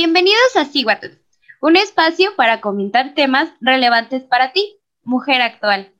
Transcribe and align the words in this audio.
Bienvenidos 0.00 0.54
a 0.54 0.64
Siguatu, 0.64 1.08
un 1.60 1.74
espacio 1.74 2.30
para 2.36 2.60
comentar 2.60 3.14
temas 3.16 3.50
relevantes 3.60 4.22
para 4.22 4.52
ti, 4.52 4.78
mujer 5.02 5.42
actual. 5.42 5.92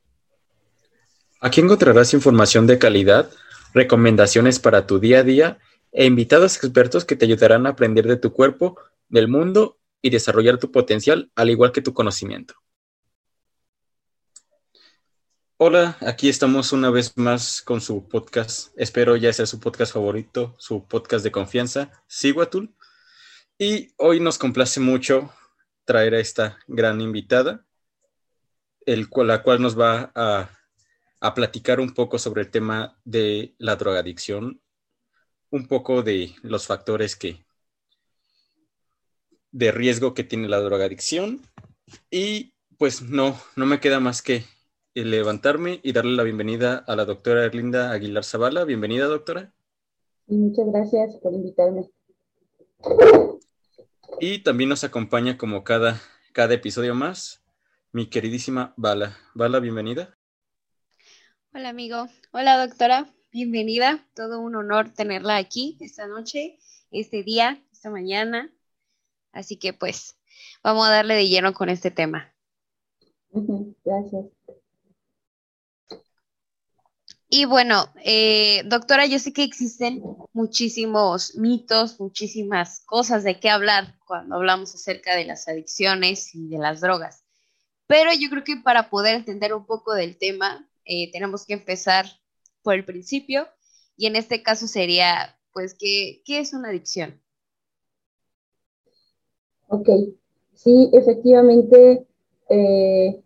Aquí 1.40 1.60
encontrarás 1.60 2.14
información 2.14 2.68
de 2.68 2.78
calidad, 2.78 3.28
recomendaciones 3.74 4.60
para 4.60 4.86
tu 4.86 5.00
día 5.00 5.18
a 5.18 5.22
día 5.24 5.58
e 5.90 6.04
invitados 6.04 6.54
expertos 6.58 7.04
que 7.04 7.16
te 7.16 7.24
ayudarán 7.24 7.66
a 7.66 7.70
aprender 7.70 8.06
de 8.06 8.16
tu 8.16 8.32
cuerpo, 8.32 8.78
del 9.08 9.26
mundo 9.26 9.80
y 10.00 10.10
desarrollar 10.10 10.58
tu 10.58 10.70
potencial, 10.70 11.32
al 11.34 11.50
igual 11.50 11.72
que 11.72 11.82
tu 11.82 11.92
conocimiento. 11.92 12.54
Hola, 15.56 15.96
aquí 16.02 16.28
estamos 16.28 16.72
una 16.72 16.90
vez 16.90 17.16
más 17.16 17.62
con 17.62 17.80
su 17.80 18.06
podcast. 18.06 18.72
Espero 18.76 19.16
ya 19.16 19.32
sea 19.32 19.44
su 19.44 19.58
podcast 19.58 19.92
favorito, 19.92 20.54
su 20.56 20.86
podcast 20.86 21.24
de 21.24 21.32
confianza, 21.32 21.90
Siguatul. 22.06 22.76
Y 23.60 23.92
hoy 23.96 24.20
nos 24.20 24.38
complace 24.38 24.78
mucho 24.78 25.32
traer 25.84 26.14
a 26.14 26.20
esta 26.20 26.58
gran 26.68 27.00
invitada, 27.00 27.66
la 28.86 29.42
cual 29.42 29.60
nos 29.60 29.76
va 29.76 30.12
a, 30.14 30.48
a 31.20 31.34
platicar 31.34 31.80
un 31.80 31.92
poco 31.92 32.20
sobre 32.20 32.42
el 32.42 32.52
tema 32.52 33.00
de 33.04 33.56
la 33.58 33.74
drogadicción, 33.74 34.60
un 35.50 35.66
poco 35.66 36.04
de 36.04 36.36
los 36.42 36.68
factores 36.68 37.16
que 37.16 37.44
de 39.50 39.72
riesgo 39.72 40.14
que 40.14 40.22
tiene 40.22 40.46
la 40.48 40.60
drogadicción 40.60 41.42
y 42.12 42.54
pues 42.76 43.02
no, 43.02 43.34
no 43.56 43.66
me 43.66 43.80
queda 43.80 43.98
más 43.98 44.22
que 44.22 44.44
levantarme 44.94 45.80
y 45.82 45.92
darle 45.92 46.12
la 46.12 46.22
bienvenida 46.22 46.76
a 46.86 46.94
la 46.94 47.04
doctora 47.04 47.44
Erlinda 47.44 47.90
Aguilar 47.90 48.22
Zavala. 48.22 48.64
Bienvenida, 48.64 49.06
doctora. 49.06 49.52
Muchas 50.28 50.66
gracias 50.66 51.16
por 51.16 51.32
invitarme. 51.32 51.90
Y 54.20 54.42
también 54.42 54.70
nos 54.70 54.84
acompaña 54.84 55.38
como 55.38 55.64
cada, 55.64 56.00
cada 56.32 56.54
episodio 56.54 56.94
más 56.94 57.42
mi 57.92 58.06
queridísima 58.06 58.74
Bala. 58.76 59.16
Bala, 59.34 59.60
bienvenida. 59.60 60.16
Hola 61.54 61.70
amigo, 61.70 62.06
hola 62.32 62.66
doctora, 62.66 63.12
bienvenida. 63.32 64.06
Todo 64.14 64.40
un 64.40 64.54
honor 64.56 64.92
tenerla 64.92 65.36
aquí 65.36 65.78
esta 65.80 66.06
noche, 66.06 66.58
este 66.90 67.22
día, 67.22 67.62
esta 67.72 67.90
mañana. 67.90 68.52
Así 69.32 69.56
que 69.56 69.72
pues 69.72 70.18
vamos 70.62 70.86
a 70.86 70.90
darle 70.90 71.14
de 71.14 71.28
lleno 71.28 71.54
con 71.54 71.68
este 71.68 71.90
tema. 71.90 72.34
Gracias. 73.84 74.26
Y 77.30 77.44
bueno, 77.44 77.84
eh, 78.04 78.62
doctora, 78.64 79.04
yo 79.04 79.18
sé 79.18 79.34
que 79.34 79.42
existen 79.42 80.02
muchísimos 80.32 81.36
mitos, 81.36 82.00
muchísimas 82.00 82.80
cosas 82.86 83.22
de 83.22 83.38
qué 83.38 83.50
hablar 83.50 83.98
cuando 84.06 84.36
hablamos 84.36 84.74
acerca 84.74 85.14
de 85.14 85.26
las 85.26 85.46
adicciones 85.46 86.34
y 86.34 86.48
de 86.48 86.56
las 86.56 86.80
drogas. 86.80 87.24
Pero 87.86 88.10
yo 88.18 88.30
creo 88.30 88.44
que 88.44 88.56
para 88.56 88.88
poder 88.88 89.14
entender 89.14 89.52
un 89.52 89.66
poco 89.66 89.92
del 89.92 90.16
tema, 90.16 90.70
eh, 90.86 91.12
tenemos 91.12 91.44
que 91.44 91.52
empezar 91.52 92.06
por 92.62 92.74
el 92.74 92.86
principio. 92.86 93.46
Y 93.94 94.06
en 94.06 94.16
este 94.16 94.42
caso 94.42 94.66
sería, 94.66 95.38
pues, 95.52 95.74
¿qué, 95.78 96.22
qué 96.24 96.38
es 96.38 96.54
una 96.54 96.68
adicción? 96.68 97.20
Ok, 99.68 99.88
sí, 100.54 100.88
efectivamente, 100.94 102.06
eh, 102.48 103.22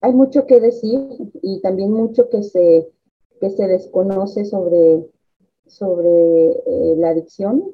hay 0.00 0.12
mucho 0.12 0.46
que 0.46 0.58
decir 0.58 0.98
y 1.42 1.60
también 1.60 1.92
mucho 1.92 2.30
que 2.30 2.42
se 2.42 2.90
que 3.40 3.50
se 3.50 3.66
desconoce 3.66 4.44
sobre, 4.44 5.08
sobre 5.66 6.50
eh, 6.50 6.94
la 6.96 7.10
adicción. 7.10 7.64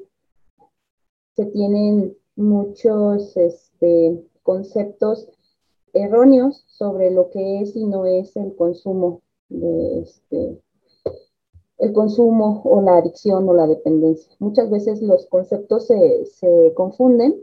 Se 1.35 1.45
tienen 1.45 2.17
muchos 2.35 3.35
este, 3.35 4.23
conceptos 4.43 5.29
erróneos 5.93 6.63
sobre 6.67 7.11
lo 7.11 7.29
que 7.29 7.61
es 7.61 7.75
y 7.75 7.85
no 7.85 8.05
es 8.05 8.35
el 8.35 8.55
consumo 8.55 9.21
de 9.49 10.01
este, 10.01 10.61
el 11.79 11.93
consumo 11.93 12.61
o 12.63 12.81
la 12.81 12.97
adicción 12.97 13.47
o 13.47 13.53
la 13.53 13.67
dependencia. 13.67 14.35
Muchas 14.39 14.69
veces 14.69 15.01
los 15.01 15.27
conceptos 15.27 15.87
se, 15.87 16.25
se 16.25 16.73
confunden 16.75 17.35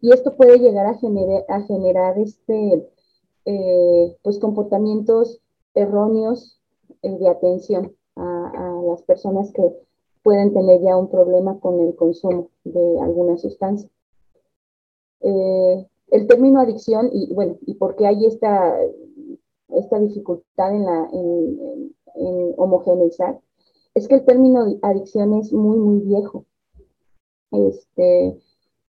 y 0.00 0.12
esto 0.12 0.36
puede 0.36 0.58
llegar 0.58 0.86
a, 0.86 0.94
generar, 0.94 1.44
a 1.48 1.62
generar 1.62 2.18
este, 2.18 2.88
eh, 3.44 4.16
pues 4.22 4.38
comportamientos 4.38 5.40
erróneos 5.74 6.59
de 7.02 7.28
atención 7.28 7.94
a, 8.16 8.82
las 8.86 9.02
personas 9.02 9.52
que 9.52 9.62
pueden 10.22 10.52
tener 10.52 10.80
ya 10.82 10.96
un 10.96 11.08
problema 11.08 11.58
con 11.60 11.80
el 11.80 11.94
consumo 11.94 12.48
de 12.64 13.00
alguna 13.00 13.36
sustancia. 13.38 13.88
Eh, 15.20 15.86
el 16.08 16.26
término 16.26 16.60
adicción, 16.60 17.10
y 17.12 17.32
bueno, 17.32 17.56
y 17.66 17.74
por 17.74 17.94
qué 17.96 18.06
hay 18.06 18.26
esta, 18.26 18.76
esta 19.68 20.00
dificultad 20.00 20.74
en, 20.74 20.84
la, 20.84 21.08
en, 21.12 22.54
homogeneizar, 22.56 23.40
es 23.94 24.08
que 24.08 24.16
el 24.16 24.24
término 24.24 24.78
adicción 24.82 25.34
es 25.34 25.52
muy, 25.52 25.78
muy 25.78 26.00
viejo. 26.00 26.44
Este, 27.52 28.38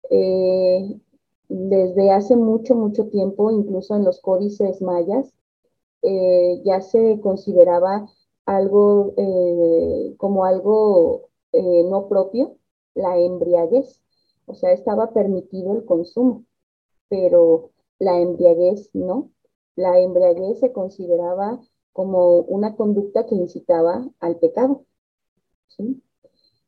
eh, 0.10 1.00
desde 1.50 2.12
hace 2.12 2.36
mucho, 2.36 2.76
mucho 2.76 3.08
tiempo, 3.08 3.52
incluso 3.52 3.96
en 3.96 4.06
los 4.06 4.22
códices 4.22 4.82
mayas, 4.82 5.34
eh, 6.02 6.62
ya 6.66 6.82
se 6.82 7.20
consideraba 7.22 8.08
algo 8.46 9.14
eh, 9.18 10.16
como 10.18 10.46
algo 10.46 11.30
eh, 11.52 11.84
no 11.90 12.08
propio, 12.08 12.58
la 12.96 13.18
embriaguez. 13.18 14.02
O 14.46 14.56
sea, 14.56 14.72
estaba 14.74 15.14
permitido 15.14 15.74
el 15.74 15.86
consumo, 15.86 16.46
pero 17.10 17.72
la 18.00 18.20
embriaguez 18.20 18.90
no. 18.94 19.32
La 19.76 20.00
embriaguez 20.00 20.60
se 20.60 20.72
consideraba 20.74 21.60
como 21.94 22.40
una 22.40 22.76
conducta 22.76 23.26
que 23.26 23.36
incitaba 23.36 24.10
al 24.20 24.38
pecado. 24.38 24.86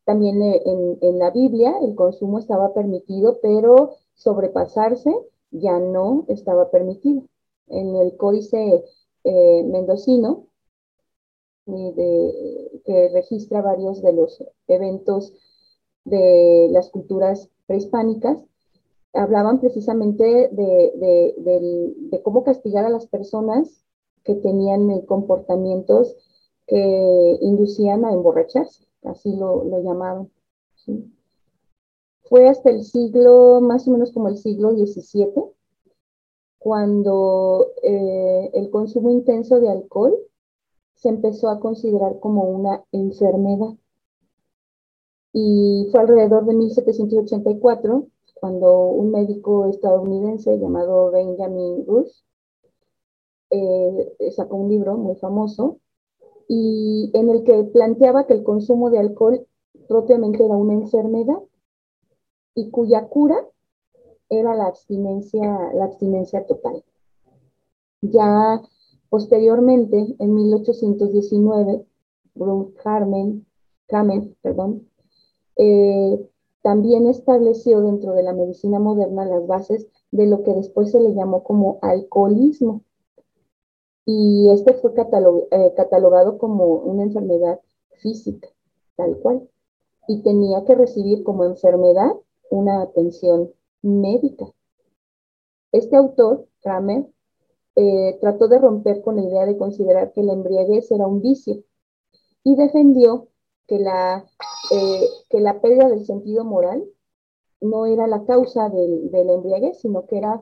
También 0.06 0.42
en, 0.42 1.20
la 1.20 1.32
Biblia 1.32 1.76
el 1.82 1.96
consumo 1.96 2.40
estaba 2.40 2.74
permitido, 2.74 3.40
pero 3.42 3.98
sobrepasarse 4.14 5.14
ya 5.52 5.80
no 5.80 6.26
estaba 6.28 6.72
permitido. 6.72 7.24
En 7.68 7.96
el 7.96 8.18
códice 8.18 8.84
eh, 9.24 9.64
mendocino, 9.64 10.48
que 11.66 13.10
registra 13.14 13.62
varios 13.62 14.02
de 14.02 14.14
los 14.14 14.44
eventos 14.68 15.34
de 16.04 16.68
las 16.72 16.90
culturas 16.90 17.50
prehispánicas, 17.68 18.44
hablaban 19.14 19.60
precisamente 19.60 20.50
de, 20.52 22.22
cómo 22.24 22.44
castigar 22.44 22.86
a 22.86 22.90
las 22.90 23.08
personas 23.08 23.86
que 24.24 24.36
tenían 24.36 25.02
comportamientos 25.02 26.16
que 26.68 27.38
inducían 27.42 28.06
a 28.06 28.14
emborracharse, 28.14 28.86
así 29.04 29.36
lo, 29.36 29.64
lo 29.64 29.84
llamaban. 29.84 30.30
Fue 32.24 32.48
hasta 32.48 32.70
el 32.70 32.84
siglo, 32.84 33.60
más 33.62 33.88
o 33.88 33.92
menos 33.92 34.12
como 34.14 34.30
el 34.30 34.38
siglo 34.38 34.72
XVII, 34.72 35.52
cuando 36.62 37.72
eh, 37.82 38.52
el 38.54 38.70
consumo 38.70 39.10
intenso 39.10 39.60
de 39.60 39.68
alcohol 39.68 40.16
se 40.94 41.10
empezó 41.10 41.50
a 41.50 41.60
considerar 41.60 42.20
como 42.20 42.44
una 42.44 42.86
enfermedad. 42.92 43.74
Y 45.34 45.88
fue 45.90 46.02
alrededor 46.02 46.46
de 46.46 46.54
1784 46.54 48.06
cuando 48.36 48.90
un 48.90 49.10
médico 49.10 49.66
estadounidense 49.70 50.60
llamado 50.60 51.10
Benjamin 51.10 51.84
Rush 51.88 52.12
eh, 53.50 54.32
sacó 54.36 54.58
un 54.58 54.70
libro 54.70 54.96
muy 54.98 55.16
famoso 55.16 55.80
y 56.48 57.10
en 57.16 57.32
el 57.32 57.44
que 57.44 57.64
planteaba 57.64 58.28
que 58.28 58.34
el 58.34 58.44
consumo 58.44 58.92
de 58.92 59.00
alcohol 59.00 59.48
propiamente 59.88 60.46
era 60.46 60.56
una 60.56 60.74
enfermedad 60.74 61.40
y 62.54 62.70
cuya 62.70 63.08
cura 63.08 63.48
era 64.32 64.56
la 64.56 64.66
abstinencia, 64.66 66.46
total. 66.48 66.84
Ya 68.02 68.62
posteriormente, 69.10 70.16
en 70.18 70.34
1819, 70.34 71.86
Brun 72.34 72.74
perdón, 74.42 74.88
eh, 75.58 76.30
también 76.62 77.08
estableció 77.08 77.82
dentro 77.82 78.14
de 78.14 78.24
la 78.24 78.34
medicina 78.34 78.80
moderna 78.80 79.26
las 79.26 79.46
bases 79.46 79.88
de 80.12 80.28
lo 80.28 80.44
que 80.44 80.54
después 80.54 80.92
se 80.92 81.02
le 81.02 81.14
llamó 81.14 81.44
como 81.44 81.80
alcoholismo. 81.82 82.84
Y 84.06 84.50
este 84.52 84.74
fue 84.76 84.94
eh, 84.94 85.74
catalogado 85.76 86.38
como 86.38 86.66
una 86.66 87.04
enfermedad 87.04 87.60
física, 87.98 88.48
tal 88.96 89.18
cual. 89.18 89.50
Y 90.08 90.24
tenía 90.24 90.64
que 90.64 90.76
recibir 90.76 91.24
como 91.24 91.44
enfermedad 91.44 92.12
una 92.50 92.82
atención 92.82 93.52
médica. 93.82 94.46
Este 95.72 95.96
autor, 95.96 96.48
Kramer, 96.62 97.08
eh, 97.76 98.18
trató 98.20 98.48
de 98.48 98.60
romper 98.60 99.02
con 99.02 99.16
la 99.16 99.24
idea 99.24 99.46
de 99.46 99.58
considerar 99.58 100.12
que 100.14 100.24
la 100.24 100.34
embriaguez 100.34 100.92
era 100.92 101.08
un 101.08 101.22
vicio 101.22 101.64
y 102.44 102.56
defendió 102.56 103.30
que 103.68 103.80
la, 103.80 104.26
eh, 104.72 105.10
que 105.30 105.40
la 105.40 105.62
pérdida 105.62 105.88
del 105.90 106.06
sentido 106.06 106.44
moral 106.44 106.84
no 107.62 107.86
era 107.86 108.08
la 108.08 108.26
causa 108.26 108.70
del, 108.70 109.12
del 109.12 109.30
embriaguez, 109.30 109.80
sino 109.80 110.06
que 110.08 110.18
era 110.18 110.42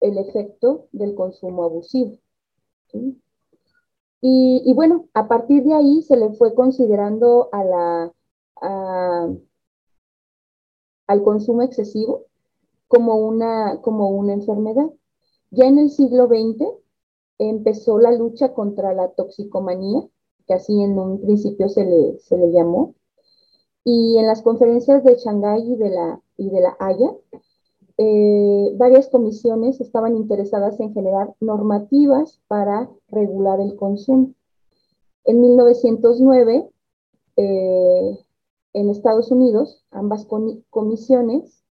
el 0.00 0.18
efecto 0.18 0.88
del 0.92 1.14
consumo 1.14 1.64
abusivo. 1.64 2.18
Y, 4.20 4.72
bueno, 4.74 5.08
a 5.14 5.28
partir 5.28 5.62
de 5.62 5.74
ahí 5.74 6.02
se 6.02 6.16
le 6.16 6.32
fue 6.34 6.54
considerando 6.54 7.48
la, 7.52 8.12
al 11.06 11.22
consumo 11.22 11.62
excesivo 11.62 12.24
como 12.88 13.16
una, 13.16 13.80
como 13.82 14.10
una 14.10 14.32
enfermedad. 14.34 14.90
Ya 15.50 15.66
en 15.66 15.78
el 15.78 15.90
siglo 15.90 16.26
XX 16.26 16.66
empezó 17.38 17.98
la 17.98 18.12
lucha 18.12 18.52
contra 18.54 18.94
la 18.94 19.08
toxicomanía, 19.08 20.02
que 20.46 20.54
así 20.54 20.80
en 20.82 20.98
un 20.98 21.20
principio 21.20 21.68
se 21.68 21.84
le, 21.84 22.18
se 22.20 22.36
le 22.36 22.52
llamó, 22.52 22.94
y 23.84 24.18
en 24.18 24.26
las 24.26 24.42
conferencias 24.42 25.04
de 25.04 25.16
Shanghái 25.16 25.72
y 25.72 25.76
de 25.76 25.90
la, 25.90 26.20
y 26.36 26.50
de 26.50 26.60
la 26.60 26.76
Haya, 26.80 27.14
eh, 27.98 28.74
varias 28.76 29.08
comisiones 29.08 29.80
estaban 29.80 30.16
interesadas 30.16 30.78
en 30.80 30.92
generar 30.92 31.34
normativas 31.40 32.40
para 32.48 32.90
regular 33.08 33.60
el 33.60 33.76
consumo. 33.76 34.34
En 35.24 35.40
1909, 35.40 36.68
eh, 37.36 38.18
en 38.74 38.90
Estados 38.90 39.30
Unidos, 39.30 39.84
ambas 39.90 40.26
comisiones 40.70 41.64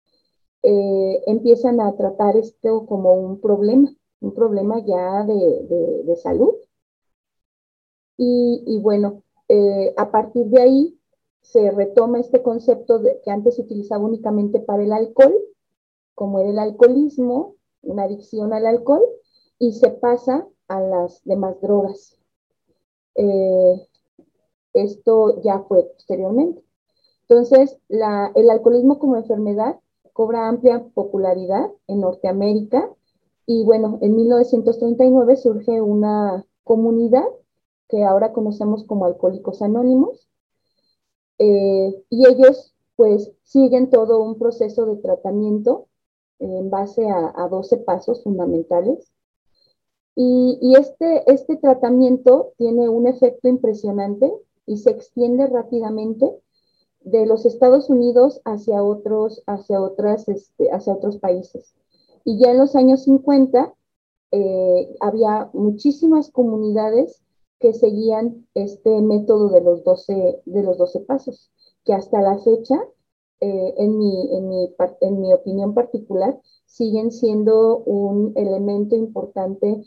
eh, 0.64 1.24
empiezan 1.28 1.80
a 1.82 1.96
tratar 1.96 2.38
esto 2.38 2.86
como 2.86 3.14
un 3.14 3.40
problema, 3.40 3.94
un 4.22 4.34
problema 4.34 4.80
ya 4.86 5.24
de, 5.26 6.16
salud. 6.22 6.56
Y, 8.18 8.80
bueno, 8.82 9.24
a 9.98 10.12
partir 10.12 10.46
de 10.46 10.62
ahí 10.62 11.00
se 11.42 11.72
retoma 11.72 12.20
este 12.20 12.42
concepto 12.42 13.00
de, 13.00 13.20
que 13.22 13.32
antes 13.32 13.56
se 13.56 13.62
utilizaba 13.62 14.06
únicamente 14.06 14.60
para 14.60 14.84
el 14.84 14.94
alcohol, 14.94 15.36
como 16.16 16.40
era 16.40 16.50
el 16.50 16.60
alcoholismo, 16.60 17.56
una 17.82 18.04
adicción 18.04 18.54
al 18.54 18.66
alcohol, 18.66 19.04
y 19.60 19.74
se 19.74 19.90
pasa 19.90 20.48
a 20.68 20.82
las 20.82 21.24
demás 21.26 21.60
drogas. 21.62 22.18
Eh, 23.16 23.88
esto 24.74 25.42
ya 25.42 25.60
fue 25.60 25.84
posteriormente. 25.84 26.64
Entonces, 27.28 27.78
el 27.90 28.50
alcoholismo 28.50 29.00
como 29.00 29.18
enfermedad 29.18 29.80
cobra 30.14 30.48
amplia 30.48 30.84
popularidad 30.94 31.70
en 31.88 32.02
Norteamérica. 32.02 32.90
Y 33.46 33.64
bueno, 33.66 34.00
en 34.02 34.16
1939 34.16 35.36
surge 35.36 35.82
una 35.82 36.46
comunidad 36.64 37.26
que 37.90 38.04
ahora 38.04 38.32
conocemos 38.32 38.86
como 38.86 39.06
Alcohólicos 39.06 39.62
Anónimos. 39.62 40.30
Eh, 41.40 42.04
y 42.10 42.28
ellos 42.28 42.74
pues 42.96 43.32
siguen 43.44 43.90
todo 43.90 44.22
un 44.24 44.38
proceso 44.38 44.86
de 44.86 44.98
tratamiento 44.98 45.88
en 46.40 46.70
base 46.70 47.08
a, 47.10 47.48
12 47.50 47.78
pasos 47.78 48.24
fundamentales. 48.24 49.12
Y, 50.16 50.76
este, 50.78 51.32
este 51.32 51.56
tratamiento 51.58 52.54
tiene 52.58 52.88
un 52.88 53.08
efecto 53.08 53.48
impresionante 53.48 54.32
y 54.66 54.78
se 54.78 54.92
extiende 54.92 55.48
rápidamente 55.48 56.40
de 57.04 57.26
los 57.26 57.46
Estados 57.46 57.90
Unidos 57.90 58.42
hacia 58.46 58.84
otros, 58.84 59.44
hacia 59.48 59.82
otras, 59.82 60.28
este, 60.30 60.72
hacia 60.72 60.94
otros 60.94 61.18
países. 61.18 61.76
Y 62.24 62.40
ya 62.40 62.52
en 62.52 62.60
los 62.60 62.76
años 62.76 63.04
50 63.04 63.74
eh, 64.32 64.96
había 65.00 65.50
muchísimas 65.54 66.32
comunidades 66.32 67.22
que 67.60 67.74
seguían 67.74 68.48
este 68.54 69.02
método 69.02 69.50
de 69.50 69.62
los 69.62 69.84
12, 69.84 70.42
de 70.46 70.64
los 70.64 70.78
12 70.78 71.02
pasos, 71.02 71.52
que 71.86 71.94
hasta 71.94 72.22
la 72.22 72.38
fecha 72.40 72.76
eh, 73.40 73.74
en, 73.78 73.98
mi, 73.98 74.36
en, 74.36 74.50
mi, 74.50 74.76
en 75.02 75.22
mi 75.22 75.34
opinión 75.34 75.74
particular, 75.74 76.40
siguen 76.66 77.12
siendo 77.12 77.78
un 77.80 78.34
elemento 78.36 78.96
importante 78.96 79.84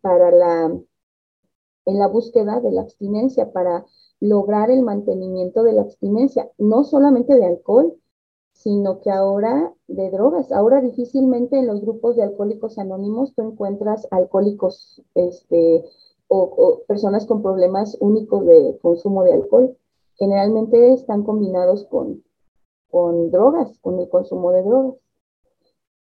para 0.00 0.30
la, 0.32 0.64
en 1.86 1.98
la 1.98 2.08
búsqueda 2.08 2.60
de 2.60 2.72
la 2.72 2.82
abstinencia, 2.82 3.52
para 3.52 3.86
lograr 4.20 4.70
el 4.70 4.82
mantenimiento 4.82 5.62
de 5.62 5.72
la 5.72 5.82
abstinencia, 5.82 6.50
no 6.58 6.84
solamente 6.84 7.34
de 7.34 7.46
alcohol, 7.46 7.94
sino 8.52 9.00
que 9.00 9.10
ahora 9.10 9.74
de 9.86 10.10
drogas. 10.10 10.50
Ahora 10.50 10.80
difícilmente 10.80 11.58
en 11.58 11.66
los 11.66 11.82
grupos 11.82 12.16
de 12.16 12.22
alcohólicos 12.22 12.78
anónimos 12.78 13.34
tú 13.34 13.42
encuentras 13.42 14.08
alcohólicos 14.10 15.02
este, 15.14 15.84
o, 16.28 16.80
personas 16.88 17.26
con 17.26 17.42
problemas 17.42 17.96
únicos 18.00 18.46
de 18.46 18.78
consumo 18.80 19.24
de 19.24 19.34
alcohol. 19.34 19.76
Generalmente 20.14 20.94
están 20.94 21.22
combinados 21.22 21.84
con 21.84 22.24
con 22.90 23.30
drogas, 23.30 23.78
con 23.80 23.98
el 23.98 24.08
consumo 24.08 24.52
de 24.52 24.62
drogas. 24.62 24.94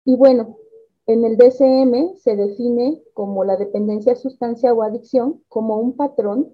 Y 0.03 0.17
bueno, 0.17 0.57
en 1.05 1.23
el 1.23 1.37
DCM 1.37 2.17
se 2.17 2.35
define 2.35 3.01
como 3.13 3.45
la 3.45 3.55
dependencia, 3.55 4.15
sustancia 4.15 4.73
o 4.73 4.83
adicción 4.83 5.41
como 5.47 5.77
un 5.77 5.95
patrón 5.95 6.53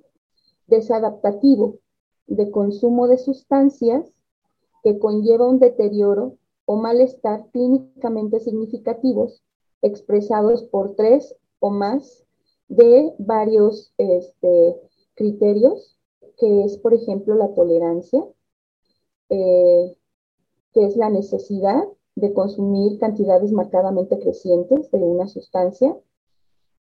desadaptativo 0.70 1.80
de 2.28 2.52
consumo 2.52 3.08
de 3.08 3.18
sustancias 3.18 4.12
que 4.84 5.00
conlleva 5.00 5.48
un 5.48 5.60
deterioro 5.60 6.38
o 6.66 6.76
malestar 6.76 7.50
clínicamente 7.52 8.40
significativos 8.40 9.44
expresados 9.82 10.64
por 10.64 10.96
tres 10.96 11.36
o 11.60 11.70
más 11.70 12.26
de 12.68 13.14
varios 13.18 13.92
este, 13.98 14.80
criterios, 15.16 15.98
que 16.38 16.64
es, 16.64 16.78
por 16.78 16.94
ejemplo, 16.94 17.36
la 17.36 17.54
tolerancia, 17.54 18.24
eh, 19.30 19.98
que 20.74 20.86
es 20.86 20.96
la 20.96 21.10
necesidad 21.10 21.84
de 22.16 22.34
consumir 22.34 23.00
cantidades 23.00 23.52
marcadamente 23.52 24.20
crecientes 24.20 24.92
de 24.92 25.00
una 25.00 25.28
sustancia 25.28 25.98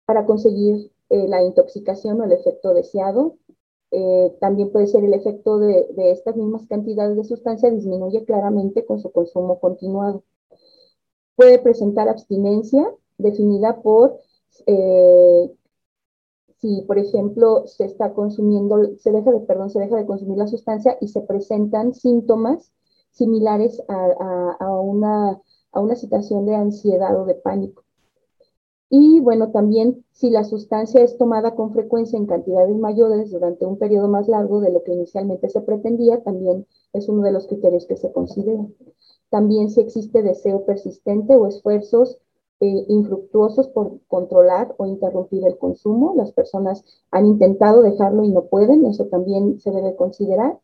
para 0.06 0.26
conseguir 0.26 0.92
eh, 1.10 1.28
la 1.28 1.44
intoxicación 1.44 2.20
o 2.22 2.26
el 2.26 2.32
efecto 2.32 2.74
deseado. 2.74 3.38
Eh, 3.92 4.38
también 4.40 4.72
puede 4.72 4.88
ser 4.88 5.04
el 5.04 5.14
efecto 5.14 5.60
de, 5.60 5.86
estas 6.12 6.38
mismas 6.38 6.66
cantidades 6.68 7.18
de 7.18 7.26
sustancia 7.26 7.70
disminuye 7.70 8.24
claramente 8.26 8.86
con 8.86 9.00
su 9.00 9.12
consumo 9.12 9.60
continuado. 9.60 10.24
Puede 11.36 11.60
presentar 11.60 12.08
abstinencia 12.08 12.90
definida 13.18 13.82
por 13.82 14.20
eh, 14.66 15.52
si, 16.62 16.84
por 16.84 17.00
ejemplo, 17.00 17.66
se 17.68 17.86
está 17.86 18.14
consumiendo, 18.14 18.96
se 18.98 19.12
deja 19.12 19.32
de, 19.32 19.40
perdón, 19.42 19.70
se 19.72 19.80
deja 19.80 19.96
de 19.98 20.06
consumir 20.06 20.38
la 20.38 20.48
sustancia 20.48 20.98
y 21.02 21.08
se 21.08 21.22
presentan 21.22 21.94
síntomas 21.94 22.72
similares 23.12 23.82
a, 23.88 24.70
una, 24.80 25.42
a 25.72 25.80
una 25.80 25.96
situación 25.96 26.46
de 26.46 26.56
ansiedad 26.56 27.20
o 27.20 27.26
de 27.26 27.36
pánico. 27.36 27.84
Y 28.94 29.22
bueno, 29.22 29.52
también 29.52 30.04
si 30.12 30.30
la 30.30 30.44
sustancia 30.44 31.02
es 31.02 31.18
tomada 31.18 31.56
con 31.56 31.72
frecuencia 31.72 32.18
en 32.18 32.26
cantidades 32.26 32.76
mayores 32.76 33.32
durante 33.32 33.66
un 33.66 33.78
periodo 33.78 34.10
más 34.10 34.28
largo 34.28 34.60
de 34.60 34.70
lo 34.70 34.84
que 34.84 34.92
inicialmente 34.92 35.48
se 35.48 35.62
pretendía, 35.62 36.22
también 36.24 36.68
es 36.92 37.08
uno 37.08 37.24
de 37.24 37.32
los 37.32 37.48
criterios 37.48 37.86
que 37.86 37.96
se 37.96 38.12
consideran. 38.12 38.76
También 39.30 39.70
si 39.70 39.80
existe 39.80 40.22
deseo 40.24 40.66
persistente 40.66 41.38
o 41.38 41.48
esfuerzos 41.48 42.20
eh, 42.60 42.86
infructuosos 42.90 43.70
por 43.70 44.02
controlar 44.10 44.76
o 44.78 44.86
interrumpir 44.86 45.46
el 45.48 45.58
consumo. 45.58 46.14
Las 46.18 46.34
personas 46.34 46.84
han 47.12 47.28
intentado 47.28 47.84
dejarlo 47.84 48.26
y 48.26 48.30
no 48.30 48.48
pueden, 48.48 48.86
eso 48.86 49.06
también 49.06 49.58
se 49.62 49.72
debe 49.72 49.96
considerar 49.96 50.60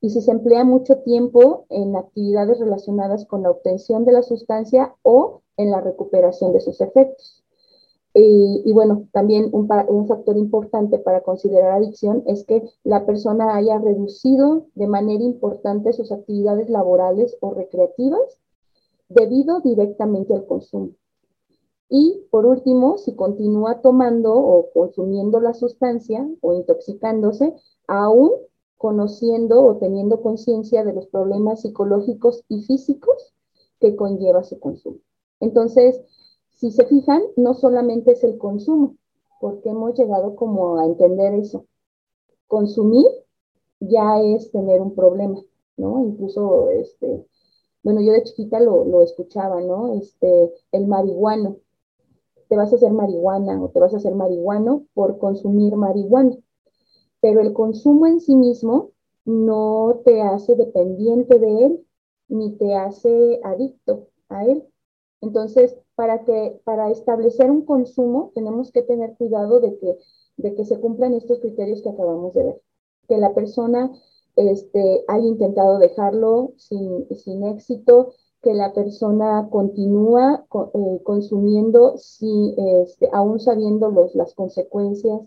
y 0.00 0.10
si 0.10 0.20
se 0.20 0.32
emplea 0.32 0.64
mucho 0.64 0.98
tiempo 0.98 1.64
en 1.70 1.94
actividades 1.94 2.58
relacionadas 2.58 3.24
con 3.24 3.42
la 3.44 3.50
obtención 3.50 4.04
de 4.04 4.12
la 4.12 4.22
sustancia 4.22 4.94
o 5.02 5.42
en 5.56 5.70
la 5.70 5.80
recuperación 5.80 6.52
de 6.52 6.60
sus 6.60 6.80
efectos. 6.80 7.37
Y, 8.20 8.72
bueno, 8.72 9.06
también 9.12 9.48
un, 9.52 9.68
un, 9.88 10.08
factor 10.08 10.36
importante 10.36 10.98
para 10.98 11.22
considerar 11.22 11.72
adicción 11.72 12.24
es 12.26 12.44
que 12.44 12.68
la 12.82 13.06
persona 13.06 13.54
haya 13.54 13.78
reducido 13.78 14.66
de 14.74 14.88
manera 14.88 15.22
importante 15.22 15.92
sus 15.92 16.10
actividades 16.10 16.68
laborales 16.68 17.36
o 17.40 17.54
recreativas 17.54 18.40
debido 19.08 19.60
directamente 19.60 20.34
al 20.34 20.46
consumo. 20.46 20.90
Y 21.88 22.26
por 22.30 22.44
último, 22.44 22.98
si 22.98 23.14
continúa 23.14 23.80
tomando 23.80 24.34
o 24.34 24.70
consumiendo 24.72 25.40
la 25.40 25.54
sustancia 25.54 26.28
o 26.40 26.54
intoxicándose, 26.54 27.54
aún 27.86 28.32
conociendo 28.76 29.64
o 29.64 29.76
teniendo 29.76 30.22
conciencia 30.22 30.84
de 30.84 30.92
los 30.92 31.06
problemas 31.06 31.62
psicológicos 31.62 32.44
y 32.48 32.62
físicos 32.62 33.34
que 33.80 33.96
conlleva 33.96 34.44
su 34.44 34.58
consumo. 34.60 34.98
Entonces, 35.40 36.00
si 36.58 36.70
se 36.70 36.84
fijan, 36.86 37.22
no 37.36 37.54
solamente 37.54 38.12
es 38.12 38.24
el 38.24 38.38
consumo, 38.38 38.96
porque 39.40 39.70
hemos 39.70 39.98
llegado 39.98 40.36
como 40.36 40.78
a 40.78 40.86
entender 40.86 41.34
eso. 41.34 41.66
Consumir 42.46 43.06
ya 43.80 44.20
es 44.20 44.50
tener 44.50 44.80
un 44.80 44.94
problema, 44.94 45.40
¿no? 45.76 46.04
Incluso, 46.04 46.70
este, 46.70 47.26
bueno, 47.82 48.00
yo 48.00 48.12
de 48.12 48.24
chiquita 48.24 48.60
lo, 48.60 48.84
lo 48.84 49.02
escuchaba, 49.02 49.60
¿no? 49.60 49.94
Este, 49.94 50.52
el 50.72 50.86
marihuano. 50.86 51.56
Te 52.48 52.56
vas 52.56 52.72
a 52.72 52.76
hacer 52.76 52.92
marihuana 52.92 53.62
o 53.62 53.70
te 53.70 53.80
vas 53.80 53.94
a 53.94 53.98
hacer 53.98 54.14
marihuano 54.14 54.86
por 54.94 55.18
consumir 55.18 55.76
marihuana 55.76 56.36
pero 57.20 57.40
el 57.40 57.52
consumo 57.52 58.06
en 58.06 58.20
sí 58.20 58.34
mismo 58.36 58.92
no 59.24 60.00
te 60.04 60.22
hace 60.22 60.54
dependiente 60.54 61.38
de 61.38 61.66
él, 61.66 61.86
ni 62.28 62.56
te 62.56 62.74
hace 62.74 63.40
adicto 63.42 64.08
a 64.28 64.44
él. 64.44 64.64
Entonces, 65.20 65.76
para, 65.94 66.24
que, 66.24 66.60
para 66.64 66.90
establecer 66.90 67.50
un 67.50 67.62
consumo 67.62 68.30
tenemos 68.34 68.70
que 68.70 68.82
tener 68.82 69.16
cuidado 69.16 69.60
de 69.60 69.76
que, 69.78 69.98
de 70.36 70.54
que 70.54 70.64
se 70.64 70.78
cumplan 70.80 71.14
estos 71.14 71.40
criterios 71.40 71.82
que 71.82 71.90
acabamos 71.90 72.34
de 72.34 72.44
ver. 72.44 72.62
Que 73.08 73.18
la 73.18 73.34
persona 73.34 73.90
este, 74.36 75.04
haya 75.08 75.26
intentado 75.26 75.78
dejarlo 75.78 76.52
sin, 76.56 77.08
sin 77.16 77.44
éxito, 77.44 78.12
que 78.42 78.54
la 78.54 78.72
persona 78.72 79.48
continúa 79.50 80.46
eh, 80.74 81.02
consumiendo 81.02 81.98
si, 81.98 82.54
este, 82.56 83.08
aún 83.12 83.40
sabiendo 83.40 83.90
los, 83.90 84.14
las 84.14 84.34
consecuencias, 84.34 85.20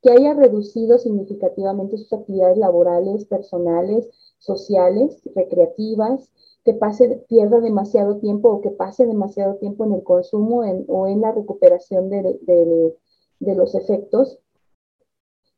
que 0.00 0.10
haya 0.10 0.34
reducido 0.34 0.98
significativamente 0.98 1.96
sus 1.96 2.12
actividades 2.12 2.58
laborales, 2.58 3.24
personales, 3.24 4.08
sociales, 4.38 5.20
recreativas, 5.34 6.30
que 6.64 6.74
pase, 6.74 7.24
pierda 7.28 7.60
demasiado 7.60 8.18
tiempo 8.18 8.48
o 8.48 8.60
que 8.60 8.70
pase 8.70 9.06
demasiado 9.06 9.56
tiempo 9.56 9.84
en 9.84 9.94
el 9.94 10.02
consumo 10.02 10.62
o 10.88 11.06
en 11.08 11.20
la 11.20 11.32
recuperación 11.32 12.08
de, 12.08 12.94
los 13.40 13.74
efectos, 13.74 14.38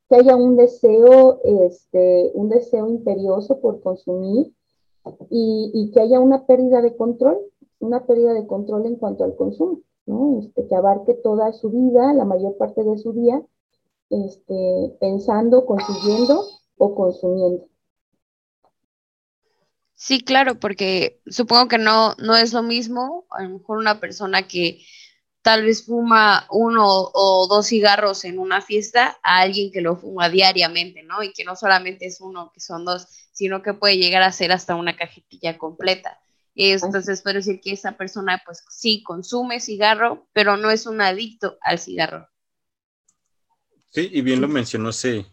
que 0.09 0.15
haya 0.15 0.35
un 0.35 0.55
deseo, 0.55 1.39
este, 1.43 2.31
un 2.33 2.49
deseo 2.49 2.87
imperioso 2.87 3.59
por 3.59 3.81
consumir 3.81 4.53
y, 5.29 5.71
y, 5.73 5.91
que 5.91 5.99
haya 5.99 6.19
una 6.19 6.45
pérdida 6.45 6.81
de 6.81 6.95
control, 6.95 7.39
una 7.79 8.05
pérdida 8.05 8.33
de 8.33 8.47
control 8.47 8.85
en 8.85 8.95
cuanto 8.95 9.23
al 9.23 9.35
consumo, 9.35 9.81
¿no? 10.07 10.39
Este, 10.39 10.67
que 10.67 10.75
abarque 10.75 11.13
toda 11.13 11.53
su 11.53 11.69
vida, 11.69 12.13
la 12.13 12.25
mayor 12.25 12.57
parte 12.57 12.83
de 12.83 12.97
su 12.97 13.13
día, 13.13 13.43
este, 14.09 14.95
pensando, 14.99 15.65
consiguiendo 15.65 16.41
o 16.77 16.95
consumiendo. 16.95 17.67
Sí, 19.95 20.23
claro, 20.23 20.59
porque 20.59 21.21
supongo 21.25 21.69
que 21.69 21.77
no, 21.77 22.15
no 22.19 22.35
es 22.35 22.53
lo 22.53 22.61
mismo, 22.61 23.25
a 23.31 23.43
lo 23.43 23.57
mejor 23.57 23.77
una 23.77 23.99
persona 23.99 24.47
que 24.47 24.85
tal 25.41 25.63
vez 25.63 25.85
fuma 25.85 26.47
uno 26.49 26.85
o 26.85 27.47
dos 27.47 27.67
cigarros 27.67 28.25
en 28.25 28.39
una 28.39 28.61
fiesta 28.61 29.17
a 29.23 29.39
alguien 29.39 29.71
que 29.71 29.79
lo 29.79 29.95
fuma 29.95 30.29
diariamente, 30.29 31.03
¿no? 31.03 31.23
Y 31.23 31.31
que 31.31 31.45
no 31.45 31.55
solamente 31.55 32.07
es 32.07 32.19
uno, 32.19 32.51
que 32.53 32.59
son 32.59 32.83
dos, 32.83 33.07
sino 33.31 33.61
que 33.61 33.73
puede 33.73 33.97
llegar 33.97 34.23
a 34.23 34.31
ser 34.31 34.51
hasta 34.51 34.75
una 34.75 34.97
cajetilla 34.97 35.57
completa. 35.57 36.19
Entonces, 36.55 37.21
puedo 37.21 37.35
decir 37.35 37.59
que 37.61 37.73
esa 37.73 37.93
persona, 37.97 38.41
pues 38.45 38.63
sí, 38.69 39.03
consume 39.03 39.59
cigarro, 39.59 40.27
pero 40.33 40.57
no 40.57 40.71
es 40.71 40.87
un 40.87 41.01
adicto 41.01 41.57
al 41.61 41.79
cigarro. 41.79 42.29
Sí, 43.91 44.09
y 44.11 44.21
bien 44.21 44.41
lo 44.41 44.47
mencionó, 44.47 44.91
sí. 44.91 45.25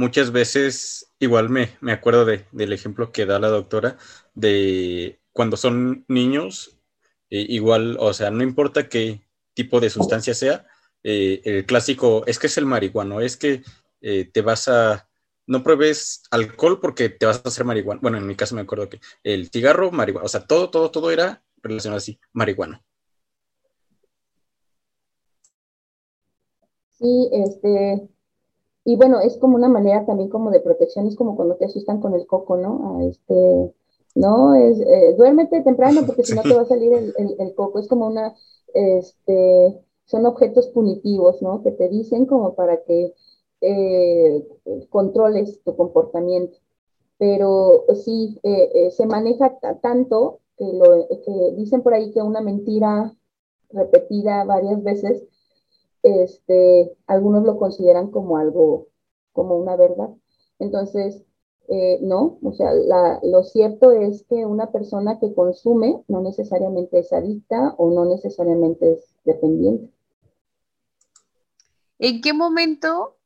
Muchas 0.00 0.32
veces, 0.32 1.12
igual 1.18 1.50
me, 1.50 1.76
me 1.82 1.92
acuerdo 1.92 2.24
de, 2.24 2.46
del 2.52 2.72
ejemplo 2.72 3.12
que 3.12 3.26
da 3.26 3.38
la 3.38 3.48
doctora, 3.48 3.98
de 4.32 5.20
cuando 5.30 5.58
son 5.58 6.06
niños, 6.08 6.78
eh, 7.28 7.44
igual, 7.46 7.98
o 8.00 8.14
sea, 8.14 8.30
no 8.30 8.42
importa 8.42 8.88
qué 8.88 9.20
tipo 9.52 9.78
de 9.78 9.90
sustancia 9.90 10.32
sea, 10.32 10.66
eh, 11.02 11.42
el 11.44 11.66
clásico 11.66 12.24
es 12.26 12.38
que 12.38 12.46
es 12.46 12.56
el 12.56 12.64
marihuano, 12.64 13.20
es 13.20 13.36
que 13.36 13.62
eh, 14.00 14.24
te 14.24 14.40
vas 14.40 14.68
a, 14.68 15.06
no 15.46 15.62
pruebes 15.62 16.22
alcohol 16.30 16.80
porque 16.80 17.10
te 17.10 17.26
vas 17.26 17.42
a 17.44 17.48
hacer 17.50 17.66
marihuana. 17.66 18.00
Bueno, 18.00 18.16
en 18.16 18.26
mi 18.26 18.36
caso 18.36 18.54
me 18.54 18.62
acuerdo 18.62 18.88
que 18.88 19.00
el 19.22 19.50
cigarro, 19.50 19.90
marihuana, 19.90 20.24
o 20.24 20.28
sea, 20.30 20.46
todo, 20.46 20.70
todo, 20.70 20.90
todo 20.90 21.10
era 21.10 21.44
relacionado 21.62 21.98
así, 21.98 22.18
marihuana. 22.32 22.82
Sí, 26.88 27.28
este, 27.32 28.08
y 28.90 28.96
bueno, 28.96 29.20
es 29.20 29.36
como 29.36 29.54
una 29.54 29.68
manera 29.68 30.04
también 30.04 30.28
como 30.28 30.50
de 30.50 30.58
protección, 30.58 31.06
es 31.06 31.14
como 31.14 31.36
cuando 31.36 31.54
te 31.54 31.66
asustan 31.66 32.00
con 32.00 32.12
el 32.14 32.26
coco, 32.26 32.56
¿no? 32.56 32.98
Ah, 32.98 33.04
este, 33.04 33.72
no, 34.16 34.54
es, 34.54 34.80
eh, 34.80 35.14
duérmete 35.16 35.60
temprano 35.62 36.02
porque 36.04 36.24
si 36.24 36.34
no 36.34 36.42
te 36.42 36.52
va 36.52 36.62
a 36.62 36.64
salir 36.64 36.92
el, 36.92 37.54
coco, 37.54 37.78
es 37.78 37.86
como 37.86 38.08
una, 38.08 38.34
este, 38.74 39.80
son 40.06 40.26
objetos 40.26 40.66
punitivos, 40.70 41.40
¿no? 41.40 41.62
Que 41.62 41.70
te 41.70 41.88
dicen 41.88 42.26
como 42.26 42.56
para 42.56 42.82
que 42.82 43.14
eh, 43.60 44.48
controles 44.88 45.62
tu 45.62 45.76
comportamiento. 45.76 46.58
Pero 47.16 47.84
sí, 47.94 48.40
eh, 48.42 48.90
se 48.90 49.06
maneja 49.06 49.56
tanto 49.80 50.40
que, 50.58 50.64
lo, 50.64 51.06
que 51.24 51.54
dicen 51.56 51.82
por 51.82 51.94
ahí 51.94 52.10
que 52.10 52.22
una 52.22 52.40
mentira 52.40 53.14
repetida 53.70 54.42
varias 54.44 54.82
veces 54.82 55.22
este, 56.02 56.96
algunos 57.06 57.44
lo 57.44 57.56
consideran 57.56 58.10
como 58.10 58.36
algo, 58.36 58.88
como 59.32 59.56
una 59.56 59.76
verdad. 59.76 60.10
Entonces, 60.58 61.22
eh, 61.68 61.98
no, 62.02 62.38
o 62.42 62.52
sea, 62.52 62.72
lo 63.22 63.44
cierto 63.44 63.92
es 63.92 64.24
que 64.28 64.44
una 64.44 64.72
persona 64.72 65.20
que 65.20 65.32
consume 65.32 66.02
no 66.08 66.20
necesariamente 66.20 66.98
es 66.98 67.12
adicta 67.12 67.74
o 67.78 67.92
no 67.92 68.06
necesariamente 68.06 68.94
es 68.94 69.14
dependiente. 69.24 69.88
¿En 72.00 72.22
qué 72.22 72.32
momento 72.32 73.16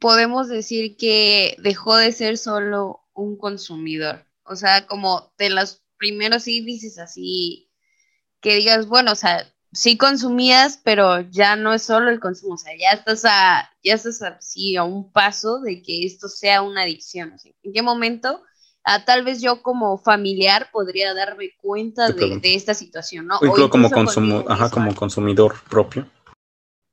podemos 0.00 0.48
decir 0.48 0.96
que 0.96 1.56
dejó 1.62 1.96
de 1.96 2.12
ser 2.12 2.36
solo 2.36 3.00
un 3.14 3.36
consumidor? 3.36 4.26
O 4.44 4.56
sea, 4.56 4.86
como 4.86 5.32
de 5.38 5.50
los 5.50 5.82
primeros 5.96 6.46
índices 6.46 6.98
así, 6.98 7.70
que 8.40 8.56
digas, 8.56 8.88
bueno, 8.88 9.12
o 9.12 9.14
sea, 9.14 9.46
sí 9.72 9.96
consumías, 9.96 10.80
pero 10.82 11.20
ya 11.20 11.56
no 11.56 11.72
es 11.72 11.82
solo 11.82 12.10
el 12.10 12.20
consumo, 12.20 12.54
o 12.54 12.58
sea, 12.58 12.72
ya 12.78 12.98
estás 12.98 13.24
a, 13.24 13.70
ya 13.82 13.94
estás 13.94 14.22
así 14.22 14.76
a 14.76 14.84
un 14.84 15.10
paso 15.10 15.60
de 15.60 15.82
que 15.82 16.04
esto 16.04 16.28
sea 16.28 16.62
una 16.62 16.82
adicción. 16.82 17.34
¿En 17.62 17.72
qué 17.72 17.82
momento? 17.82 18.42
Ah, 18.84 19.04
tal 19.04 19.24
vez 19.24 19.40
yo 19.40 19.62
como 19.62 19.98
familiar 19.98 20.68
podría 20.72 21.12
darme 21.14 21.50
cuenta 21.60 22.10
de, 22.10 22.40
esta 22.42 22.74
situación, 22.74 23.26
¿no? 23.26 23.36
incluso, 23.42 23.70
como, 23.70 23.90
consumo, 23.90 24.44
ajá, 24.48 24.70
como 24.70 24.94
consumidor 24.94 25.54
propio. 25.68 26.06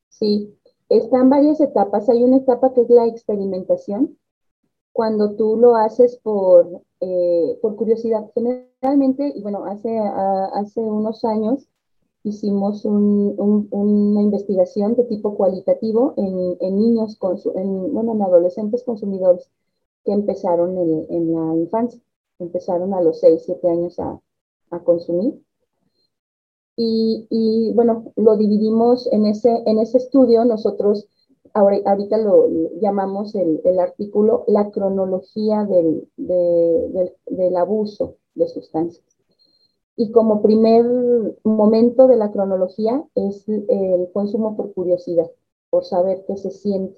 Sí, 0.10 0.53
están 0.89 1.29
varias 1.29 1.62
etapas. 1.62 2.10
Hay 2.10 2.24
una 2.24 2.38
etapa 2.38 2.74
que 2.74 2.81
es 2.81 2.89
la 2.89 3.05
experimentación, 3.05 4.17
cuando 4.91 5.36
tú 5.36 5.57
lo 5.57 5.75
haces 5.75 6.17
por, 6.17 6.81
eh, 7.00 7.57
por 7.62 7.75
curiosidad. 7.75 8.25
Generalmente, 8.34 9.31
y 9.34 9.41
bueno, 9.41 9.65
hace, 9.65 9.98
hace 10.55 10.81
unos 10.81 11.24
años 11.24 11.69
hicimos 12.27 12.86
una 12.86 14.22
investigación 14.22 14.96
de 14.96 15.03
tipo 15.05 15.36
cualitativo 15.36 16.13
en, 16.17 16.77
niños, 16.77 17.17
en, 17.55 17.93
bueno, 17.93 18.13
en 18.13 18.22
adolescentes 18.22 18.84
consumidores 18.84 19.50
que 20.03 20.12
empezaron 20.12 20.77
en, 20.77 21.34
la 21.34 21.55
infancia, 21.55 22.01
empezaron 22.39 22.93
a 22.93 23.01
los 23.01 23.19
6, 23.19 23.43
7 23.46 23.69
años 23.69 24.00
a, 24.00 24.19
consumir. 24.84 25.41
Y, 26.75 27.72
bueno, 27.74 28.12
lo 28.15 28.38
dividimos 28.38 29.07
en 29.12 29.25
ese, 29.25 29.63
en 29.65 29.79
ese 29.79 29.98
estudio, 29.98 30.46
nosotros 30.46 31.07
ahorita 31.53 32.17
lo 32.17 32.48
llamamos 32.79 33.34
el, 33.34 33.79
artículo 33.79 34.43
La 34.48 34.69
cronología 34.69 35.65
del, 35.65 36.07
del 36.17 37.55
abuso 37.55 38.17
de 38.36 38.48
sustancias. 38.48 39.16
Y 40.00 40.12
como 40.12 40.44
primer 40.44 40.86
momento 41.44 42.08
de 42.08 42.18
la 42.18 42.32
cronología 42.32 43.04
es 43.16 43.50
el 43.50 44.12
consumo 44.13 44.56
por 44.56 44.72
curiosidad, 44.74 45.30
por 45.72 45.86
saber 45.86 46.24
qué 46.27 46.38
se 46.38 46.51
siente. 46.51 46.96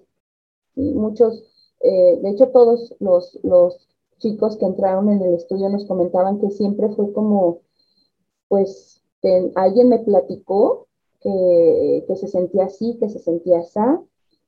Y 0.75 0.93
muchos, 0.93 1.43
eh, 1.79 2.19
de 2.21 2.29
hecho 2.29 2.49
todos 2.49 2.93
los, 2.99 3.39
los 3.43 3.87
chicos 4.17 4.57
que 4.57 4.65
entraron 4.65 5.09
en 5.09 5.21
el 5.21 5.33
estudio 5.35 5.69
nos 5.69 5.85
comentaban 5.85 6.39
que 6.41 6.49
siempre 6.51 6.89
fue 6.89 7.13
como, 7.13 7.61
pues, 8.49 9.01
alguien 9.55 9.87
me 9.87 9.99
platicó 9.99 10.87
que, 11.21 12.03
que, 12.05 12.15
se 12.17 12.27
sentía 12.27 12.65
así, 12.65 12.97
que 12.99 13.07
se 13.07 13.19
sentía 13.19 13.59
así, 13.59 13.79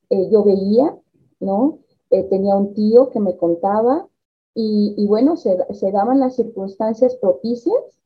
eh, 0.09 0.29
yo 0.29 0.43
veía, 0.43 0.97
¿no? 1.39 1.79
Eh, 2.09 2.23
tenía 2.23 2.55
un 2.57 2.73
tío 2.73 3.09
que 3.11 3.21
me 3.21 3.37
contaba 3.37 4.09
y, 4.53 4.93
y 4.97 5.07
bueno, 5.07 5.37
se, 5.37 5.57
se, 5.73 5.91
daban 5.91 6.19
las 6.19 6.35
circunstancias 6.35 7.15
propicias 7.15 8.00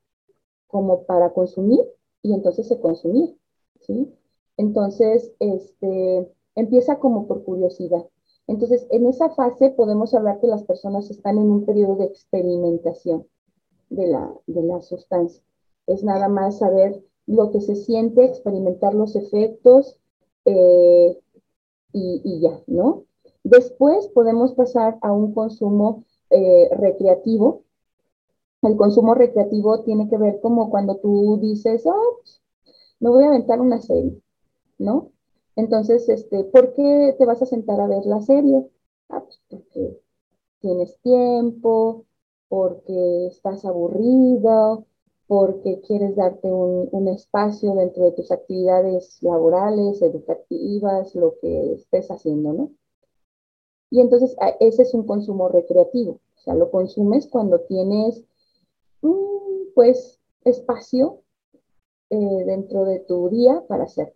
como 0.75 1.03
para 1.03 1.31
consumir 1.31 1.79
y 2.21 2.33
entonces 2.33 2.67
se 2.67 2.81
consumía, 2.81 3.33
¿sí? 3.79 4.13
Entonces, 4.57 5.31
este, 5.39 6.29
empieza 6.53 6.99
como 6.99 7.27
por 7.27 7.45
curiosidad. 7.45 8.05
Entonces, 8.45 8.85
en 8.89 9.05
esa 9.05 9.29
fase 9.29 9.69
podemos 9.69 10.13
hablar 10.13 10.41
que 10.41 10.47
las 10.47 10.65
personas 10.65 11.09
están 11.09 11.37
en 11.37 11.49
un 11.49 11.65
periodo 11.65 11.95
de 11.95 12.07
experimentación 12.07 13.25
de 13.89 14.07
la, 14.07 14.33
de 14.47 14.63
la 14.63 14.81
sustancia. 14.81 15.41
Es 15.87 16.03
nada 16.03 16.27
más 16.27 16.57
saber 16.57 17.01
lo 17.25 17.51
que 17.51 17.61
se 17.61 17.77
siente, 17.77 18.25
experimentar 18.25 18.93
los 18.93 19.15
efectos 19.15 19.97
eh, 20.43 21.17
y, 21.93 22.21
y, 22.21 22.41
ya, 22.41 22.61
¿no? 22.67 23.05
Después 23.45 24.09
podemos 24.09 24.51
pasar 24.55 24.97
a 25.01 25.13
un 25.13 25.33
consumo 25.33 26.03
eh, 26.31 26.67
recreativo, 26.75 27.63
el 28.67 28.77
consumo 28.77 29.15
recreativo 29.15 29.83
tiene 29.83 30.09
que 30.09 30.17
ver 30.17 30.39
como 30.41 30.69
cuando 30.69 30.97
tú 30.97 31.39
dices, 31.41 31.85
oh, 31.85 32.19
me 32.99 33.09
voy 33.09 33.23
a 33.25 33.27
aventar 33.27 33.61
una 33.61 33.81
serie, 33.81 34.21
¿no? 34.77 35.11
Entonces, 35.55 36.09
este, 36.09 36.43
¿por 36.45 36.73
qué 36.73 37.15
te 37.17 37.25
vas 37.25 37.41
a 37.41 37.45
sentar 37.45 37.79
a 37.79 37.87
ver 37.87 38.05
la 38.05 38.21
serie? 38.21 38.69
Ah, 39.09 39.21
pues 39.21 39.41
porque 39.49 40.01
tienes 40.59 40.99
tiempo, 41.01 42.05
porque 42.49 43.27
estás 43.27 43.65
aburrido, 43.65 44.85
porque 45.27 45.81
quieres 45.81 46.15
darte 46.15 46.51
un, 46.51 47.07
espacio 47.07 47.73
dentro 47.75 48.03
de 48.05 48.11
tus 48.11 48.31
actividades 48.31 49.17
laborales, 49.21 50.01
educativas, 50.01 51.15
lo 51.15 51.35
que 51.39 51.73
estés 51.73 52.09
haciendo, 52.11 52.53
¿no? 52.53 52.71
Y 53.89 54.01
entonces 54.01 54.35
ese 54.59 54.81
es 54.83 54.93
un 54.93 55.05
consumo 55.05 55.47
recreativo, 55.47 56.19
o 56.35 56.39
sea, 56.39 56.55
lo 56.55 56.71
consumes 56.71 57.27
cuando 57.27 57.61
tienes, 57.61 58.23
pues, 59.73 60.19
espacio 60.43 61.21
eh, 62.09 62.43
dentro 62.45 62.85
de 62.85 62.99
tu 62.99 63.29
día 63.29 63.63
para 63.67 63.83
hacerlo. 63.85 64.13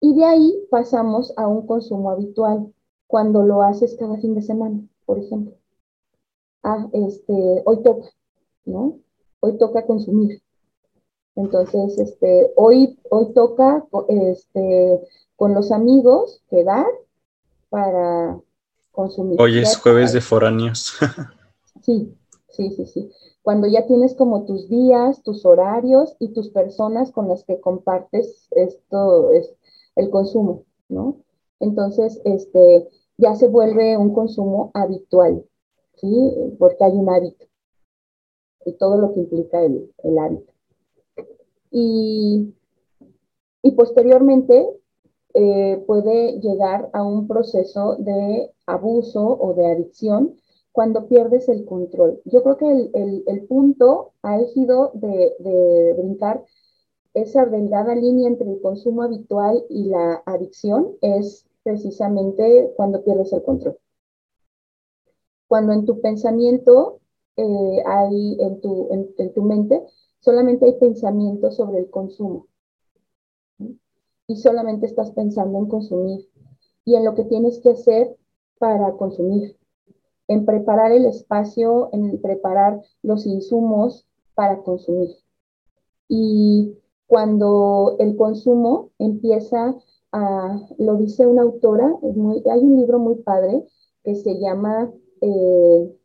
Y 0.00 0.16
de 0.16 0.24
ahí 0.24 0.66
pasamos 0.70 1.32
a 1.36 1.46
un 1.46 1.66
consumo 1.66 2.10
habitual, 2.10 2.72
cuando 3.06 3.42
lo 3.42 3.62
haces 3.62 3.94
cada 3.98 4.16
fin 4.16 4.34
de 4.34 4.42
semana, 4.42 4.80
por 5.04 5.18
ejemplo. 5.18 5.54
Ah, 6.62 6.88
este, 6.92 7.62
hoy 7.66 7.82
toca, 7.82 8.08
¿no? 8.64 8.98
Hoy 9.40 9.58
toca 9.58 9.84
consumir. 9.84 10.42
Entonces, 11.36 11.98
este, 11.98 12.52
hoy, 12.56 12.98
hoy 13.10 13.32
toca 13.34 13.84
este, 14.08 15.00
con 15.36 15.54
los 15.54 15.72
amigos 15.72 16.42
quedar 16.48 16.86
para 17.68 18.40
consumir. 18.92 19.40
Hoy 19.40 19.58
es 19.58 19.76
jueves 19.76 20.12
de 20.12 20.20
foráneos. 20.20 20.94
sí, 21.82 22.16
sí, 22.52 22.70
sí, 22.70 22.86
sí. 22.86 23.10
Cuando 23.42 23.66
ya 23.66 23.86
tienes 23.86 24.14
como 24.14 24.44
tus 24.44 24.68
días, 24.68 25.22
tus 25.22 25.44
horarios 25.44 26.16
y 26.18 26.28
tus 26.32 26.50
personas 26.50 27.10
con 27.10 27.28
las 27.28 27.44
que 27.44 27.60
compartes 27.60 28.48
esto, 28.52 29.32
es, 29.32 29.54
el 29.96 30.10
consumo, 30.10 30.64
¿no? 30.88 31.16
Entonces, 31.60 32.20
este, 32.24 32.88
ya 33.18 33.34
se 33.34 33.48
vuelve 33.48 33.96
un 33.96 34.14
consumo 34.14 34.70
habitual, 34.74 35.44
¿sí? 35.96 36.32
Porque 36.58 36.84
hay 36.84 36.92
un 36.92 37.10
hábito 37.10 37.46
y 38.64 38.72
todo 38.72 38.96
lo 38.96 39.12
que 39.12 39.20
implica 39.20 39.60
el, 39.62 40.18
hábito. 40.18 40.52
Y, 41.70 42.54
posteriormente 43.76 44.68
eh, 45.34 45.82
puede 45.86 46.40
llegar 46.40 46.90
a 46.92 47.02
un 47.02 47.26
proceso 47.26 47.96
de 47.96 48.52
abuso 48.66 49.38
o 49.40 49.54
de 49.54 49.66
adicción 49.66 50.36
cuando 50.72 51.06
pierdes 51.08 51.48
el 51.48 51.64
control. 51.64 52.20
Yo 52.24 52.42
creo 52.42 52.56
que 52.56 52.90
el, 53.26 53.46
punto 53.46 54.12
álgido 54.22 54.90
de, 54.94 55.34
de 55.38 55.94
brincar 55.98 56.44
esa 57.14 57.44
delgada 57.46 57.94
línea 57.94 58.28
entre 58.28 58.50
el 58.50 58.60
consumo 58.60 59.02
habitual 59.02 59.64
y 59.68 59.84
la 59.84 60.22
adicción 60.24 60.96
es 61.02 61.46
precisamente 61.62 62.72
cuando 62.76 63.04
pierdes 63.04 63.32
el 63.32 63.42
control. 63.42 63.78
Cuando 65.46 65.72
en 65.72 65.84
tu 65.84 66.00
pensamiento 66.00 67.00
eh, 67.36 67.82
hay, 67.86 68.36
en 68.40 68.60
tu, 68.60 68.88
en, 68.90 69.34
tu 69.34 69.42
mente, 69.42 69.86
solamente 70.20 70.66
hay 70.66 70.78
pensamientos 70.78 71.56
sobre 71.56 71.78
el 71.78 71.90
consumo. 71.90 72.46
Y 74.26 74.36
solamente 74.36 74.86
estás 74.86 75.10
pensando 75.12 75.58
en 75.58 75.66
consumir 75.66 76.28
y 76.84 76.94
en 76.94 77.04
lo 77.04 77.14
que 77.14 77.24
tienes 77.24 77.58
que 77.60 77.70
hacer 77.70 78.16
para 78.58 78.92
consumir, 78.92 79.56
en 80.32 80.46
preparar 80.46 80.92
el 80.92 81.06
espacio, 81.06 81.90
en 81.92 82.20
preparar 82.20 82.80
los 83.02 83.26
insumos 83.26 84.06
para 84.34 84.62
consumir. 84.62 85.10
Y 86.08 86.76
cuando 87.06 87.96
el 87.98 88.16
consumo 88.16 88.90
empieza 88.98 89.74
a, 90.12 90.60
lo 90.78 90.96
dice 90.96 91.26
una 91.26 91.42
autora, 91.42 91.86
hay 92.02 92.60
un 92.60 92.76
libro 92.76 92.98
muy 92.98 93.16
padre 93.16 93.66
que 94.04 94.14
se 94.14 94.38
llama 94.38 94.90
eh, 95.20 95.96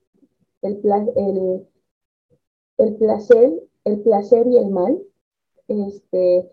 el, 0.61 1.67
el, 2.77 2.95
placer, 2.95 3.63
el 3.85 4.01
placer 4.01 4.47
y 4.47 4.57
el 4.57 4.69
mal. 4.69 5.01
Este, 5.67 6.51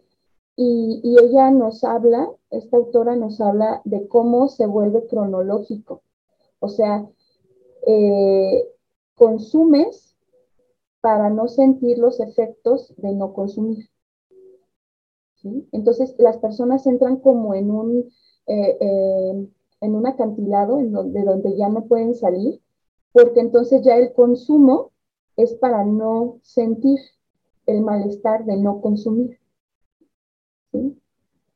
y, 0.56 1.16
ella 1.20 1.50
nos 1.50 1.82
habla, 1.84 2.30
esta 2.50 2.76
autora 2.76 3.16
nos 3.16 3.40
habla 3.40 3.82
de 3.84 4.06
cómo 4.08 4.48
se 4.48 4.66
vuelve 4.66 5.06
cronológico. 5.06 6.02
O 6.60 6.68
sea, 6.68 7.08
eh, 7.86 8.68
consumes 9.14 10.16
para 11.00 11.30
no 11.30 11.48
sentir 11.48 11.98
los 11.98 12.20
efectos 12.20 12.94
de 12.96 13.12
no 13.14 13.32
consumir. 13.32 13.88
Entonces 15.72 16.14
las 16.18 16.38
personas 16.38 16.86
entran 16.86 17.16
como 17.16 17.54
en 17.54 17.70
un, 17.70 18.10
eh, 18.46 18.78
eh, 18.80 19.48
en 19.80 19.94
un 19.94 20.06
acantilado 20.06 20.80
donde, 20.82 21.20
de 21.20 21.26
donde 21.26 21.56
ya 21.56 21.68
no 21.68 21.84
pueden 21.84 22.14
salir, 22.14 22.60
porque 23.12 23.40
entonces 23.40 23.82
ya 23.82 23.96
el 23.96 24.14
consumo 24.14 24.92
es 25.36 25.54
para 25.54 25.84
no 25.84 26.38
sentir 26.42 26.98
el 27.66 27.82
malestar 27.82 28.44
de 28.44 28.56
no 28.56 28.80
consumir. 28.80 29.38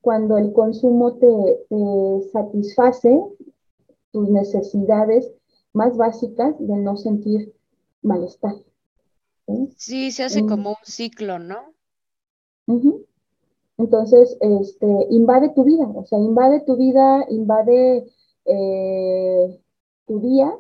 Cuando 0.00 0.38
el 0.38 0.52
consumo 0.52 1.14
te, 1.14 1.66
satisface 2.32 3.20
tus 4.12 4.28
necesidades 4.28 5.32
más 5.72 5.96
básicas 5.96 6.58
de 6.58 6.76
no 6.76 6.96
sentir 6.96 7.54
malestar. 8.02 8.54
Sí, 9.76 10.10
se 10.10 10.24
hace 10.24 10.44
como 10.44 10.70
un 10.70 10.84
ciclo, 10.84 11.38
¿no? 11.38 11.74
Entonces, 13.78 14.36
este, 14.40 14.86
invade 15.10 15.50
tu 15.50 15.64
vida, 15.64 15.86
o 15.94 16.04
sea, 16.04 16.18
invade 16.18 16.60
tu 16.60 16.76
vida, 16.76 17.24
invade 17.30 18.12
eh, 18.44 19.60
tu 20.06 20.20
día 20.20 20.52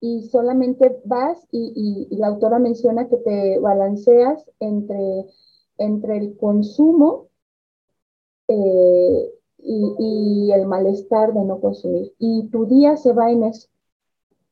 y 0.00 0.22
solamente 0.28 1.00
vas 1.04 1.46
y, 1.52 2.08
la 2.16 2.28
autora 2.28 2.58
menciona 2.58 3.08
que 3.08 3.18
te 3.18 3.58
balanceas 3.58 4.50
entre, 4.58 5.26
entre 5.78 6.16
el 6.16 6.36
consumo 6.36 7.28
eh, 8.48 9.30
y, 9.58 9.94
y, 9.98 10.52
el 10.52 10.66
malestar 10.66 11.34
de 11.34 11.44
no 11.44 11.60
consumir. 11.60 12.12
Y 12.18 12.48
tu 12.48 12.66
día 12.66 12.96
se 12.96 13.12
va 13.12 13.30
en 13.30 13.44
eso, 13.44 13.68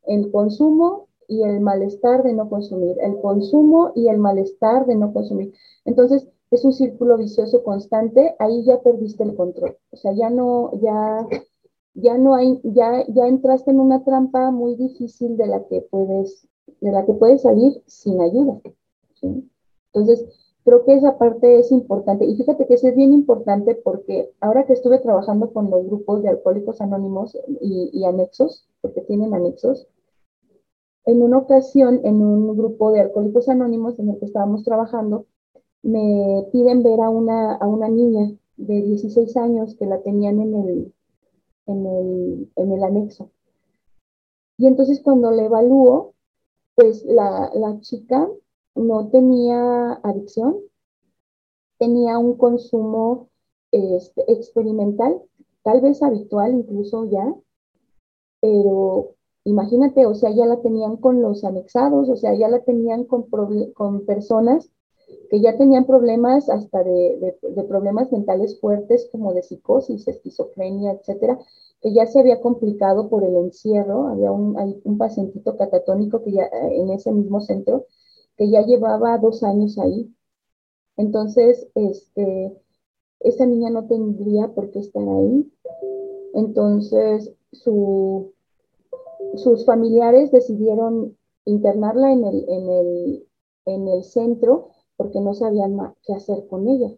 el 0.06 0.30
consumo 0.30 1.08
y 1.28 1.42
el 1.42 1.61
malestar 1.61 2.22
de 2.22 2.32
no 2.32 2.48
consumir, 2.48 2.96
el 3.02 3.20
consumo 3.20 3.92
y 3.94 4.08
el 4.08 4.18
malestar 4.18 4.87
de 4.87 4.96
no 4.96 5.12
consumir. 5.12 5.52
Entonces, 5.84 6.28
es 6.50 6.64
un 6.64 6.72
círculo 6.72 7.18
vicioso 7.18 7.62
constante, 7.62 8.34
ahí 8.38 8.64
ya 8.64 8.80
perdiste 8.80 9.22
el 9.22 9.37
control. 9.37 9.76
O 9.90 9.96
sea, 9.96 10.12
ya 10.12 10.30
no, 10.30 10.70
ya, 10.80 11.26
ya 11.94 12.16
no 12.16 12.34
hay, 12.34 12.61
ya, 12.64 13.04
ya 13.08 13.28
entraste 13.28 13.70
en 13.70 13.80
una 13.80 14.02
trampa 14.02 14.50
muy 14.50 14.74
difícil 14.76 15.37
de 15.37 15.46
la 15.46 15.66
que 15.66 15.82
puedes, 15.82 16.48
de 16.80 16.92
la 16.92 17.04
que 17.04 17.12
puedes 17.12 17.42
salir 17.42 17.82
sin 17.87 18.20
ayuda. 18.20 18.61
Entonces, 19.92 20.24
creo 20.68 20.85
que 20.85 20.92
esa 20.92 21.16
parte 21.16 21.61
es 21.61 21.72
importante. 21.72 22.26
Y 22.26 22.37
fíjate 22.37 22.66
que 22.66 22.74
eso 22.74 22.88
es 22.88 22.94
bien 22.94 23.14
importante 23.14 23.74
porque 23.74 24.35
ahora 24.38 24.66
que 24.66 24.74
estuve 24.74 24.98
trabajando 24.98 25.50
con 25.50 25.70
los 25.70 25.87
grupos 25.87 26.22
de 26.22 26.28
alcohólicos 26.28 26.83
anónimos 26.83 27.35
y, 27.62 27.88
y 27.90 28.04
anexos, 28.04 28.68
porque 28.83 29.00
tienen 29.00 29.33
anexos, 29.33 29.88
en 31.07 31.22
una 31.22 31.38
ocasión, 31.38 32.02
en 32.04 32.20
un 32.22 32.54
grupo 32.54 32.92
de 32.92 33.00
alcohólicos 33.00 33.48
anónimos 33.48 33.98
en 33.98 34.11
el 34.11 34.18
que 34.18 34.26
estábamos 34.26 34.62
trabajando, 34.62 35.24
me 35.83 36.46
piden 36.52 36.83
ver 36.83 37.00
a 37.00 37.09
una, 37.09 37.54
a 37.54 37.66
una 37.66 37.88
niña 37.88 38.31
de 38.59 38.83
16 38.83 39.38
años 39.38 39.74
que 39.74 39.87
la 39.87 40.02
tenían 40.02 40.38
en 40.38 40.54
el, 40.54 40.94
en 41.64 41.87
el, 41.87 42.52
en 42.57 42.72
el 42.72 42.85
anexo. 42.85 43.31
Y 44.59 44.66
entonces 44.66 45.00
cuando 45.02 45.31
le 45.31 45.46
evalúo, 45.46 46.12
pues 46.74 47.07
la, 47.07 47.50
la 47.54 47.81
chica 47.81 48.28
no 48.78 49.08
tenía 49.10 49.92
adicción, 50.02 50.56
tenía 51.78 52.18
un 52.18 52.36
consumo 52.36 53.28
este, 53.72 54.30
experimental, 54.32 55.20
tal 55.62 55.80
vez 55.80 56.02
habitual 56.02 56.52
incluso 56.54 57.10
ya, 57.10 57.34
pero 58.40 59.14
imagínate, 59.44 60.06
o 60.06 60.14
sea, 60.14 60.30
ya 60.30 60.46
la 60.46 60.60
tenían 60.62 60.96
con 60.96 61.22
los 61.22 61.44
anexados, 61.44 62.08
o 62.08 62.16
sea, 62.16 62.34
ya 62.34 62.48
la 62.48 62.62
tenían 62.64 63.04
con, 63.04 63.28
con 63.74 64.06
personas 64.06 64.70
que 65.30 65.40
ya 65.40 65.56
tenían 65.56 65.86
problemas 65.86 66.48
hasta 66.48 66.82
de, 66.82 67.36
problemas 67.68 68.12
mentales 68.12 68.58
fuertes 68.60 69.08
como 69.10 69.34
de 69.34 69.42
psicosis, 69.42 70.06
esquizofrenia, 70.08 70.92
etcétera, 70.92 71.38
que 71.80 71.92
ya 71.92 72.06
se 72.06 72.20
había 72.20 72.40
complicado 72.40 73.08
por 73.08 73.24
el 73.24 73.36
encierro. 73.36 74.08
Había 74.08 74.32
un, 74.32 74.58
hay 74.58 74.80
un 74.84 74.98
pacientito 74.98 75.56
catatónico 75.56 76.22
que 76.22 76.32
ya 76.32 76.44
eh, 76.44 76.80
en 76.80 76.90
ese 76.90 77.12
mismo 77.12 77.40
centro 77.40 77.86
que 78.38 78.48
ya 78.51 78.62
llevaba 78.64 79.18
dos 79.18 79.42
años 79.42 79.79
ahí. 79.79 80.14
Entonces, 80.96 81.68
este, 81.74 82.57
esa 83.20 83.46
niña 83.46 83.70
no 83.70 83.87
tendría 83.87 84.48
por 84.55 84.70
qué 84.70 84.79
estar 84.79 85.07
ahí. 85.07 85.53
Entonces, 86.35 87.33
su, 87.53 88.33
sus 89.35 89.66
familiares 89.66 90.31
decidieron 90.31 91.16
internarla 91.44 92.12
en 92.12 92.24
el, 92.24 92.48
en 92.48 92.68
el, 92.68 93.29
en 93.66 93.88
el 93.88 94.05
centro 94.05 94.70
porque 94.96 95.20
no 95.20 95.35
sabían 95.35 95.77
qué 96.05 96.14
hacer 96.14 96.46
con 96.48 96.68
ella, 96.68 96.90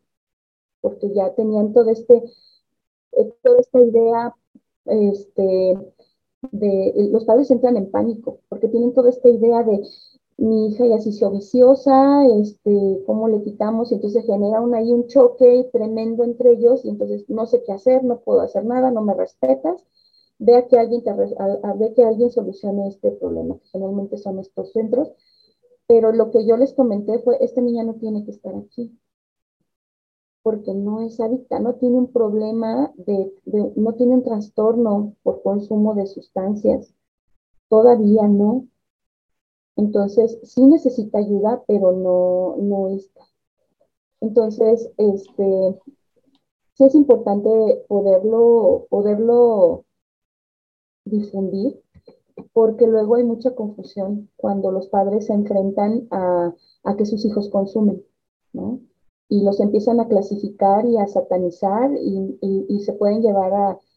porque 0.80 1.12
ya 1.12 1.34
tenían 1.34 1.72
todo 1.72 1.90
este, 1.90 2.24
eh, 3.12 3.34
toda 3.42 3.60
esta 3.60 3.80
idea 3.80 4.34
este, 4.86 5.78
de, 6.52 7.08
los 7.12 7.24
padres 7.24 7.50
entran 7.50 7.76
en 7.76 7.90
pánico 7.90 8.40
porque 8.48 8.68
tienen 8.68 8.94
toda 8.94 9.10
esta 9.10 9.28
idea 9.28 9.62
de 9.62 9.82
mi 10.40 10.68
hija 10.68 10.86
ya 10.86 10.98
se 10.98 11.10
hizo 11.10 11.30
viciosa, 11.30 12.26
este, 12.40 13.02
¿cómo 13.04 13.28
le 13.28 13.42
quitamos? 13.42 13.92
Y 13.92 13.96
entonces 13.96 14.24
genera 14.24 14.62
un, 14.62 14.74
ahí 14.74 14.90
un 14.90 15.06
choque 15.06 15.68
tremendo 15.70 16.24
entre 16.24 16.52
ellos 16.52 16.82
y 16.84 16.88
entonces 16.88 17.28
no 17.28 17.44
sé 17.44 17.62
qué 17.62 17.72
hacer, 17.72 18.04
no 18.04 18.20
puedo 18.20 18.40
hacer 18.40 18.64
nada, 18.64 18.90
no 18.90 19.02
me 19.02 19.12
respetas. 19.12 19.84
Ve 20.38 20.66
que 20.70 20.78
alguien, 20.78 21.04
te, 21.04 21.12
ve 21.12 21.92
que 21.94 22.04
alguien 22.04 22.30
solucione 22.30 22.88
este 22.88 23.12
problema, 23.12 23.58
que 23.58 23.68
generalmente 23.68 24.16
son 24.16 24.38
estos 24.38 24.72
centros. 24.72 25.12
Pero 25.86 26.12
lo 26.12 26.30
que 26.30 26.46
yo 26.46 26.56
les 26.56 26.72
comenté 26.72 27.18
fue, 27.18 27.36
esta 27.44 27.60
niña 27.60 27.84
no 27.84 27.96
tiene 27.96 28.24
que 28.24 28.30
estar 28.30 28.54
aquí, 28.54 28.98
porque 30.42 30.72
no 30.72 31.02
es 31.02 31.20
adicta, 31.20 31.58
no 31.60 31.74
tiene 31.74 31.98
un 31.98 32.12
problema, 32.12 32.94
de, 32.96 33.30
no 33.76 33.92
tiene 33.92 34.14
un 34.14 34.22
trastorno 34.22 35.16
por 35.22 35.42
consumo 35.42 35.94
de 35.94 36.06
sustancias, 36.06 36.94
todavía 37.68 38.26
no. 38.26 38.66
Entonces, 39.80 40.38
sí 40.42 40.62
necesita 40.64 41.18
ayuda, 41.18 41.62
pero 41.66 41.92
no, 41.92 42.56
no 42.58 42.88
está. 42.88 43.22
Entonces, 44.20 44.90
este, 44.98 45.80
sí 46.74 46.84
es 46.84 46.94
importante 46.94 47.84
poderlo, 47.88 48.86
poderlo 48.90 49.84
difundir, 51.04 51.82
porque 52.52 52.86
luego 52.86 53.16
hay 53.16 53.24
mucha 53.24 53.54
confusión 53.54 54.28
cuando 54.36 54.70
los 54.70 54.88
padres 54.88 55.26
se 55.26 55.32
enfrentan 55.32 56.06
a, 56.10 56.54
a 56.84 56.96
que 56.96 57.06
sus 57.06 57.24
hijos 57.24 57.48
consumen, 57.48 58.04
¿no? 58.52 58.80
y 59.30 59.42
los 59.44 59.60
empiezan 59.60 60.00
a 60.00 60.08
clasificar 60.08 60.84
y 60.84 60.98
a 60.98 61.06
satanizar 61.06 61.90
y, 62.02 62.80
se 62.84 62.92
pueden 62.94 63.22
llevar 63.22 63.52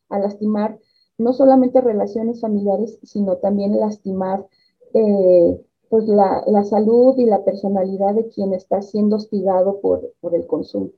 a, 0.10 0.19
lastimar 0.19 0.80
no 1.17 1.34
solamente 1.34 1.82
relaciones 1.82 2.39
familiares, 2.39 3.00
sino 3.04 3.38
también 3.38 3.80
lastimar 3.80 4.46
eh, 4.93 5.60
pues 5.94 6.06
la, 6.08 6.64
salud 6.64 7.14
y 7.20 7.26
la 7.28 7.46
personalidad 7.46 8.16
de 8.16 8.28
quien 8.28 8.52
está 8.52 8.82
siendo 8.82 9.18
hostigado 9.18 9.80
por, 9.80 10.02
el 10.34 10.48
consumo. 10.48 10.90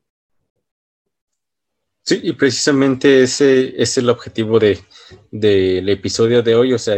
Sí, 2.01 2.21
y 2.23 2.31
precisamente 2.31 3.21
ese 3.21 3.73
es 3.75 3.97
el 3.97 4.09
objetivo 4.09 4.57
del 4.57 4.79
de, 5.31 5.79
episodio 5.91 6.41
de 6.41 6.55
hoy. 6.55 6.71
O 6.71 6.77
sea, 6.77 6.95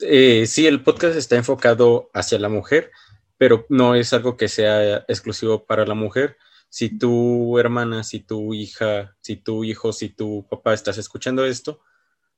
eh, 0.00 0.44
sí, 0.46 0.66
el 0.66 0.82
podcast 0.82 1.16
está 1.16 1.36
enfocado 1.36 2.10
hacia 2.12 2.38
la 2.38 2.50
mujer, 2.50 2.90
pero 3.38 3.64
no 3.70 3.94
es 3.94 4.12
algo 4.12 4.36
que 4.36 4.48
sea 4.48 4.98
exclusivo 5.08 5.64
para 5.64 5.86
la 5.86 5.94
mujer. 5.94 6.36
Si 6.68 6.98
tu 6.98 7.58
hermana, 7.58 8.04
si 8.04 8.20
tu 8.20 8.52
hija, 8.52 9.16
si 9.22 9.36
tu 9.36 9.64
hijo, 9.64 9.94
si 9.94 10.10
tu 10.10 10.46
papá 10.50 10.74
estás 10.74 10.98
escuchando 10.98 11.46
esto, 11.46 11.80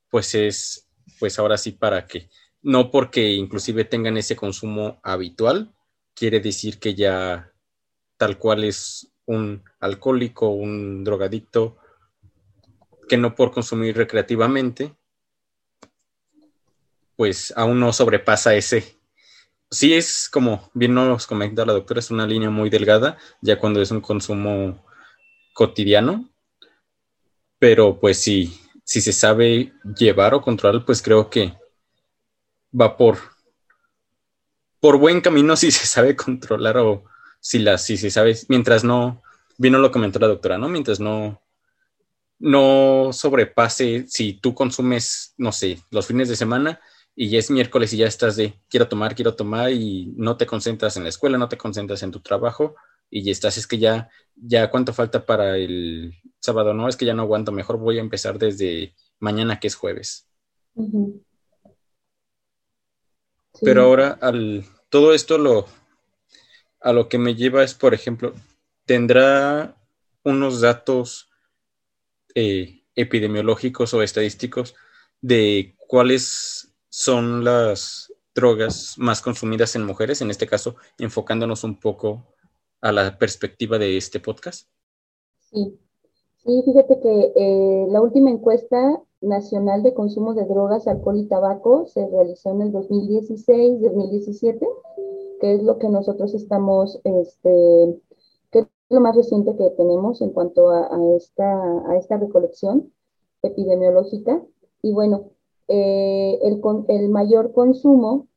pues 0.09 0.33
es, 0.35 0.87
pues 1.19 1.37
ahora 1.37 1.57
sí 1.57 1.73
para 1.73 2.07
que, 2.07 2.29
no 2.63 2.89
porque 2.91 3.33
inclusive 3.33 3.83
tengan 3.85 4.17
ese 4.17 4.35
consumo 4.35 4.99
habitual, 5.03 5.75
quiere 6.15 6.39
decir 6.39 6.79
que 6.79 6.95
ya 6.95 7.51
tal 8.17 8.37
cual 8.39 8.63
es 8.63 9.11
un 9.25 9.63
alcohólico, 9.79 10.49
un 10.49 11.03
drogadicto, 11.03 11.77
que 13.07 13.17
no 13.17 13.35
por 13.35 13.51
consumir 13.51 13.97
recreativamente, 13.97 14.95
pues 17.17 17.53
aún 17.55 17.79
no 17.79 17.91
sobrepasa 17.91 18.55
ese, 18.55 18.97
sí 19.69 19.93
es 19.93 20.29
como 20.29 20.71
bien 20.73 20.93
nos 20.93 21.27
comenta 21.27 21.65
la 21.65 21.73
doctora, 21.73 21.99
es 21.99 22.11
una 22.11 22.25
línea 22.25 22.49
muy 22.49 22.69
delgada, 22.69 23.17
ya 23.41 23.59
cuando 23.59 23.81
es 23.81 23.91
un 23.91 24.01
consumo 24.01 24.85
cotidiano, 25.53 26.29
pero 27.59 27.99
pues 27.99 28.19
sí, 28.19 28.57
si 28.83 29.01
se 29.01 29.11
sabe 29.11 29.73
llevar 29.97 30.33
o 30.33 30.41
controlar, 30.41 30.85
pues 30.85 31.01
creo 31.01 31.29
que 31.29 31.53
va 32.79 32.97
por, 32.97 33.19
buen 34.81 35.21
camino 35.21 35.55
si 35.57 35.71
se 35.71 35.85
sabe 35.85 36.15
controlar 36.15 36.77
o 36.77 37.05
si, 37.39 37.59
la, 37.59 37.77
si 37.77 37.97
se 37.97 38.09
sabe, 38.09 38.37
mientras 38.47 38.83
no, 38.83 39.21
bien 39.57 39.79
lo 39.81 39.91
comentó 39.91 40.19
la 40.19 40.27
doctora, 40.27 40.57
¿no? 40.57 40.69
Mientras 40.69 40.99
no, 40.99 41.41
no 42.39 43.09
sobrepase, 43.11 44.05
si 44.07 44.33
tú 44.33 44.53
consumes, 44.53 45.33
no 45.37 45.51
sé, 45.51 45.79
los 45.91 46.07
fines 46.07 46.29
de 46.29 46.35
semana, 46.35 46.79
y 47.15 47.29
ya 47.29 47.39
es 47.39 47.51
miércoles 47.51 47.93
y 47.93 47.97
ya 47.97 48.07
estás 48.07 48.35
de 48.35 48.59
quiero 48.69 48.87
tomar, 48.87 49.15
quiero 49.15 49.35
tomar 49.35 49.71
y 49.71 50.11
no 50.15 50.35
te 50.35 50.45
concentras 50.45 50.97
en 50.97 51.03
la 51.03 51.09
escuela, 51.09 51.37
no 51.37 51.47
te 51.47 51.57
concentras 51.57 52.01
en 52.03 52.11
tu 52.11 52.21
trabajo 52.21 52.75
y 53.09 53.23
ya 53.23 53.31
estás, 53.31 53.57
es 53.57 53.67
que 53.67 53.77
ya, 53.77 54.09
ya 54.35 54.71
cuánto 54.71 54.93
falta 54.93 55.25
para 55.25 55.57
el 55.57 56.15
sábado, 56.39 56.73
no, 56.73 56.89
es 56.89 56.97
que 56.97 57.05
ya 57.05 57.13
no 57.13 57.23
aguanto, 57.23 57.51
mejor 57.51 57.77
voy 57.77 57.99
a 57.99 58.01
empezar 58.01 58.39
desde 58.39 58.95
mañana 59.19 59.59
que 59.59 59.67
es 59.67 59.75
jueves. 59.75 60.27
Pero 63.61 63.83
ahora 63.83 64.17
al, 64.21 64.65
todo 64.89 65.13
esto 65.13 65.37
lo, 65.37 65.65
a 66.79 66.93
lo 66.93 67.07
que 67.09 67.17
me 67.17 67.35
lleva 67.35 67.63
es, 67.63 67.73
por 67.73 67.93
ejemplo, 67.93 68.33
tendrá 68.85 69.77
unos 70.23 70.61
datos 70.61 71.29
eh, 72.35 72.83
epidemiológicos 72.95 73.93
o 73.93 74.01
estadísticos 74.01 74.75
de 75.21 75.75
cuáles 75.87 76.73
son 76.89 77.43
las 77.43 78.13
drogas 78.35 78.95
más 78.97 79.21
consumidas 79.21 79.75
en 79.75 79.85
mujeres, 79.85 80.21
en 80.21 80.31
este 80.31 80.47
caso 80.47 80.75
enfocándonos 80.97 81.63
un 81.63 81.79
poco 81.79 82.33
a 82.81 82.91
la 82.91 83.17
perspectiva 83.17 83.77
de 83.77 83.97
este 83.97 84.19
podcast? 84.19 84.67
Sí, 85.39 85.79
sí 86.43 86.63
fíjate 86.65 86.99
que 87.01 87.33
eh, 87.35 87.87
la 87.89 88.01
última 88.01 88.29
encuesta 88.29 89.01
nacional 89.23 89.83
de 89.83 89.93
consumo 89.93 90.33
de 90.33 90.45
drogas, 90.45 90.87
alcohol 90.87 91.17
y 91.17 91.27
tabaco 91.27 91.87
se 91.87 92.07
realizó 92.07 92.51
en 92.51 92.61
el 92.61 92.73
2016-2017, 92.73 94.67
que 95.39 95.53
es 95.53 95.63
lo 95.63 95.79
que 95.79 95.89
nosotros 95.89 96.33
estamos, 96.33 96.99
este, 97.03 97.99
que 98.51 98.59
es 98.59 98.67
lo 98.89 98.99
más 98.99 99.15
reciente 99.15 99.55
que 99.55 99.71
tenemos 99.71 100.21
en 100.21 100.31
cuanto 100.31 100.69
a, 100.69 100.89
esta, 101.15 101.89
a 101.89 101.97
esta 101.97 102.17
recolección 102.17 102.91
epidemiológica. 103.41 104.43
Y 104.81 104.93
bueno, 104.93 105.31
eh, 105.67 106.39
el, 106.41 107.09
mayor 107.09 107.53
consumo 107.53 108.27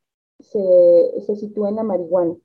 se, 0.41 1.37
sitúa 1.37 1.69
en 1.69 1.77
la 1.77 1.83
marihuana. 1.83 2.37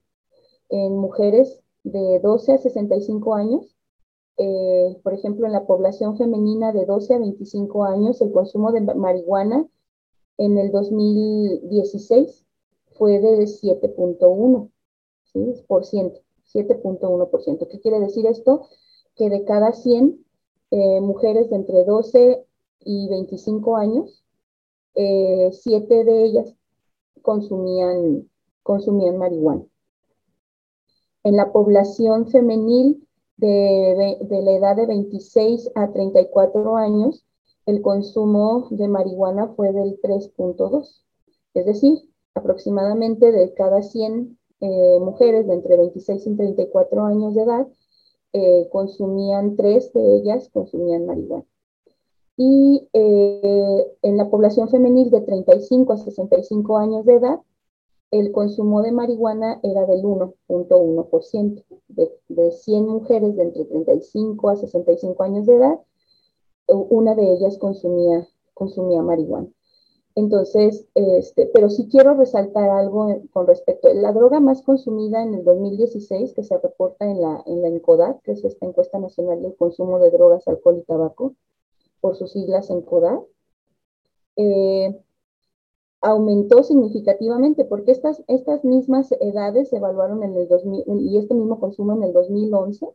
En 0.70 0.98
mujeres 0.98 1.62
de 1.84 2.20
12 2.20 2.54
a 2.54 2.58
65 2.58 3.36
años, 3.36 3.78
eh, 4.38 5.00
por 5.04 5.14
ejemplo, 5.14 5.46
en 5.46 5.54
la 5.54 5.66
población 5.66 6.18
femenina 6.18 6.72
de 6.72 6.86
12 6.86 7.14
a 7.16 7.20
25 7.20 7.84
años, 7.84 8.22
el 8.22 8.32
consumo 8.32 8.72
de 8.72 8.82
marihuana 8.82 9.68
en 10.38 10.58
el 10.58 10.72
2016 10.72 12.46
fue 12.98 13.20
de 13.20 13.46
7.1%, 13.46 14.70
¿sí? 15.34 15.64
por 15.68 15.86
ciento, 15.86 16.22
7.1%. 16.54 17.68
¿Qué 17.68 17.80
quiere 17.80 18.00
decir 18.00 18.26
esto? 18.26 18.68
Que 19.16 19.30
de 19.30 19.44
cada 19.44 19.74
100 19.74 20.26
eh, 20.72 21.02
mujeres 21.02 21.50
de 21.50 21.58
entre 21.58 21.84
12 21.84 22.46
y 22.80 23.10
25 23.10 23.78
años, 23.78 24.24
eh, 24.96 25.50
siete 25.54 26.04
de 26.04 26.24
ellas 26.24 26.56
consumían, 27.22 28.30
consumían 28.64 29.18
marihuana. 29.18 29.66
En 31.24 31.36
la 31.36 31.52
población 31.52 32.28
femenil 32.28 33.08
de, 33.42 34.18
de, 34.22 34.42
la 34.42 34.52
edad 34.54 34.76
de 34.78 34.86
26 34.86 35.72
a 35.76 35.92
34 35.92 36.78
años, 36.78 37.26
el 37.66 37.82
consumo 37.82 38.68
de 38.72 38.88
marihuana 38.88 39.50
fue 39.56 39.74
del 39.74 40.00
3.2. 40.02 41.04
Es 41.54 41.66
decir, 41.66 42.00
aproximadamente 42.34 43.32
de 43.32 43.54
cada 43.54 43.82
100 43.82 44.38
eh, 44.62 45.00
mujeres 45.02 45.48
de 45.48 45.56
entre 45.56 45.76
26 45.76 46.28
y 46.28 46.36
34 46.38 47.04
años 47.04 47.36
de 47.36 47.42
edad, 47.44 47.68
eh, 48.34 48.70
consumían 48.72 49.58
tres 49.58 49.92
de 49.92 50.18
ellas, 50.18 50.50
consumían 50.54 51.06
marihuana 51.06 51.46
y 52.44 52.90
eh, 52.94 53.88
en 54.02 54.18
la 54.18 54.30
población 54.30 54.68
femenil 54.70 55.12
de 55.12 55.22
35 55.22 55.94
a 55.94 55.98
65 55.98 56.78
años 56.78 57.06
de 57.06 57.16
edad, 57.16 57.40
el 58.12 58.32
consumo 58.32 58.82
de 58.82 58.92
marihuana 58.92 59.60
era 59.64 59.86
del 59.86 60.04
1.1%. 60.04 61.64
De, 61.88 62.12
de 62.30 62.52
100 62.52 62.88
mujeres 62.88 63.36
de 63.36 63.44
entre 63.44 63.66
35 63.66 64.50
a 64.50 64.56
65 64.56 65.24
años 65.24 65.46
de 65.46 65.56
edad, 65.56 65.80
una 66.68 67.16
de 67.16 67.34
ellas 67.34 67.58
consumía, 67.58 68.28
consumía 68.54 69.02
marihuana. 69.02 69.48
Entonces, 70.16 70.86
este, 70.94 71.46
pero 71.54 71.70
sí 71.70 71.88
quiero 71.90 72.16
resaltar 72.16 72.70
algo 72.70 73.22
con 73.32 73.48
respecto 73.48 73.94
la 73.94 74.12
droga 74.12 74.42
más 74.42 74.62
consumida 74.62 75.24
en 75.24 75.34
el 75.36 75.46
2016, 75.46 76.34
que 76.34 76.44
se 76.44 76.58
reporta 76.58 77.10
en 77.10 77.22
la, 77.22 77.42
en 77.46 77.62
la 77.62 77.70
ENCODAT, 77.70 78.22
que 78.22 78.34
es 78.34 78.44
esta 78.44 78.66
encuesta 78.66 79.00
nacional 79.00 79.42
del 79.42 79.56
consumo 79.56 80.00
de 80.00 80.12
drogas, 80.12 80.48
alcohol 80.48 80.80
y 80.80 80.84
tabaco, 80.84 81.36
por 82.02 82.18
sus 82.18 82.34
siglas 82.34 82.70
en 82.70 82.82
CODA, 82.82 83.22
eh, 84.36 85.02
aumentó 86.02 86.64
significativamente 86.64 87.66
porque 87.66 87.92
estas, 87.92 88.24
estas 88.28 88.64
mismas 88.66 89.12
edades 89.20 89.70
se 89.70 89.78
evaluaron 89.78 90.24
en 90.24 90.36
el 90.36 90.48
2000 90.48 90.84
y 91.02 91.18
este 91.18 91.36
mismo 91.36 91.60
consumo 91.60 91.94
en 91.94 92.04
el 92.04 92.14
2011 92.14 92.88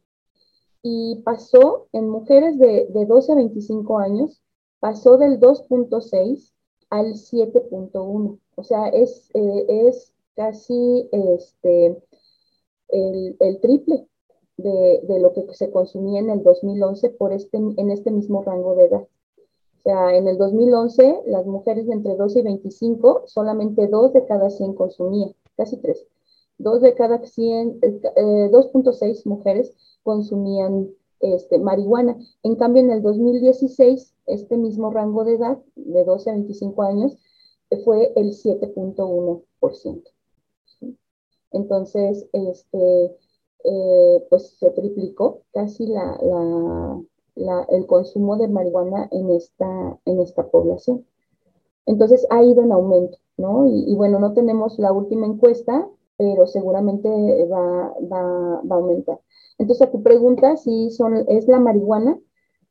y 0.83 1.23
pasó 1.25 1.89
en 1.93 2.09
mujeres 2.09 2.59
de, 2.59 2.87
de 2.91 3.07
12 3.07 3.33
a 3.33 3.35
25 3.35 3.99
años, 3.99 4.43
pasó 4.79 5.17
del 5.19 5.41
2.6 5.41 6.53
al 6.91 7.15
7.1. 7.15 8.39
O 8.55 8.63
sea, 8.63 8.89
es, 8.89 9.31
eh, 9.35 9.67
es 9.89 10.13
casi 10.37 11.09
este, 11.11 12.01
el, 12.89 13.37
el 13.41 13.61
triple 13.61 14.07
de, 14.57 15.01
de, 15.03 15.19
lo 15.19 15.33
que 15.33 15.53
se 15.55 15.73
consumía 15.73 16.21
en 16.21 16.31
el 16.31 16.45
2011 16.45 17.11
por 17.11 17.33
este, 17.33 17.57
en 17.57 17.91
este 17.91 18.13
mismo 18.13 18.43
rango 18.43 18.77
de 18.77 18.85
edad. 18.85 19.09
Sea, 19.87 20.17
en 20.17 20.27
el 20.27 20.37
2011, 20.37 21.23
las 21.27 21.47
mujeres 21.47 21.89
entre 21.89 22.17
12 22.17 22.41
y 22.41 22.43
25, 22.43 23.23
solamente 23.27 23.87
dos 23.87 24.13
de 24.13 24.27
cada 24.27 24.51
100 24.51 24.75
consumían, 24.75 25.33
casi 25.57 25.77
tres. 25.77 26.09
Dos 26.59 26.81
de 26.81 26.93
cada 26.95 27.25
100, 27.25 27.81
2.6 27.81 29.03
eh, 29.05 29.23
mujeres 29.27 29.73
consumían 30.03 30.89
este, 31.21 31.61
marihuana. 31.61 32.17
En 32.43 32.57
cambio, 32.57 32.83
en 32.83 32.91
el 32.91 33.01
2016, 33.01 34.13
este 34.27 34.57
mismo 34.57 34.91
rango 34.91 35.23
de 35.23 35.37
edad, 35.37 35.59
de 35.77 36.03
12 36.03 36.31
a 36.31 36.33
25 36.33 36.83
años, 36.83 37.17
fue 37.85 38.13
el 38.17 38.33
7.1%. 38.33 40.03
Entonces, 41.53 42.27
este, 42.33 43.17
eh, 43.63 44.27
pues 44.31 44.51
se 44.59 44.71
triplicó 44.71 45.43
casi 45.53 45.87
la, 45.87 46.19
el 47.37 47.87
consumo 47.87 48.37
de 48.37 48.49
marihuana 48.49 49.09
en 49.13 49.31
esta, 49.31 49.99
en 50.05 50.21
esta 50.21 50.49
población. 50.49 51.05
Entonces 51.87 52.27
ha 52.31 52.43
ido 52.43 52.63
en 52.63 52.73
aumento, 52.73 53.19
¿no? 53.37 53.67
Y, 53.67 53.95
bueno, 53.95 54.19
no 54.19 54.33
tenemos 54.33 54.79
la 54.79 54.93
última 54.93 55.27
encuesta, 55.27 55.89
pero 56.17 56.47
seguramente 56.47 57.09
va, 57.47 57.95
va, 58.11 58.63
va 58.63 58.77
a 58.77 58.79
aumentar. 58.79 59.21
Entonces, 59.59 59.87
a 59.87 59.91
tu 59.91 60.03
pregunta, 60.03 60.57
si 60.57 60.91
son, 60.91 61.25
es 61.29 61.47
la 61.47 61.61
marihuana 61.61 62.19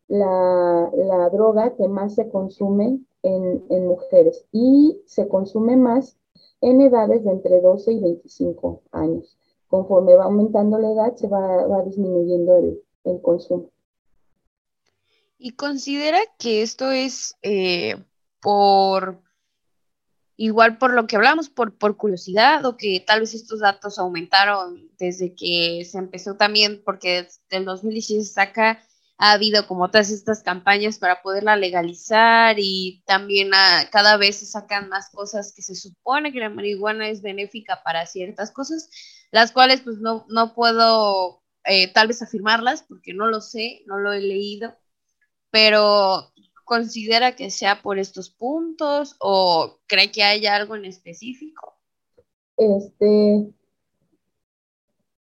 la, 0.08 0.91
la 0.93 1.30
droga 1.30 1.75
que 1.75 1.88
más 1.88 2.15
se 2.15 2.30
consume 2.30 2.99
en, 3.23 3.65
en, 3.69 3.88
mujeres 3.88 4.45
y 4.51 5.01
se 5.06 5.28
consume 5.28 5.78
más 5.78 6.17
en 6.62 6.82
edades 6.82 7.23
de 7.23 7.32
entre 7.32 7.62
12 7.62 7.93
y 7.93 7.99
25 7.99 8.82
años. 8.91 9.38
Conforme 9.67 10.15
va 10.15 10.25
aumentando 10.25 10.78
la 10.78 10.91
edad, 10.91 11.15
se 11.15 11.28
va, 11.28 11.65
va 11.67 11.84
disminuyendo 11.84 12.56
el, 12.56 12.82
el, 13.04 13.21
consumo. 13.21 13.69
¿Y 15.45 15.51
considera 15.51 16.17
que 16.39 16.63
esto 16.63 16.89
es 16.89 17.38
eh, 17.43 18.03
por 18.41 19.21
igual 20.38 20.79
por 20.79 20.95
lo 20.95 21.05
que 21.05 21.17
hablamos, 21.17 21.49
por, 21.49 21.77
por 21.77 21.97
curiosidad, 21.97 22.65
o 22.65 22.77
que 22.77 22.99
tal 23.05 23.19
vez 23.19 23.36
estos 23.36 23.60
datos 23.60 23.99
aumentaron 23.99 24.89
desde 24.97 25.36
que 25.36 25.86
se 25.86 25.99
empezó 25.99 26.36
también, 26.36 26.81
porque 26.84 27.25
desde 27.25 27.41
el 27.51 27.65
2016 27.65 28.36
acá 28.39 28.81
ha 29.19 29.34
habido 29.34 29.67
como 29.67 29.91
todas 29.91 30.10
estas 30.10 30.41
campañas 30.41 30.97
para 30.97 31.21
poderla 31.21 31.55
legalizar 31.55 32.55
y 32.58 33.03
también 33.05 33.51
cada 33.91 34.17
vez 34.17 34.38
se 34.38 34.47
sacan 34.47 34.89
más 34.89 35.12
cosas 35.12 35.53
que 35.55 35.62
se 35.62 35.75
supone 35.75 36.34
que 36.34 36.39
la 36.39 36.49
marihuana 36.49 37.08
es 37.10 37.21
benéfica 37.21 37.84
para 37.84 38.08
ciertas 38.08 38.49
cosas, 38.49 38.89
las 39.29 39.51
cuales 39.51 39.81
pues 39.81 39.99
no, 39.99 40.25
no 40.27 40.55
puedo 40.55 41.43
eh, 41.65 41.93
tal 41.93 42.08
vez 42.08 42.23
afirmarlas 42.23 42.81
porque 42.81 43.13
no 43.13 43.27
lo 43.27 43.41
sé, 43.41 43.84
no 43.86 43.99
lo 43.99 44.12
he 44.12 44.21
leído, 44.21 44.75
pero 45.55 46.33
considera 46.65 47.33
que 47.33 47.49
sea 47.49 47.81
por 47.81 47.97
estos 47.97 48.29
puntos 48.29 49.15
o 49.21 49.77
cree 49.87 50.11
que 50.11 50.21
haya 50.21 50.53
algo 50.53 50.75
en 50.75 50.83
específico? 50.83 51.75
Este, 52.57 53.53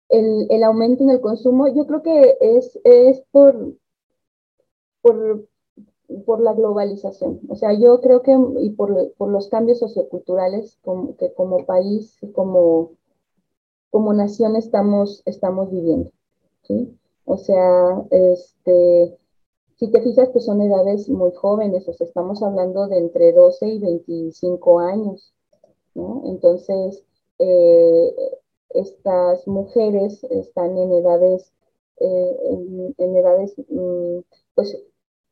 el, 0.10 0.48
el 0.48 0.64
aumento 0.64 1.04
en 1.04 1.10
el 1.10 1.22
consumo, 1.22 1.74
yo 1.74 1.88
creo 1.88 2.04
que 2.04 2.38
es, 2.40 2.80
es 2.84 3.24
por, 3.32 3.74
por, 5.02 5.48
por 6.28 6.40
la 6.40 6.54
globalización. 6.54 7.40
O 7.50 7.56
sea, 7.56 7.74
yo 7.74 8.00
creo 8.00 8.22
que, 8.22 8.38
y 8.60 8.70
por, 8.70 9.14
por 9.14 9.30
los 9.32 9.48
cambios 9.48 9.80
socioculturales 9.80 10.78
que 11.18 11.34
como 11.34 11.66
país, 11.66 12.20
como, 12.36 12.92
como 13.90 14.14
nación 14.14 14.56
estamos, 14.56 15.24
estamos 15.26 15.72
viviendo. 15.72 16.12
¿sí? 16.62 16.96
O 17.26 17.38
sea, 17.38 18.04
este, 18.12 19.18
si 19.82 19.88
te 19.92 20.00
fijas, 20.04 20.30
pues 20.30 20.46
son 20.46 20.62
edades 20.62 21.10
muy 21.10 21.32
jóvenes, 21.34 21.88
o 21.88 21.94
sea, 21.94 22.06
estamos 22.06 22.44
hablando 22.44 22.88
de 22.88 23.00
entre 23.00 23.34
12 23.34 23.68
y 23.68 23.80
25 23.80 24.80
años, 24.80 25.34
¿no? 25.96 26.22
Entonces, 26.26 27.04
eh, 27.40 28.14
estas 28.70 29.48
mujeres 29.48 30.24
están 30.26 30.78
en 30.78 30.92
edades, 30.92 31.52
eh, 32.00 32.94
en, 32.96 33.16
edades, 33.16 33.56
mm, 33.70 34.20
pues, 34.54 34.78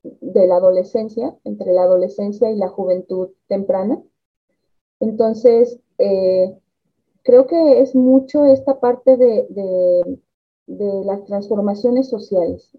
de 0.01 0.47
la 0.47 0.55
adolescencia, 0.55 1.37
entre 1.43 1.71
la 1.71 1.83
adolescencia 1.83 2.49
y 2.49 2.55
la 2.55 2.69
juventud 2.69 3.29
temprana. 3.47 4.01
Entonces, 4.99 5.79
eh, 5.99 6.57
creo 7.23 7.45
que 7.45 7.81
es 7.81 7.93
mucho 7.93 8.45
esta 8.45 8.79
parte 8.79 9.15
de, 9.15 9.45
de, 10.65 11.03
las 11.05 11.23
transformaciones 11.25 12.09
sociales. 12.09 12.75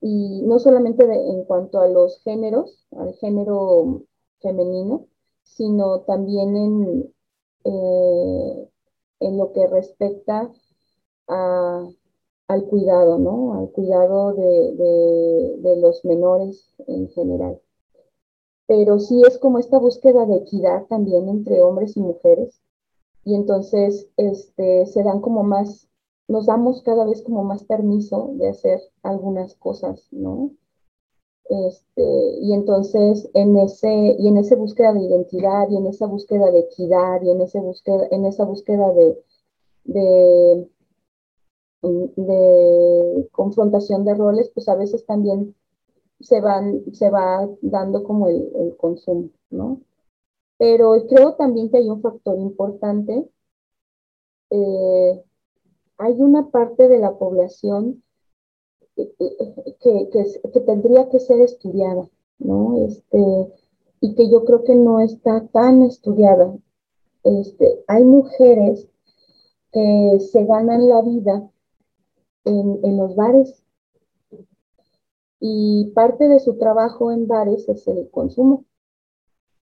Y, 0.00 0.42
no 0.42 0.58
solamente 0.58 1.04
en 1.04 1.44
cuanto 1.44 1.80
a 1.80 1.88
los 1.88 2.22
géneros, 2.22 2.86
al 2.92 3.14
género 3.14 4.02
femenino, 4.40 5.06
sino 5.42 6.00
también 6.02 6.56
en, 6.56 7.14
eh, 7.64 8.68
en 9.20 9.38
lo 9.38 9.52
que 9.52 9.66
respecta 9.66 10.50
al 11.26 12.64
cuidado, 12.64 13.18
¿no? 13.18 13.54
Al 13.54 13.70
cuidado 13.70 14.32
de, 14.34 15.58
de, 15.60 15.76
los 15.76 16.04
menores 16.04 16.74
en 16.86 17.08
general. 17.10 17.60
Pero 18.66 18.98
sí 18.98 19.22
es 19.26 19.38
como 19.38 19.58
esta 19.58 19.78
búsqueda 19.78 20.24
de 20.26 20.36
equidad 20.36 20.86
también 20.86 21.28
entre 21.28 21.60
hombres 21.60 21.96
y 21.96 22.00
mujeres. 22.00 22.60
Y 23.24 23.34
entonces 23.34 24.08
este, 24.16 24.86
se 24.86 25.02
dan 25.02 25.20
como 25.20 25.42
más 25.42 25.87
nos 26.28 26.46
damos 26.46 26.82
cada 26.82 27.04
vez 27.06 27.22
como 27.22 27.42
más 27.44 27.64
permiso 27.64 28.32
de 28.34 28.50
hacer 28.50 28.80
algunas 29.02 29.54
cosas, 29.56 30.08
¿no? 30.12 30.52
Este, 31.48 32.02
y 32.42 32.52
entonces 32.52 33.30
en 33.32 33.56
ese, 33.56 34.16
y 34.18 34.28
en 34.28 34.36
esa 34.36 34.54
búsqueda 34.56 34.92
de 34.92 35.00
identidad, 35.00 35.68
y 35.70 35.76
en 35.78 35.86
esa 35.86 36.06
búsqueda 36.06 36.50
de 36.50 36.60
equidad, 36.60 37.22
y 37.22 37.30
en, 37.30 37.40
ese 37.40 37.60
búsqueda, 37.60 38.06
en 38.10 38.26
esa 38.26 38.44
búsqueda 38.44 38.92
de, 38.92 39.18
de, 39.84 40.68
de 41.82 43.28
confrontación 43.32 44.04
de 44.04 44.14
roles, 44.14 44.50
pues 44.54 44.68
a 44.68 44.74
veces 44.74 45.06
también 45.06 45.54
se, 46.20 46.40
van, 46.42 46.82
se 46.92 47.10
va 47.10 47.48
dando 47.62 48.04
como 48.04 48.28
el, 48.28 48.50
el 48.56 48.76
consumo, 48.76 49.30
¿no? 49.50 49.80
Pero 50.58 51.06
creo 51.08 51.34
también 51.36 51.70
que 51.70 51.78
hay 51.78 51.88
un 51.88 52.02
factor 52.02 52.38
importante 52.38 53.30
eh, 54.50 55.24
hay 55.98 56.20
una 56.22 56.50
parte 56.50 56.88
de 56.88 56.98
la 56.98 57.18
población 57.18 58.02
que, 58.94 59.12
que, 59.80 60.60
tendría 60.60 61.08
que 61.08 61.20
ser 61.20 61.40
estudiada, 61.40 62.08
¿no? 62.38 62.84
Este, 62.86 63.52
y 64.00 64.14
que 64.14 64.30
yo 64.30 64.44
creo 64.44 64.64
que 64.64 64.74
no 64.74 65.00
está 65.00 65.46
tan 65.48 65.82
estudiada. 65.82 66.56
Este, 67.24 67.84
hay 67.86 68.04
mujeres 68.04 68.88
que 69.72 70.18
se 70.20 70.44
ganan 70.44 70.88
la 70.88 71.02
vida 71.02 71.50
en, 72.44 72.80
en 72.82 72.96
los 72.96 73.14
bares 73.14 73.62
y 75.40 75.92
parte 75.94 76.28
de 76.28 76.40
su 76.40 76.56
trabajo 76.58 77.12
en 77.12 77.28
bares 77.28 77.68
es 77.68 77.86
el 77.86 78.10
consumo, 78.10 78.64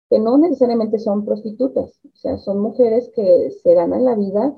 que 0.09 0.19
no 0.19 0.39
necesariamente 0.39 0.99
son 0.99 1.25
prostitutas, 1.25 2.01
o 2.05 2.17
sea, 2.17 2.39
son 2.39 2.61
mujeres 2.61 3.11
que 3.15 3.51
se 3.51 3.75
ganan 3.75 4.05
la 4.05 4.15
vida 4.15 4.57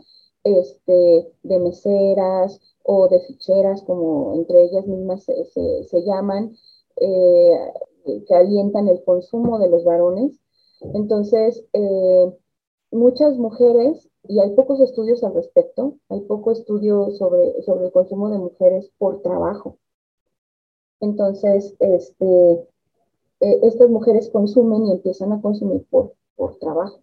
este, 0.56 1.32
de 1.42 1.58
meseras 1.58 2.60
o 2.82 3.08
de 3.08 3.20
ficheras, 3.20 3.82
como 3.82 4.34
entre 4.34 4.64
ellas 4.64 4.86
mismas 4.86 5.24
se, 5.24 6.02
llaman, 6.04 6.56
eh, 6.96 7.72
que 8.26 8.34
alientan 8.34 8.88
el 8.88 9.02
consumo 9.04 9.58
de 9.58 9.68
los 9.68 9.84
varones. 9.84 10.40
Entonces, 10.94 11.64
eh, 11.72 12.32
muchas 12.90 13.36
mujeres, 13.36 14.08
y 14.24 14.40
hay 14.40 14.54
pocos 14.54 14.80
estudios 14.80 15.22
al 15.24 15.34
respecto, 15.34 15.94
hay 16.08 16.20
poco 16.20 16.52
estudio 16.52 17.10
sobre, 17.12 17.62
sobre 17.62 17.86
el 17.86 17.92
consumo 17.92 18.30
de 18.30 18.38
mujeres 18.38 18.90
por 18.98 19.22
trabajo. 19.22 19.76
Entonces, 21.00 21.74
este, 21.78 22.52
eh, 23.40 23.60
estas 23.62 23.88
mujeres 23.90 24.30
consumen 24.30 24.86
y 24.86 24.92
empiezan 24.92 25.32
a 25.32 25.40
consumir 25.40 25.86
por, 25.90 26.14
por 26.36 26.58
trabajo. 26.58 27.00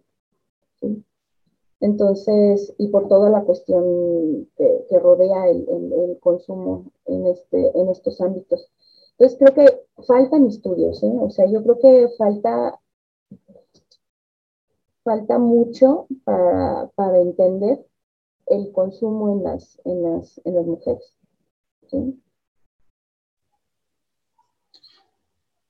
Entonces, 1.80 2.74
y 2.78 2.88
por 2.88 3.08
toda 3.08 3.28
la 3.30 3.42
cuestión 3.42 4.48
que, 4.56 4.98
rodea 4.98 5.48
el, 5.48 6.18
consumo 6.20 6.90
en, 7.04 7.26
este, 7.26 7.78
en 7.78 7.88
estos 7.90 8.20
ámbitos. 8.20 8.70
Entonces, 9.12 9.38
creo 9.38 9.54
que 9.54 10.04
faltan 10.06 10.46
estudios, 10.46 11.02
¿eh? 11.02 11.12
O 11.20 11.30
sea, 11.30 11.46
yo 11.46 11.62
creo 11.62 11.78
que 11.78 12.08
falta, 12.18 12.80
falta 15.04 15.38
mucho 15.38 16.06
para, 16.24 16.90
para 16.94 17.18
entender 17.18 17.84
el 18.46 18.72
consumo 18.72 19.32
en 19.32 19.44
las, 19.44 19.80
en 19.84 20.02
las, 20.02 20.40
en 20.44 20.54
las 20.54 20.66
mujeres. 20.66 21.16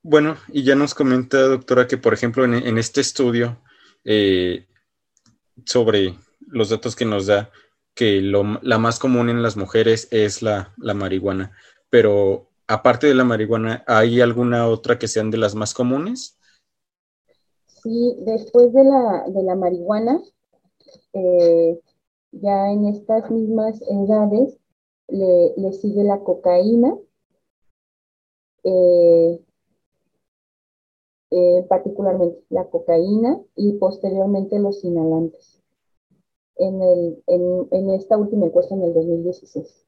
Bueno, 0.03 0.37
y 0.49 0.63
ya 0.63 0.75
nos 0.75 0.93
comenta, 0.93 1.41
doctora, 1.41 1.87
que 1.87 1.97
por 1.97 2.13
ejemplo 2.13 2.45
en, 2.45 2.77
este 2.77 3.01
estudio 3.01 3.61
eh, 4.05 4.65
sobre 5.67 6.17
los 6.39 6.69
datos 6.69 6.95
que 6.95 7.05
nos 7.05 7.27
da, 7.27 7.51
que 7.93 8.21
la 8.21 8.77
más 8.77 8.99
común 8.99 9.29
en 9.29 9.41
las 9.41 9.57
mujeres 9.57 10.07
es 10.11 10.41
la, 10.41 10.73
marihuana, 10.77 11.51
pero 11.89 12.47
aparte 12.67 13.07
de 13.07 13.15
la 13.15 13.25
marihuana, 13.25 13.83
¿hay 13.85 14.21
alguna 14.21 14.67
otra 14.67 14.97
que 14.97 15.07
sean 15.07 15.29
de 15.29 15.37
las 15.37 15.55
más 15.55 15.73
comunes? 15.73 16.37
Sí, 17.65 18.15
después 18.19 18.71
de 18.73 18.83
la, 18.83 19.25
de 19.27 19.43
la 19.43 19.55
marihuana, 19.55 20.21
eh, 21.13 21.81
ya 22.31 22.71
en 22.71 22.87
estas 22.87 23.29
mismas 23.29 23.81
edades 23.81 24.57
le, 25.09 25.73
sigue 25.73 26.03
la 26.03 26.19
cocaína, 26.19 26.95
eh, 28.63 29.39
eh, 31.31 31.65
particularmente 31.67 32.41
la 32.49 32.65
cocaína 32.69 33.41
y 33.55 33.73
posteriormente 33.73 34.59
los 34.59 34.83
inhalantes 34.83 35.56
en, 36.59 36.81
el, 36.81 37.23
en, 37.27 37.89
esta 37.91 38.17
última 38.17 38.45
encuesta 38.45 38.75
en 38.75 38.83
el 38.83 38.93
2016. 38.93 39.85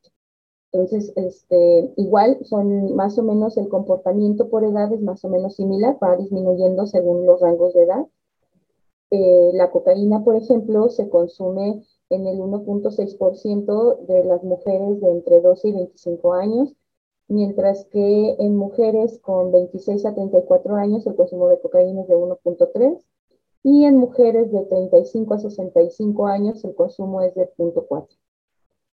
Entonces, 0.71 1.11
este, 1.15 1.93
igual 1.97 2.37
son 2.43 2.95
más 2.95 3.17
o 3.17 3.23
menos 3.23 3.57
el 3.57 3.69
comportamiento 3.69 4.49
por 4.49 4.63
edad 4.63 4.91
es 4.93 5.01
más 5.01 5.23
o 5.25 5.29
menos 5.29 5.55
similar, 5.55 5.97
va 6.01 6.15
disminuyendo 6.15 6.85
según 6.85 7.25
los 7.25 7.41
rangos 7.41 7.73
de 7.73 7.83
edad. 7.83 8.05
Eh, 9.11 9.51
la 9.53 9.71
cocaína, 9.71 10.23
por 10.23 10.35
ejemplo, 10.35 10.89
se 10.89 11.09
consume 11.09 11.83
en 12.09 12.27
el 12.27 12.39
1.6% 12.39 14.05
de 14.05 14.23
las 14.23 14.43
mujeres 14.43 15.01
de 15.01 15.09
entre 15.09 15.41
12 15.41 15.69
y 15.69 15.71
25 15.73 16.33
años, 16.33 16.75
mientras 17.27 17.85
que 17.85 18.35
en 18.39 18.55
mujeres 18.55 19.19
con 19.19 19.51
26 19.51 20.05
a 20.05 20.13
34 20.13 20.75
años 20.75 21.07
el 21.07 21.15
consumo 21.15 21.47
de 21.47 21.59
cocaína 21.59 22.01
es 22.01 22.07
de 22.07 22.15
1.3 22.15 23.03
y 23.63 23.85
en 23.85 23.97
mujeres 23.97 24.51
de 24.51 24.65
35 24.65 25.33
a 25.33 25.39
65 25.39 26.27
años 26.27 26.63
el 26.63 26.75
consumo 26.75 27.21
es 27.21 27.35
de 27.35 27.49
0.4. 27.57 28.07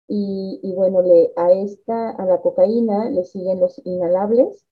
Y, 0.08 0.60
y, 0.64 0.74
bueno, 0.74 1.02
le, 1.02 1.32
a 1.36 1.52
esta, 1.52 2.10
a 2.12 2.26
la 2.26 2.42
cocaína 2.42 3.10
le 3.10 3.24
siguen 3.26 3.60
los 3.60 3.80
inhalables. 3.86 4.66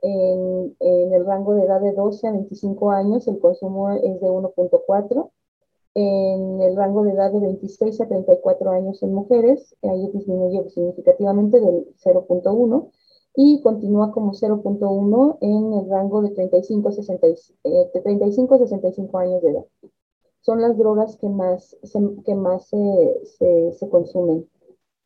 En, 0.00 0.76
en, 0.80 1.12
el 1.12 1.26
rango 1.26 1.54
de 1.54 1.64
edad 1.64 1.80
de 1.80 1.92
12 1.92 2.28
a 2.28 2.32
25 2.32 2.90
años 2.92 3.26
el 3.26 3.38
consumo 3.40 3.90
es 3.90 4.20
de 4.20 4.28
1.4. 4.28 5.30
En 5.94 6.60
el 6.60 6.76
rango 6.76 7.02
de 7.02 7.12
edad 7.12 7.32
de 7.32 7.40
26 7.40 8.00
a 8.00 8.08
34 8.08 8.70
años 8.70 9.02
en 9.02 9.12
mujeres, 9.12 9.76
ahí 9.82 10.10
disminuye 10.12 10.68
significativamente 10.70 11.60
del 11.60 11.86
0.1 11.96 12.90
y 13.40 13.62
continúa 13.62 14.10
como 14.10 14.32
0.1 14.32 15.38
en 15.42 15.72
el 15.72 15.88
rango 15.88 16.22
de 16.22 16.30
35 16.30 16.88
a, 16.88 16.92
35 18.02 18.54
a 18.54 18.58
65 18.58 19.18
años 19.18 19.42
de 19.42 19.50
edad. 19.50 19.64
Son 20.40 20.60
las 20.60 20.76
drogas 20.76 21.16
que 21.18 21.28
más, 21.28 21.76
se, 21.84 22.00
que 22.24 22.34
más 22.34 22.66
se, 22.66 23.70
se, 23.78 23.88
consumen 23.88 24.50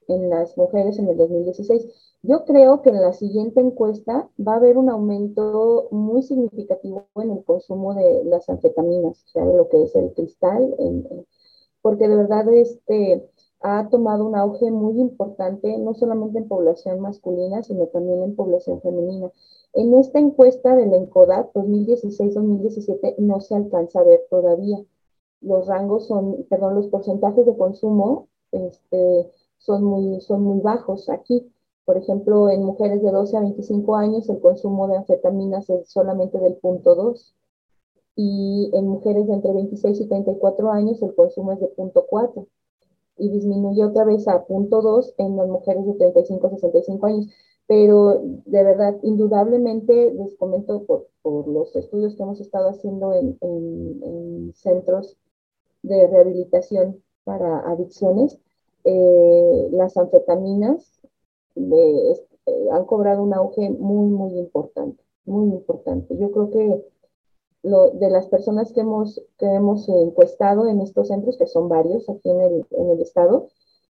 en 0.08 0.30
las 0.30 0.56
mujeres 0.56 0.98
en 0.98 1.10
el 1.10 1.18
2016. 1.18 1.86
Yo 2.22 2.46
creo 2.46 2.80
que 2.80 2.88
en 2.88 3.02
la 3.02 3.12
siguiente 3.12 3.60
encuesta 3.60 4.30
va 4.40 4.54
a 4.54 4.56
haber 4.56 4.78
un 4.78 4.88
aumento 4.88 5.88
muy 5.90 6.22
significativo 6.22 7.08
en 7.16 7.32
el 7.32 7.44
consumo 7.44 7.92
de 7.92 8.24
las 8.24 8.48
anfetaminas, 8.48 9.24
o 9.26 9.28
sea, 9.28 9.44
de 9.44 9.54
lo 9.54 9.68
que 9.68 9.82
es 9.82 9.94
el 9.94 10.10
cristal, 10.14 10.74
porque 11.82 12.08
de 12.08 12.16
verdad 12.16 12.50
este, 12.54 13.28
ha 13.62 13.88
tomado 13.88 14.26
un 14.26 14.34
auge 14.36 14.70
muy 14.70 15.00
importante, 15.00 15.78
no 15.78 15.94
solamente 15.94 16.38
en 16.38 16.48
población 16.48 17.00
masculina, 17.00 17.62
sino 17.62 17.86
también 17.86 18.22
en 18.22 18.36
población 18.36 18.80
femenina. 18.80 19.30
En 19.72 19.94
esta 19.94 20.18
encuesta 20.18 20.74
del 20.76 20.92
ENCODAT 20.92 21.52
2016-2017 21.54 23.16
no 23.18 23.40
se 23.40 23.54
alcanza 23.54 24.00
a 24.00 24.04
ver 24.04 24.22
todavía. 24.30 24.84
Los 25.40 25.66
rangos 25.66 26.06
son, 26.06 26.44
perdón, 26.50 26.74
los 26.74 26.88
porcentajes 26.88 27.46
de 27.46 27.56
consumo 27.56 28.28
este, 28.52 29.30
son, 29.58 29.84
muy, 29.84 30.20
son 30.20 30.42
muy 30.42 30.60
bajos 30.60 31.08
aquí. 31.08 31.50
Por 31.84 31.96
ejemplo, 31.96 32.50
en 32.50 32.64
mujeres 32.64 33.02
de 33.02 33.10
12 33.10 33.36
a 33.36 33.40
25 33.40 33.96
años 33.96 34.28
el 34.28 34.40
consumo 34.40 34.88
de 34.88 34.96
anfetaminas 34.98 35.68
es 35.70 35.88
solamente 35.88 36.38
del 36.38 36.54
punto 36.56 36.94
2 36.94 37.34
y 38.16 38.70
en 38.74 38.86
mujeres 38.88 39.26
de 39.26 39.34
entre 39.34 39.52
26 39.52 40.00
y 40.00 40.06
34 40.08 40.70
años 40.70 41.02
el 41.02 41.14
consumo 41.14 41.52
es 41.52 41.60
de 41.60 41.68
punto 41.68 42.06
4 42.08 42.46
y 43.16 43.30
disminuye 43.30 43.84
otra 43.84 44.04
vez 44.04 44.26
a 44.28 44.44
punto 44.44 44.82
2 44.82 45.14
en 45.18 45.36
las 45.36 45.48
mujeres 45.48 45.86
de 45.86 45.94
35 45.94 46.46
a 46.46 46.50
65 46.50 47.06
años. 47.06 47.26
Pero 47.66 48.20
de 48.22 48.64
verdad, 48.64 48.96
indudablemente, 49.02 50.12
les 50.12 50.34
comento 50.36 50.84
por, 50.84 51.06
por 51.22 51.46
los 51.48 51.74
estudios 51.76 52.16
que 52.16 52.22
hemos 52.22 52.40
estado 52.40 52.70
haciendo 52.70 53.14
en, 53.14 53.38
en, 53.40 54.52
centros 54.54 55.16
de 55.82 56.06
rehabilitación 56.06 57.02
para 57.24 57.60
adicciones, 57.60 58.38
eh, 58.84 59.68
las 59.70 59.96
anfetaminas 59.96 61.00
eh, 61.56 62.14
han 62.72 62.84
cobrado 62.84 63.22
un 63.22 63.32
auge 63.34 63.70
muy, 63.70 64.08
muy 64.08 64.38
importante, 64.38 65.02
muy 65.24 65.50
importante. 65.50 66.16
Yo 66.18 66.30
creo 66.32 66.50
que 66.50 66.91
de 67.62 68.10
las 68.10 68.26
personas 68.26 68.72
que 68.72 68.80
hemos, 68.80 69.22
que 69.38 69.46
hemos 69.46 69.88
encuestado 69.88 70.68
en 70.68 70.80
estos 70.80 71.08
centros, 71.08 71.36
que 71.38 71.46
son 71.46 71.68
varios 71.68 72.08
aquí 72.08 72.28
en 72.28 72.40
el, 72.40 72.66
en 72.70 72.90
el 72.90 73.00
estado, 73.00 73.48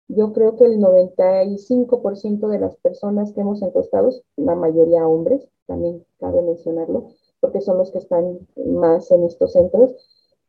yo 0.10 0.34
creo 0.34 0.58
que 0.58 0.66
el 0.66 0.80
95% 0.80 2.48
de 2.50 2.60
las 2.60 2.76
personas 2.78 3.32
que 3.32 3.42
hemos 3.42 3.62
encuestado, 3.62 4.12
la 4.36 4.56
mayoría 4.56 5.08
hombres, 5.08 5.48
también 5.68 6.06
cabe 6.20 6.42
mencionarlo, 6.42 7.12
porque 7.40 7.62
son 7.62 7.78
los 7.78 7.92
que 7.92 8.00
están 8.00 8.40
más 8.66 9.10
en 9.12 9.24
estos 9.24 9.54
centros, 9.54 9.96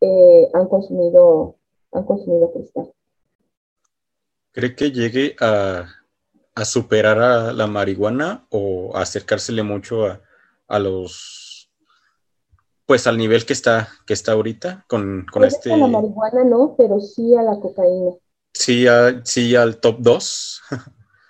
eh, 0.00 0.50
han 0.52 0.66
consumido 0.66 1.56
han 1.92 2.04
consumido 2.04 2.50
cristal. 2.52 2.90
¿Cree 4.50 4.74
que 4.74 4.90
llegue 4.90 5.36
a, 5.40 5.86
a 6.54 6.64
superar 6.64 7.20
a 7.20 7.52
la 7.52 7.66
marihuana 7.66 8.46
o 8.50 8.96
acercársele 8.96 9.62
mucho 9.62 10.06
a, 10.06 10.22
a 10.68 10.78
los 10.78 11.41
pues 12.92 13.06
al 13.06 13.16
nivel 13.16 13.46
que 13.46 13.54
está, 13.54 13.88
que 14.06 14.12
está 14.12 14.32
ahorita 14.32 14.84
con, 14.86 15.24
con 15.32 15.44
este... 15.44 15.72
A 15.72 15.78
la 15.78 15.86
marihuana 15.86 16.44
no, 16.44 16.74
pero 16.76 17.00
sí 17.00 17.34
a 17.34 17.40
la 17.40 17.58
cocaína. 17.58 18.10
Sí, 18.52 18.84
sí 19.24 19.56
al 19.56 19.80
top 19.80 19.96
2. 20.00 20.60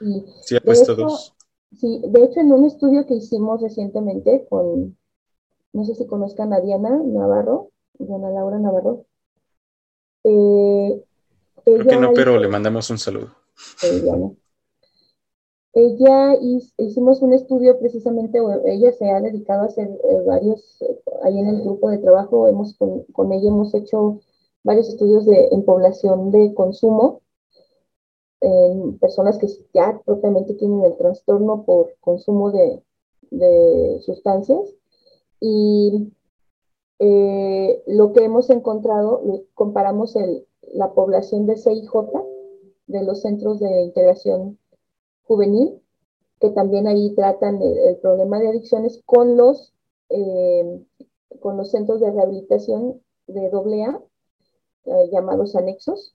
Sí, 0.01 0.25
sí 0.43 0.57
ha 0.57 0.61
puesto 0.61 0.97
2. 0.97 1.37
Sí, 1.79 2.03
de 2.05 2.25
hecho 2.25 2.41
en 2.41 2.51
un 2.51 2.65
estudio 2.65 3.07
que 3.07 3.15
hicimos 3.15 3.63
recientemente 3.63 4.45
con, 4.51 4.99
no 5.73 5.85
sé 5.85 5.95
si 5.95 6.05
conozcan 6.09 6.53
a 6.53 6.61
Diana 6.61 7.01
Navarro, 7.01 7.71
Diana 7.97 8.31
Laura 8.31 8.59
Navarro. 8.59 9.07
Eh, 10.25 11.01
Creo 11.65 11.87
que 11.87 11.97
no, 11.97 12.13
pero 12.13 12.39
le 12.39 12.49
mandamos 12.49 12.91
un 12.91 12.99
saludo. 12.99 13.37
Diana. 14.03 14.33
Ella 15.75 16.37
hicimos 16.77 17.23
un 17.23 17.33
estudio 17.33 17.79
precisamente, 17.79 18.39
ella 18.67 18.93
se 18.93 19.11
ha 19.11 19.21
dedicado 19.23 19.63
a 19.63 19.67
hacer 19.67 19.89
eh, 19.89 20.23
varios, 20.27 20.83
eh, 20.83 21.01
ahí 21.23 21.39
en 21.39 21.49
el 21.49 21.63
grupo 21.63 21.91
de 21.91 21.99
trabajo, 21.99 22.49
hemos 22.49 22.75
con, 22.77 23.33
ella 23.33 23.49
hemos 23.49 23.75
hecho 23.75 24.21
varios 24.65 24.89
estudios 24.89 25.27
de, 25.27 25.49
en 25.53 25.65
población 25.65 26.31
de 26.31 26.55
consumo, 26.55 27.23
en 28.41 28.99
personas 28.99 29.39
que 29.39 29.47
ya 29.73 30.01
propiamente 30.05 30.55
tienen 30.55 30.85
el 30.85 30.97
trastorno 30.97 31.65
por 31.65 31.95
consumo 32.01 32.51
de, 32.51 32.83
sustancias. 34.01 34.75
Y 35.41 36.13
eh, 36.99 37.83
lo 37.87 38.13
que 38.13 38.25
hemos 38.25 38.51
encontrado, 38.51 39.23
comparamos 39.55 40.15
la 40.75 40.93
población 40.93 41.47
de 41.47 41.57
CIJ, 41.57 41.91
de 42.87 43.03
los 43.03 43.23
centros 43.23 43.59
de 43.59 43.85
integración 43.85 44.59
juvenil, 45.25 45.81
que 46.41 46.51
también 46.51 46.87
ahí 46.87 47.15
tratan 47.15 47.63
el, 47.63 47.97
problema 47.99 48.39
de 48.39 48.49
adicciones 48.49 49.01
con 49.07 49.37
los, 49.37 49.73
eh, 50.11 50.85
con 51.43 51.57
los 51.59 51.71
centros 51.71 52.01
de 52.01 52.11
rehabilitación 52.11 53.03
de 53.27 53.49
AA, 53.49 54.01
eh, 54.85 55.11
llamados 55.13 55.55
anexos, 55.57 56.15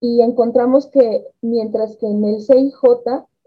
y 0.00 0.20
encontramos 0.20 0.86
que 0.86 1.26
mientras 1.40 1.96
que 1.96 2.06
en 2.06 2.24
el 2.24 2.42
CIJ 2.42 2.72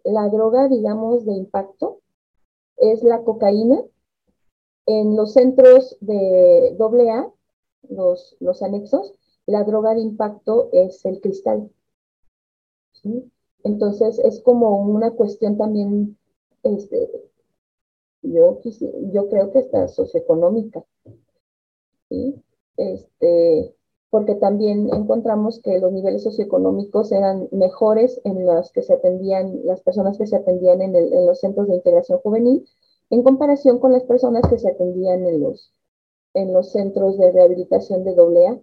la 0.03 0.29
droga, 0.29 0.67
digamos, 0.67 1.25
de 1.25 1.33
impacto 1.33 1.99
es 2.77 3.03
la 3.03 3.23
cocaína, 3.23 3.81
en 4.85 5.15
los 5.15 5.33
centros 5.33 5.97
de 6.01 6.75
AA, 6.79 7.31
los, 7.89 8.35
los 8.39 8.61
anexos, 8.61 9.13
la 9.45 9.63
droga 9.63 9.93
de 9.93 10.01
impacto 10.01 10.69
es 10.71 11.05
el 11.05 11.21
cristal. 11.21 11.69
¿sí? 12.93 13.31
Entonces 13.63 14.19
es 14.19 14.41
como 14.41 14.79
una 14.79 15.11
cuestión 15.11 15.57
también, 15.57 16.17
este, 16.63 17.09
yo, 18.31 18.59
yo 19.11 19.29
creo 19.29 19.51
que 19.51 19.59
está 19.59 19.87
socioeconómica. 19.87 20.83
Este, 22.77 23.75
porque 24.09 24.35
también 24.35 24.89
encontramos 24.93 25.59
que 25.61 25.77
los 25.79 25.91
niveles 25.91 26.23
socioeconómicos 26.23 27.11
eran 27.11 27.49
mejores 27.51 28.21
en 28.23 28.45
los 28.45 28.71
que 28.71 28.81
se 28.81 28.93
atendían, 28.93 29.65
las 29.65 29.81
personas 29.81 30.17
que 30.17 30.27
se 30.27 30.37
atendían 30.37 30.81
en, 30.81 30.93
los 31.25 31.39
centros 31.39 31.67
de 31.67 31.75
integración 31.75 32.19
juvenil, 32.19 32.65
en 33.09 33.23
comparación 33.23 33.79
con 33.79 33.91
las 33.91 34.03
personas 34.03 34.43
que 34.49 34.57
se 34.57 34.69
atendían 34.69 35.25
en 35.25 35.41
los, 35.41 35.73
en 36.33 36.53
los 36.53 36.71
centros 36.71 37.17
de 37.17 37.31
rehabilitación 37.31 38.03
de 38.03 38.11
AA, 38.11 38.61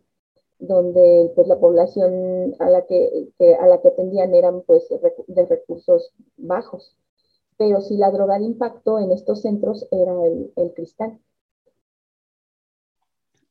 donde 0.59 1.33
pues 1.35 1.49
la 1.49 1.59
población 1.59 2.55
a 2.59 2.71
la 2.71 2.87
que, 2.87 3.29
a 3.61 3.67
la 3.67 3.81
que 3.83 3.89
atendían 3.89 4.35
eran 4.35 4.63
pues 4.63 4.89
de 5.27 5.47
recursos 5.47 6.13
bajos. 6.37 6.97
Pero 7.65 7.81
si 7.81 7.97
la 7.97 8.11
droga 8.11 8.41
de 8.41 8.47
impacto 8.47 8.99
en 8.99 9.13
estos 9.13 9.43
centros 9.43 9.87
era 9.93 10.13
el, 10.57 10.73
cristal. 10.75 11.17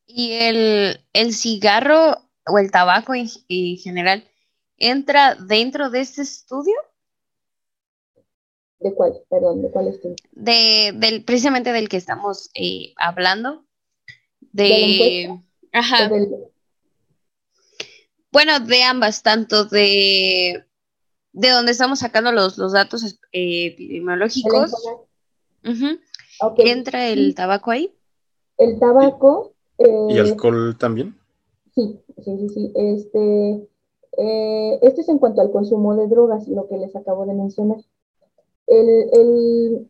¿Y 0.05 0.34
el, 0.34 1.34
cigarro 1.34 2.18
o 2.45 2.59
el 2.59 2.72
tabaco 2.72 3.14
en, 3.16 3.30
general 3.78 4.26
entra 4.76 5.36
dentro 5.36 5.89
de 5.89 6.01
este 6.01 6.24
estudio? 6.24 6.74
¿De 8.82 8.93
cuál? 8.93 9.14
Perdón, 9.30 9.62
¿de 9.62 9.72
cuál 9.72 9.88
estudio? 9.88 10.18
De, 10.34 10.91
del, 10.93 11.24
precisamente 11.24 11.72
del 11.72 11.88
que 11.88 11.95
estamos 11.95 12.51
eh, 12.53 12.93
hablando. 12.97 13.64
De, 14.41 15.39
ajá. 15.72 16.12
Bueno, 18.30 18.59
de 18.59 18.84
ambas, 18.84 19.24
tanto 19.24 19.64
de, 19.64 20.66
de 21.34 21.49
donde 21.49 21.71
estamos 21.71 21.99
sacando 21.99 22.32
los, 22.32 22.57
los 22.57 22.73
datos 22.73 23.19
eh, 23.32 23.67
epidemiológicos. 23.67 24.73
¿Entra 26.57 27.07
el 27.07 27.36
tabaco 27.36 27.71
ahí? 27.71 27.93
El 28.57 28.79
tabaco. 28.79 29.53
¿Y 29.77 30.17
eh, 30.17 30.21
alcohol 30.21 30.77
también? 30.77 31.17
Sí, 31.73 31.99
sí, 32.23 32.38
sí, 32.38 32.49
sí. 32.49 32.71
Este, 32.75 33.67
eh, 34.17 34.79
esto 34.82 35.01
es 35.01 35.09
en 35.09 35.19
cuanto 35.19 35.41
al 35.41 35.51
consumo 35.51 35.95
de 35.95 36.07
drogas, 36.07 36.47
lo 36.47 36.67
que 36.67 36.77
les 36.77 36.95
acabo 36.95 37.25
de 37.25 37.34
mencionar. 37.34 37.79
El, 38.67 39.09
el, 39.13 39.89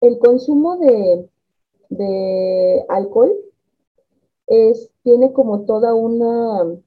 el 0.00 0.18
consumo 0.18 0.78
de, 0.78 1.28
de 1.90 2.84
alcohol 2.88 3.32
es, 4.46 4.90
tiene 5.02 5.32
como 5.32 5.64
toda 5.64 5.94
una 5.94 6.80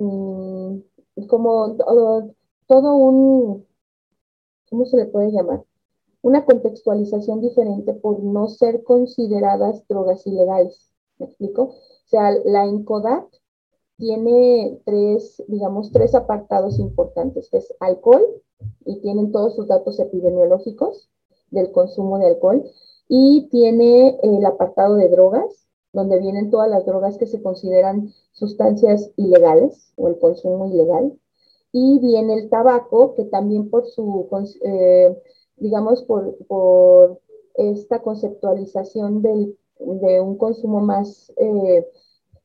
Mm, 0.00 0.80
como 1.28 1.76
todo, 1.76 2.34
un, 2.78 3.66
¿cómo 4.68 4.84
se 4.84 4.96
le 4.96 5.06
puede 5.06 5.32
llamar? 5.32 5.64
Una 6.22 6.44
contextualización 6.44 7.40
diferente 7.40 7.94
por 7.94 8.22
no 8.22 8.48
ser 8.48 8.84
consideradas 8.84 9.86
drogas 9.88 10.26
ilegales. 10.26 10.92
¿Me 11.18 11.26
explico? 11.26 11.62
O 11.62 11.74
sea, 12.06 12.32
la 12.44 12.66
ENCODAT 12.66 13.26
tiene 13.96 14.80
tres, 14.84 15.42
digamos, 15.48 15.92
tres 15.92 16.14
apartados 16.14 16.78
importantes, 16.78 17.48
que 17.50 17.58
es 17.58 17.74
alcohol, 17.80 18.24
y 18.84 19.00
tienen 19.00 19.32
todos 19.32 19.56
sus 19.56 19.68
datos 19.68 19.98
epidemiológicos 20.00 21.10
del 21.50 21.72
consumo 21.72 22.18
de 22.18 22.26
alcohol, 22.26 22.64
y 23.08 23.48
tiene 23.50 24.18
el 24.22 24.44
apartado 24.44 24.96
de 24.96 25.08
drogas, 25.08 25.66
donde 25.92 26.18
vienen 26.20 26.50
todas 26.50 26.70
las 26.70 26.86
drogas 26.86 27.18
que 27.18 27.26
se 27.26 27.42
consideran 27.42 28.12
sustancias 28.32 29.10
ilegales 29.16 29.92
o 29.96 30.08
el 30.08 30.18
consumo 30.18 30.66
ilegal. 30.66 31.18
Y 31.72 31.98
viene 32.00 32.34
el 32.34 32.50
tabaco, 32.50 33.14
que 33.14 33.24
también 33.24 33.70
por 33.70 33.86
su, 33.86 34.28
eh, 34.64 35.22
digamos, 35.56 36.02
por, 36.02 36.36
por, 36.46 37.20
esta 37.54 38.00
conceptualización 38.02 39.22
del, 39.22 39.58
de 39.78 40.20
un 40.20 40.36
consumo 40.38 40.80
más, 40.80 41.32
eh, 41.36 41.86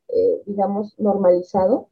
eh, 0.09 0.41
digamos, 0.45 0.99
normalizado, 0.99 1.89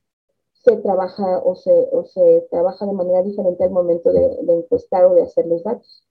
se 0.53 0.77
trabaja 0.77 1.39
o 1.39 1.55
se, 1.55 1.89
o 1.91 2.05
se 2.05 2.47
trabaja 2.51 2.85
de 2.85 2.93
manera 2.93 3.23
diferente 3.23 3.63
al 3.63 3.71
momento 3.71 4.11
de, 4.11 4.37
de 4.43 4.53
encuestar 4.53 5.05
o 5.05 5.15
de 5.15 5.23
hacer 5.23 5.45
los 5.47 5.63
datos. 5.63 6.05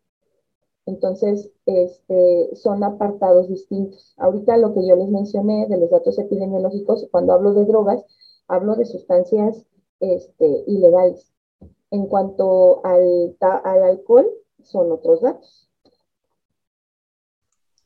Entonces, 0.87 1.51
este, 1.66 2.51
son 2.57 2.83
apartados 2.83 3.49
distintos. 3.49 4.14
Ahorita 4.16 4.57
lo 4.57 4.75
que 4.75 4.87
yo 4.87 4.97
les 4.97 5.09
mencioné 5.09 5.66
de 5.68 5.79
los 5.79 5.91
datos 5.91 6.18
epidemiológicos, 6.18 7.07
cuando 7.11 7.33
hablo 7.33 7.55
de 7.55 7.64
drogas, 7.64 8.05
hablo 8.49 8.75
de 8.75 8.85
sustancias 8.85 9.64
este, 10.03 10.65
ilegales. 10.67 11.33
En 11.91 12.07
cuanto 12.07 12.85
al, 12.85 13.37
al 13.41 13.83
alcohol, 13.85 14.27
son 14.63 14.93
otros 14.93 15.23
datos. 15.23 15.71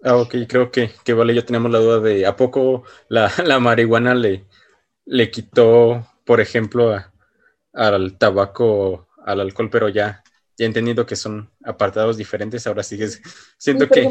Ah, 0.03 0.17
ok, 0.17 0.35
creo 0.49 0.71
que, 0.71 0.91
que 1.05 1.14
vale, 1.14 1.35
ya 1.35 1.45
tenemos 1.45 1.71
la 1.71 1.79
duda 1.79 2.01
de 2.01 2.27
¿a 2.27 2.37
poco 2.37 2.85
la, 3.09 3.29
marihuana 3.61 4.14
le, 4.14 4.47
le 5.05 5.31
quitó, 5.31 6.07
por 6.25 6.41
ejemplo, 6.41 6.95
al 7.73 8.19
tabaco, 8.19 9.09
al 9.25 9.41
alcohol, 9.41 9.71
pero 9.71 9.89
ya 9.89 10.23
ya 10.57 10.64
he 10.64 10.69
entendido 10.69 11.05
que 11.05 11.17
son 11.17 11.51
apartados 11.64 12.17
diferentes, 12.17 12.67
ahora 12.67 12.83
sí 12.83 12.97
que 12.97 13.09
siento 13.59 13.89
que... 13.89 14.07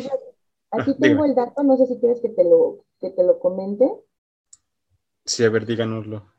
aquí 0.71 0.91
ah, 0.91 0.97
tengo 0.99 1.25
el 1.25 1.33
dato, 1.33 1.63
no 1.63 1.75
sé 1.77 1.87
si 1.87 1.99
quieres 1.99 2.21
que 2.21 2.29
te 2.29 2.43
lo, 2.43 2.85
que 2.99 3.09
te 3.09 3.23
lo 3.23 3.39
comente. 3.39 3.89
Sí, 5.25 5.43
a 5.43 5.49
ver, 5.49 5.65
díganoslo. 5.65 6.34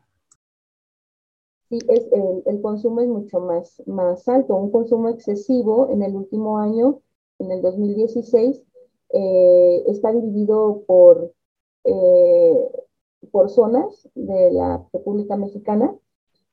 Sí, 1.69 1.79
es, 1.89 2.07
el, 2.47 2.61
consumo 2.63 3.01
es 3.01 3.09
mucho 3.09 3.41
más, 3.41 3.83
más 3.87 4.29
alto. 4.29 4.55
Un 4.55 4.71
consumo 4.71 5.09
excesivo 5.09 5.91
en 5.91 6.03
el 6.03 6.15
último 6.15 6.59
año, 6.59 7.01
en 7.39 7.51
el 7.51 7.61
2016, 7.63 8.63
eh, 9.11 9.85
está 9.89 10.13
dividido 10.13 10.85
por, 10.87 11.33
eh, 11.85 12.71
por 13.33 13.51
zonas 13.51 14.09
de 14.15 14.53
la 14.53 14.87
República 14.93 15.37
Mexicana 15.37 15.97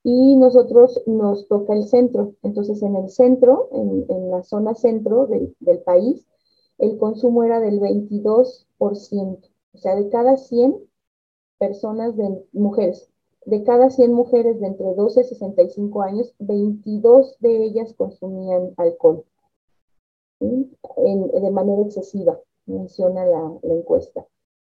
y 0.03 0.35
nosotros 0.35 1.01
nos 1.05 1.47
toca 1.47 1.73
el 1.73 1.85
centro. 1.85 2.33
Entonces, 2.43 2.81
en 2.81 2.95
el 2.95 3.09
centro, 3.09 3.69
en, 3.71 4.31
la 4.31 4.43
zona 4.43 4.75
centro 4.75 5.27
del, 5.27 5.79
país, 5.85 6.27
el 6.77 6.97
consumo 6.97 7.43
era 7.43 7.59
del 7.59 7.79
22%. 7.79 9.49
O 9.73 9.77
sea, 9.77 9.95
de 9.95 10.09
cada 10.09 10.37
100 10.37 10.75
personas, 11.57 12.17
de 12.17 12.43
mujeres, 12.51 13.12
de 13.45 13.63
cada 13.63 13.89
100 13.89 14.13
mujeres 14.13 14.59
de 14.59 14.67
entre 14.67 14.93
12 14.93 15.21
y 15.21 15.23
65 15.25 16.01
años, 16.01 16.33
22 16.39 17.37
de 17.39 17.63
ellas 17.63 17.93
consumían 17.93 18.73
alcohol 18.77 19.25
de 20.39 21.51
manera 21.51 21.81
excesiva, 21.81 22.39
menciona 22.65 23.25
la, 23.25 23.59
encuesta. 23.63 24.25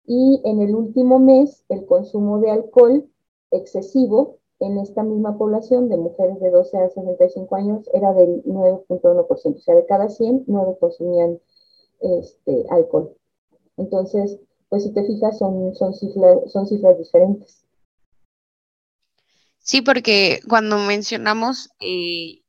Y 0.05 0.41
en 0.43 0.61
el 0.61 0.75
último 0.75 1.19
mes, 1.19 1.63
el 1.69 1.85
consumo 1.85 2.39
de 2.39 2.51
alcohol 2.51 3.09
excesivo 3.51 4.37
en 4.59 4.77
esta 4.77 5.03
misma 5.03 5.37
población 5.37 5.89
de 5.89 5.97
mujeres 5.97 6.39
de 6.39 6.49
12 6.51 6.77
a 6.77 6.89
65 6.89 7.55
años 7.55 7.89
era 7.93 8.13
del 8.13 8.43
9.1%, 8.43 9.55
o 9.55 9.59
sea, 9.59 9.75
de 9.75 9.85
cada 9.85 10.09
100, 10.09 10.45
9 10.47 10.77
consumían 10.79 11.39
este, 12.01 12.65
alcohol. 12.69 13.15
Entonces, 13.77 14.39
pues 14.69 14.83
si 14.83 14.91
te 14.91 15.03
fijas, 15.05 15.37
son, 15.37 15.73
son, 15.75 15.93
son 15.93 16.67
cifras 16.67 16.97
diferentes. 16.97 17.62
Sí, 19.63 19.81
porque 19.81 20.41
cuando 20.47 20.77
mencionamos 20.77 21.69
eh, 21.79 22.43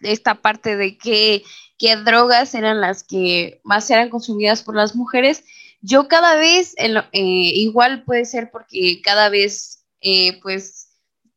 esta 0.00 0.36
parte 0.42 0.76
de 0.76 0.98
que, 0.98 1.42
qué 1.78 1.96
drogas 1.96 2.54
eran 2.54 2.80
las 2.80 3.04
que 3.04 3.60
más 3.64 3.90
eran 3.90 4.10
consumidas 4.10 4.62
por 4.62 4.76
las 4.76 4.94
mujeres, 4.94 5.44
yo 5.80 6.08
cada 6.08 6.36
vez, 6.36 6.74
eh, 6.76 7.08
igual 7.12 8.04
puede 8.04 8.26
ser 8.26 8.50
porque 8.50 9.00
cada 9.02 9.30
vez, 9.30 9.84
eh, 10.02 10.38
pues, 10.42 10.90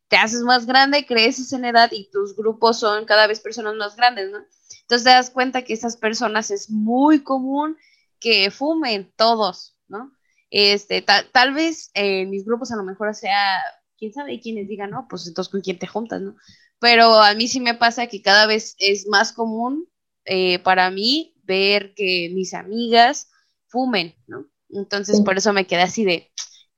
te 0.09 0.17
haces 0.17 0.41
más 0.41 0.65
grande, 0.65 1.05
creces 1.05 1.53
en 1.53 1.63
edad 1.63 1.89
y 1.93 2.09
tus 2.11 2.35
grupos 2.35 2.79
son 2.79 3.05
cada 3.05 3.25
vez 3.27 3.39
personas 3.39 3.75
más 3.75 3.95
grandes, 3.95 4.29
¿no? 4.31 4.39
Entonces 4.81 5.05
te 5.05 5.11
das 5.11 5.29
cuenta 5.29 5.61
que 5.63 5.73
esas 5.73 5.95
personas 5.95 6.51
es 6.51 6.69
muy 6.69 7.23
común 7.23 7.77
que 8.19 8.51
fumen 8.51 9.13
todos, 9.15 9.77
¿no? 9.87 10.11
Este, 10.49 11.01
tal 11.01 11.53
vez 11.53 11.91
en 11.93 12.29
mis 12.29 12.43
grupos 12.43 12.73
a 12.73 12.75
lo 12.75 12.83
mejor 12.83 13.15
sea, 13.15 13.61
quién 14.01 14.13
sabe, 14.13 14.39
quienes 14.39 14.67
digan, 14.67 14.89
no, 14.89 15.05
pues 15.07 15.27
entonces 15.27 15.51
con 15.51 15.61
quién 15.61 15.77
te 15.77 15.85
juntas, 15.85 16.19
¿no? 16.21 16.35
Pero 16.79 17.21
a 17.21 17.35
mí 17.35 17.47
sí 17.47 17.59
me 17.59 17.75
pasa 17.75 18.07
que 18.07 18.23
cada 18.23 18.47
vez 18.47 18.75
es 18.79 19.07
más 19.07 19.31
común 19.31 19.87
eh, 20.25 20.57
para 20.57 20.89
mí 20.89 21.35
ver 21.43 21.93
que 21.93 22.31
mis 22.33 22.55
amigas 22.55 23.29
fumen, 23.67 24.15
¿no? 24.25 24.47
Entonces 24.69 25.21
por 25.21 25.37
eso 25.37 25.53
me 25.53 25.67
quedé 25.67 25.83
así 25.83 26.03
de, 26.03 26.31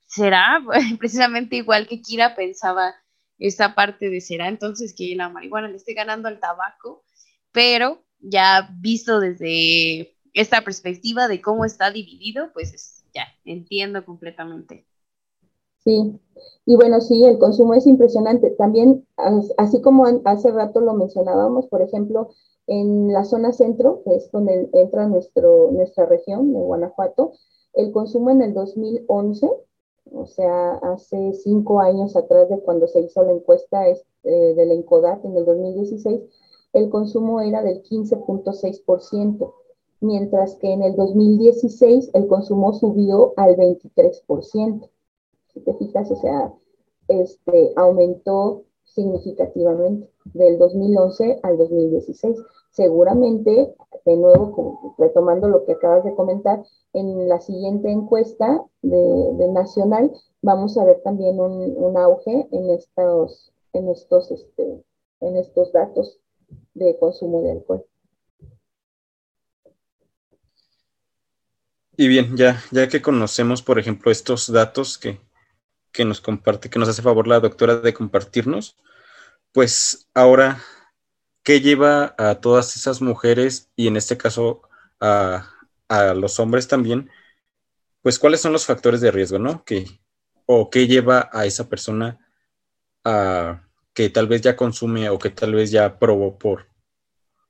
¿será? 0.06 0.62
Precisamente 1.00 1.56
igual 1.56 1.88
que 1.88 2.02
Kira 2.02 2.36
pensaba 2.36 2.94
esta 3.40 3.74
parte 3.74 4.10
de 4.10 4.20
será 4.20 4.50
entonces 4.50 4.94
que 4.94 5.16
la 5.16 5.30
marihuana 5.30 5.70
le 5.70 5.78
esté 5.78 5.94
ganando 5.94 6.28
al 6.28 6.42
tabaco, 6.42 7.06
pero 7.54 8.04
ya 8.20 8.70
visto 8.82 9.22
desde 9.22 10.18
esta 10.34 10.62
perspectiva 10.62 11.30
de 11.30 11.40
cómo 11.40 11.64
está 11.64 11.90
dividido, 11.90 12.52
pues 12.52 13.06
ya 13.14 13.28
entiendo 13.46 14.04
completamente. 14.04 14.86
Sí, 15.84 16.20
y 16.66 16.76
bueno, 16.76 17.02
sí, 17.02 17.24
el 17.26 17.40
consumo 17.40 17.74
es 17.74 17.86
impresionante. 17.88 18.52
También, 18.52 19.06
así 19.58 19.82
como 19.82 20.06
hace 20.26 20.52
rato 20.52 20.82
lo 20.82 20.94
mencionábamos, 20.94 21.68
por 21.68 21.82
ejemplo, 21.82 22.30
en 22.68 23.12
la 23.12 23.26
zona 23.26 23.52
centro, 23.52 24.02
que 24.06 24.16
es 24.16 24.32
donde 24.32 24.70
entra 24.74 25.08
nuestro, 25.08 25.72
nuestra 25.72 26.06
región 26.06 26.54
de 26.54 26.60
Guanajuato, 26.60 27.34
el 27.74 27.92
consumo 27.92 28.30
en 28.32 28.42
el 28.42 28.54
2011 28.54 29.50
o 30.12 30.26
sea, 30.26 30.76
hace 30.76 31.34
cinco 31.34 31.80
años 31.80 32.16
atrás 32.16 32.50
de 32.50 32.60
cuando 32.60 32.88
se 32.88 33.02
hizo 33.02 33.24
la 33.24 33.32
encuesta 33.32 33.88
eh, 33.88 33.96
de 34.24 34.66
la 34.66 34.74
ENCODAT 34.74 35.26
en 35.26 35.38
el 35.38 35.46
2016, 35.46 36.22
el 36.74 36.90
consumo 36.90 37.42
era 37.42 37.64
del 37.64 37.84
15.6%, 37.84 39.54
mientras 40.02 40.56
que 40.56 40.72
en 40.72 40.84
el 40.84 40.96
2016 40.96 42.12
el 42.14 42.28
consumo 42.28 42.74
subió 42.74 43.34
al 43.38 43.56
23%. 43.56 44.90
Si 45.54 45.62
te 45.62 45.74
fijas, 45.76 46.10
o 46.12 46.16
sea, 46.16 46.54
este, 47.08 47.74
aumentó 47.76 48.64
significativamente 48.84 50.10
del 50.34 50.58
2011 50.58 51.40
al 51.44 51.58
2016. 51.58 52.38
Seguramente, 52.72 53.76
de 54.06 54.18
nuevo, 54.18 54.96
retomando 54.98 55.48
lo 55.48 55.66
que 55.66 55.74
acabas 55.74 56.04
de 56.04 56.16
comentar, 56.16 56.64
en 56.94 57.28
la 57.28 57.40
siguiente 57.40 57.92
encuesta 57.92 58.64
de, 58.82 59.48
nacional 59.50 60.12
vamos 60.42 60.78
a 60.78 60.86
ver 60.86 61.02
también 61.04 61.40
un, 61.40 61.98
auge 61.98 62.48
en 62.52 62.70
estos, 62.72 63.52
en 63.74 63.90
estos, 63.90 64.32
este, 64.32 64.84
en 65.22 65.38
estos 65.38 65.72
datos 65.72 66.20
de 66.74 66.98
consumo 66.98 67.42
de 67.42 67.52
alcohol. 67.52 67.86
Y 71.96 72.08
bien, 72.08 72.36
ya, 72.36 72.58
ya 72.72 72.88
que 72.88 73.04
conocemos, 73.04 73.62
por 73.62 73.78
ejemplo, 73.78 74.12
estos 74.12 74.52
datos 74.52 74.98
que, 74.98 75.20
que 75.94 76.04
nos 76.04 76.20
comparte, 76.20 76.70
que 76.70 76.80
nos 76.80 76.90
hace 76.90 77.02
favor 77.02 77.28
la 77.28 77.40
doctora 77.40 77.78
de 77.78 77.94
compartirnos, 77.94 78.76
pues 79.54 80.10
ahora, 80.16 80.62
¿qué 81.44 81.62
lleva 81.62 82.16
a 82.18 82.42
todas 82.42 82.76
esas 82.76 83.02
mujeres 83.02 83.72
y 83.76 83.88
en 83.88 83.96
este 83.96 84.18
caso 84.18 84.64
a, 85.00 85.50
los 86.16 86.40
hombres 86.40 86.68
también? 86.68 87.12
Pues 88.02 88.20
cuáles 88.20 88.42
son 88.42 88.52
los 88.52 88.66
factores 88.66 89.00
de 89.00 89.12
riesgo, 89.12 89.38
¿no? 89.38 89.64
Que, 89.64 89.86
o 90.48 90.70
qué 90.72 90.88
lleva 90.88 91.30
a 91.32 91.46
esa 91.46 91.70
persona 91.70 92.20
a 93.06 93.68
que 93.94 94.10
tal 94.10 94.28
vez 94.28 94.42
ya 94.42 94.56
consume 94.56 95.10
o 95.10 95.20
que 95.20 95.30
tal 95.30 95.54
vez 95.54 95.70
ya 95.70 96.00
probó 96.00 96.40
por, 96.40 96.68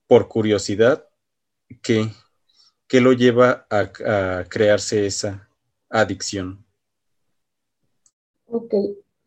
por 0.07 0.27
curiosidad, 0.27 1.07
que, 1.81 2.11
que 2.87 2.99
lo 2.99 3.13
lleva 3.13 3.65
a, 3.69 3.91
a 4.39 4.43
crearse 4.49 5.05
esa 5.05 5.47
adicción. 5.89 6.65
Ok, 8.47 8.73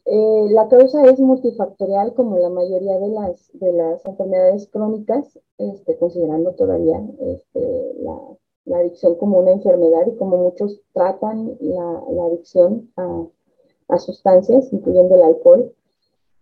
eh, 0.08 0.46
la 0.50 0.68
causa 0.68 1.04
es 1.10 1.18
multifactorial 1.18 2.14
como 2.14 2.38
la 2.38 2.48
mayoría 2.48 2.98
de 3.00 3.08
las, 3.08 3.50
de 3.54 3.72
las 3.72 4.06
enfermedades 4.06 4.68
crónicas, 4.68 5.38
este, 5.58 5.98
considerando 5.98 6.52
todavía 6.52 7.04
este, 7.18 7.94
la, 8.00 8.78
adicción 8.78 9.16
como 9.16 9.38
una 9.38 9.52
enfermedad 9.52 10.06
y 10.06 10.16
como 10.16 10.36
muchos 10.36 10.80
tratan 10.92 11.56
la, 11.60 12.02
adicción 12.26 12.92
a, 12.96 13.98
sustancias, 13.98 14.72
incluyendo 14.72 15.14
el 15.16 15.22
alcohol. 15.22 15.72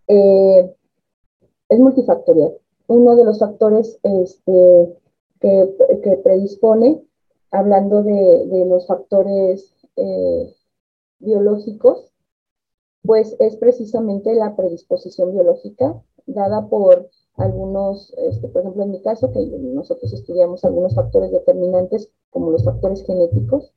Eh, 0.09 0.75
es 1.68 1.79
multifactorial. 1.79 2.59
Uno 2.87 3.16
de 3.16 3.25
los 3.25 3.39
factores 3.39 3.99
este, 4.03 4.99
que, 5.41 6.20
predispone, 6.22 7.03
hablando 7.51 8.03
de, 8.03 8.64
los 8.66 8.87
factores 8.87 9.75
eh, 9.97 10.55
biológicos, 11.18 12.14
pues 13.05 13.36
es 13.38 13.57
precisamente 13.57 14.34
la 14.34 14.57
predisposición 14.57 15.32
biológica 15.32 16.02
dada 16.26 16.68
por 16.68 17.11
algunos, 17.36 18.14
este, 18.16 18.48
por 18.48 18.62
ejemplo 18.62 18.84
en 18.84 18.92
mi 18.92 19.02
caso, 19.02 19.30
que 19.32 19.40
nosotros 19.40 20.12
estudiamos 20.12 20.64
algunos 20.64 20.94
factores 20.94 21.30
determinantes 21.30 22.11
como 22.30 22.50
los 22.50 22.64
factores 22.64 23.05
genéticos 23.05 23.72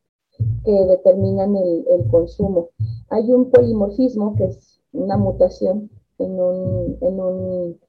que 0.64 0.72
determinan 0.72 1.56
el, 1.56 2.08
consumo. 2.12 2.70
Hay 3.10 3.32
un 3.32 3.50
polimorfismo 3.50 4.36
que 4.36 4.46
es 4.46 4.80
una 4.94 5.18
mutación 5.18 5.90
en 6.20 6.40
un, 6.40 6.98
en 7.02 7.20
un, 7.20 7.80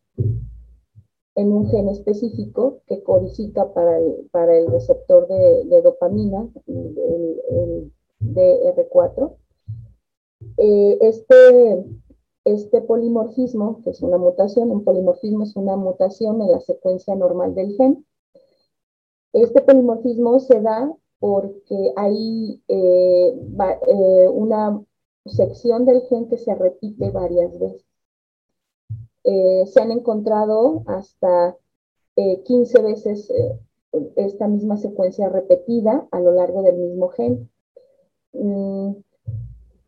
en 1.35 1.53
un 1.53 1.69
gen 1.69 1.89
específico 1.89 2.81
que 2.87 3.03
codifica 3.03 3.73
para 3.73 3.99
el, 3.99 4.29
para 4.33 4.57
el 4.57 4.67
receptor 4.69 5.29
de, 5.29 5.83
dopamina, 5.83 6.49
el, 6.67 7.41
el 7.51 7.93
DR4, 8.21 9.35
eh, 10.57 10.99
este, 11.01 11.85
este 12.45 12.81
polimorfismo, 12.83 13.83
que 13.83 13.91
es 13.91 14.03
una 14.03 14.19
mutación, 14.19 14.71
un 14.71 14.85
polimorfismo 14.85 15.45
es 15.45 15.57
una 15.57 15.77
mutación 15.77 16.41
en 16.43 16.53
la 16.53 16.61
secuencia 16.61 17.15
normal 17.15 17.55
del 17.55 17.77
gen. 17.77 18.07
Este 19.33 19.61
polimorfismo 19.63 20.39
se 20.41 20.61
da 20.61 20.93
porque 21.21 21.93
hay 21.97 22.63
eh, 22.69 23.35
eh, 23.37 24.29
una 24.29 24.83
sección 25.27 25.85
del 25.85 26.03
gen 26.03 26.29
que 26.29 26.39
se 26.39 26.55
repite 26.55 27.11
varias 27.11 27.59
veces. 27.59 27.85
se 29.25 29.81
han 29.81 29.91
encontrado 29.93 30.83
hasta 30.87 31.57
15 32.17 32.83
veces 32.83 33.31
esta 34.17 34.49
misma 34.49 34.77
secuencia 34.79 35.29
repetida 35.29 36.09
a 36.11 36.21
lo 36.21 36.33
largo 36.33 36.63
del 36.63 36.77
mismo 36.77 37.09
gen. 37.11 37.51
Mm, 38.33 38.93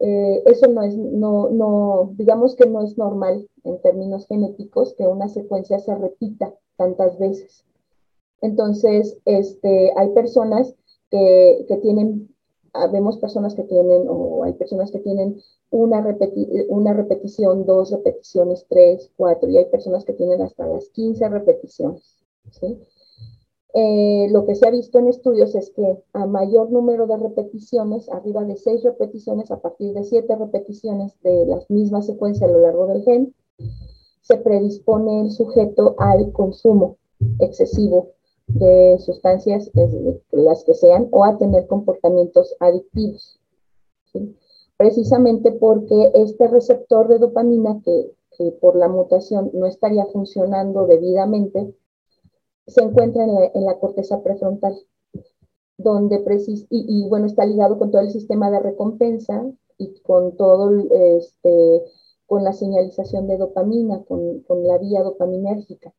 eh, 0.00 0.42
eso 0.46 0.66
no 0.66 0.82
es, 0.82 0.96
no, 0.96 1.50
no, 1.50 2.14
digamos 2.16 2.56
que 2.56 2.66
no 2.66 2.82
es 2.82 2.96
normal 2.96 3.46
en 3.64 3.80
términos 3.82 4.26
genéticos 4.26 4.94
que 4.94 5.06
una 5.06 5.28
secuencia 5.28 5.78
se 5.78 5.94
repita 5.94 6.54
tantas 6.76 7.18
veces. 7.18 7.64
Entonces, 8.40 9.18
este, 9.26 9.92
hay 9.96 10.08
personas 10.10 10.74
que, 11.10 11.66
que 11.68 11.76
tienen, 11.76 12.34
ah, 12.72 12.86
vemos 12.86 13.18
personas 13.18 13.54
que 13.54 13.64
tienen, 13.64 14.06
o 14.08 14.44
hay 14.44 14.54
personas 14.54 14.90
que 14.90 15.00
tienen 15.00 15.38
una, 15.70 16.16
una 16.68 16.94
repetición, 16.94 17.66
dos 17.66 17.90
repeticiones, 17.90 18.64
tres, 18.70 19.10
cuatro, 19.18 19.50
y 19.50 19.58
hay 19.58 19.66
personas 19.66 20.06
que 20.06 20.14
tienen 20.14 20.40
hasta 20.40 20.66
las 20.66 20.88
15 20.88 21.28
repeticiones. 21.28 22.16
¿sí? 22.50 22.78
Eh, 23.72 24.26
lo 24.30 24.46
que 24.46 24.56
se 24.56 24.66
ha 24.66 24.70
visto 24.70 24.98
en 24.98 25.08
estudios 25.08 25.54
es 25.54 25.70
que 25.70 26.02
a 26.12 26.26
mayor 26.26 26.70
número 26.72 27.06
de 27.06 27.16
repeticiones, 27.16 28.08
arriba 28.08 28.44
de 28.44 28.56
seis 28.56 28.82
repeticiones, 28.82 29.50
a 29.50 29.60
partir 29.60 29.94
de 29.94 30.02
siete 30.02 30.34
repeticiones 30.34 31.20
de 31.22 31.46
la 31.46 31.60
misma 31.68 32.02
secuencia 32.02 32.46
a 32.46 32.50
lo 32.50 32.60
largo 32.60 32.86
del 32.88 33.04
gen, 33.04 33.34
se 34.22 34.36
predispone 34.38 35.22
el 35.22 35.30
sujeto 35.30 35.94
al 35.98 36.32
consumo 36.32 36.96
excesivo 37.38 38.12
de 38.48 38.98
sustancias, 38.98 39.70
las 40.32 40.64
que 40.64 40.74
sean, 40.74 41.08
o 41.12 41.24
a 41.24 41.38
tener 41.38 41.66
comportamientos 41.68 42.56
adictivos. 42.58 43.38
Precisamente 44.76 45.52
porque 45.52 46.10
este 46.14 46.48
receptor 46.48 47.06
de 47.06 47.18
dopamina, 47.18 47.80
que 47.84 48.12
por 48.60 48.74
la 48.74 48.88
mutación 48.88 49.50
no 49.52 49.66
estaría 49.66 50.06
funcionando 50.06 50.86
debidamente, 50.86 51.74
se 52.70 52.82
encuentra 52.82 53.24
en 53.24 53.64
la, 53.64 53.78
corteza 53.78 54.22
prefrontal, 54.22 54.74
donde 55.76 56.20
precis 56.20 56.66
y, 56.70 57.08
bueno, 57.08 57.26
está 57.26 57.44
ligado 57.44 57.78
con 57.78 57.90
todo 57.90 58.02
el 58.02 58.10
sistema 58.10 58.50
de 58.50 58.60
recompensa 58.60 59.44
y 59.78 60.00
con 60.00 60.36
todo, 60.36 60.70
este, 60.90 61.84
con 62.26 62.44
la 62.44 62.52
señalización 62.52 63.26
de 63.26 63.38
dopamina, 63.38 64.04
con, 64.04 64.44
la 64.48 64.78
vía 64.78 65.02
dopaminérgica. 65.02 65.92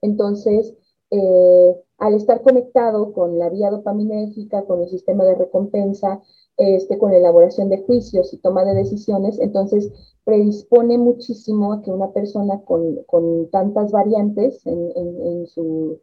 Entonces, 0.00 0.74
eh, 1.10 1.76
al 1.98 2.14
estar 2.14 2.42
conectado 2.42 3.12
con 3.12 3.38
la 3.38 3.50
vía 3.50 3.70
dopaminérgica, 3.70 4.64
con 4.64 4.82
el 4.82 4.88
sistema 4.88 5.24
de 5.24 5.34
recompensa, 5.34 6.22
este, 6.60 6.98
con 6.98 7.14
elaboración 7.14 7.70
de 7.70 7.78
juicios 7.78 8.34
y 8.34 8.36
toma 8.36 8.66
de 8.66 8.74
decisiones, 8.74 9.40
entonces 9.40 9.90
predispone 10.24 10.98
muchísimo 10.98 11.72
a 11.72 11.80
que 11.80 11.90
una 11.90 12.12
persona 12.12 12.60
con, 12.66 13.48
tantas 13.50 13.90
variantes 13.90 14.60
en, 14.66 15.46
su, 15.46 15.98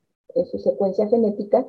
secuencia 0.57 1.07
genética 1.09 1.67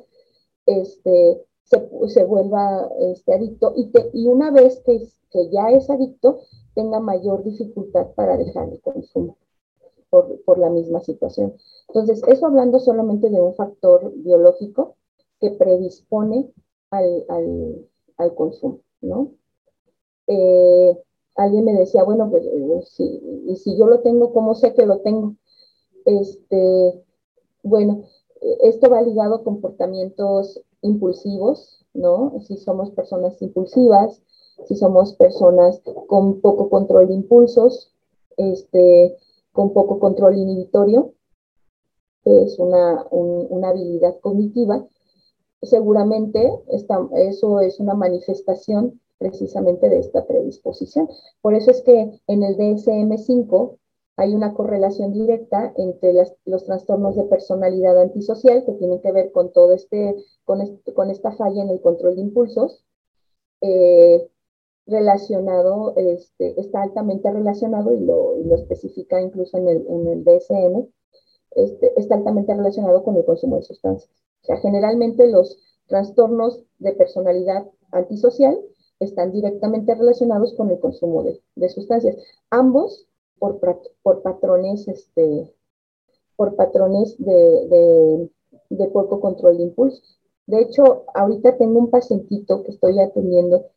este, 0.65 1.39
se, 1.65 2.23
vuelva 2.23 2.89
este, 2.99 3.31
adicto 3.35 3.73
y, 3.75 4.25
una 4.25 4.49
vez 4.49 4.81
que, 4.83 5.07
ya 5.51 5.69
es 5.69 5.87
adicto, 5.91 6.39
tenga 6.73 6.99
mayor 6.99 7.43
dificultad 7.43 8.07
para 8.15 8.37
dejar 8.37 8.69
el 8.69 8.81
consumo 8.81 9.37
por, 10.09 10.57
la 10.57 10.71
misma 10.71 10.99
situación. 11.01 11.53
Entonces, 11.89 12.23
eso 12.27 12.47
hablando 12.47 12.79
solamente 12.79 13.29
de 13.29 13.39
un 13.39 13.53
factor 13.53 14.11
biológico 14.15 14.95
que 15.39 15.51
predispone 15.51 16.51
al 16.89 17.87
consumo, 18.35 18.79
¿no? 19.01 19.31
Eh, 20.27 20.97
alguien 21.35 21.65
me 21.65 21.73
decía, 21.73 22.03
bueno, 22.03 22.29
pues 22.29 22.45
eh, 22.45 22.81
si, 22.85 23.21
y 23.47 23.55
si 23.55 23.77
yo 23.77 23.87
lo 23.87 24.01
tengo, 24.01 24.33
¿cómo 24.33 24.55
sé 24.55 24.73
que 24.73 24.85
lo 24.85 24.99
tengo? 24.99 25.35
Este, 26.05 27.03
bueno, 27.63 28.03
esto 28.61 28.89
va 28.89 29.01
ligado 29.01 29.35
a 29.35 29.43
comportamientos 29.43 30.61
impulsivos, 30.81 31.85
¿no? 31.93 32.39
Si 32.41 32.57
somos 32.57 32.91
personas 32.91 33.41
impulsivas, 33.41 34.21
si 34.65 34.75
somos 34.75 35.13
personas 35.13 35.81
con 36.07 36.41
poco 36.41 36.69
control 36.69 37.07
de 37.07 37.13
impulsos, 37.13 37.93
este, 38.37 39.17
con 39.51 39.73
poco 39.73 39.99
control 39.99 40.37
inhibitorio, 40.37 41.13
que 42.23 42.43
es 42.43 42.59
una, 42.59 43.05
una 43.11 43.69
habilidad 43.69 44.19
cognitiva, 44.19 44.85
seguramente 45.61 46.51
eso 46.67 47.59
es 47.59 47.79
una 47.79 47.93
manifestación 47.93 48.99
precisamente 49.17 49.89
de 49.89 49.99
esta 49.99 50.25
predisposición. 50.25 51.09
Por 51.41 51.53
eso 51.53 51.71
es 51.71 51.81
que 51.81 52.19
en 52.27 52.43
el 52.43 52.57
DSM-5 52.57 53.77
hay 54.15 54.33
una 54.33 54.53
correlación 54.53 55.13
directa 55.13 55.73
entre 55.77 56.13
los 56.45 56.65
trastornos 56.65 57.15
de 57.15 57.23
personalidad 57.25 57.99
antisocial 58.01 58.65
que 58.65 58.73
tienen 58.73 59.01
que 59.01 59.11
ver 59.11 59.31
con 59.31 59.53
todo 59.53 59.73
este, 59.73 60.15
con, 60.43 60.61
esta 61.09 61.31
falla 61.33 61.63
en 61.63 61.69
el 61.69 61.81
control 61.81 62.15
de 62.15 62.21
impulsos, 62.21 62.83
eh, 63.61 64.29
relacionado, 64.87 65.93
este, 65.95 66.59
está 66.59 66.81
altamente 66.81 67.31
relacionado 67.31 67.93
y 67.93 67.99
lo, 67.99 68.35
especifica 68.55 69.21
incluso 69.21 69.57
en 69.57 69.67
el, 69.67 69.87
en 69.87 70.07
el 70.07 70.23
DSM, 70.23 70.85
este, 71.51 71.99
está 71.99 72.15
altamente 72.15 72.53
relacionado 72.53 73.03
con 73.03 73.15
el 73.15 73.25
consumo 73.25 73.57
de 73.57 73.63
sustancias. 73.63 74.11
Sea, 74.49 74.57
generalmente 74.57 75.27
los 75.27 75.59
trastornos 75.85 76.63
de 76.79 76.93
personalidad 76.93 77.69
antisocial 77.91 78.59
están 78.99 79.31
directamente 79.31 79.93
relacionados 79.93 80.55
con 80.55 80.71
el 80.71 80.79
consumo 80.79 81.23
de, 81.23 81.69
sustancias. 81.69 82.17
Ambos 82.49 83.05
por, 83.37 83.59
por 84.01 84.23
patrones, 84.23 84.87
este, 84.87 85.53
por 86.35 86.55
patrones 86.55 87.15
de, 87.19 88.27
de, 88.71 88.87
poco 88.87 89.19
control 89.19 89.57
de 89.57 89.63
impulsos. 89.65 90.19
De 90.47 90.61
hecho, 90.61 91.03
ahorita 91.13 91.57
tengo 91.57 91.77
un 91.77 91.91
pacientito 91.91 92.63
que 92.63 92.71
estoy 92.71 92.99
atendiendo 92.99 93.67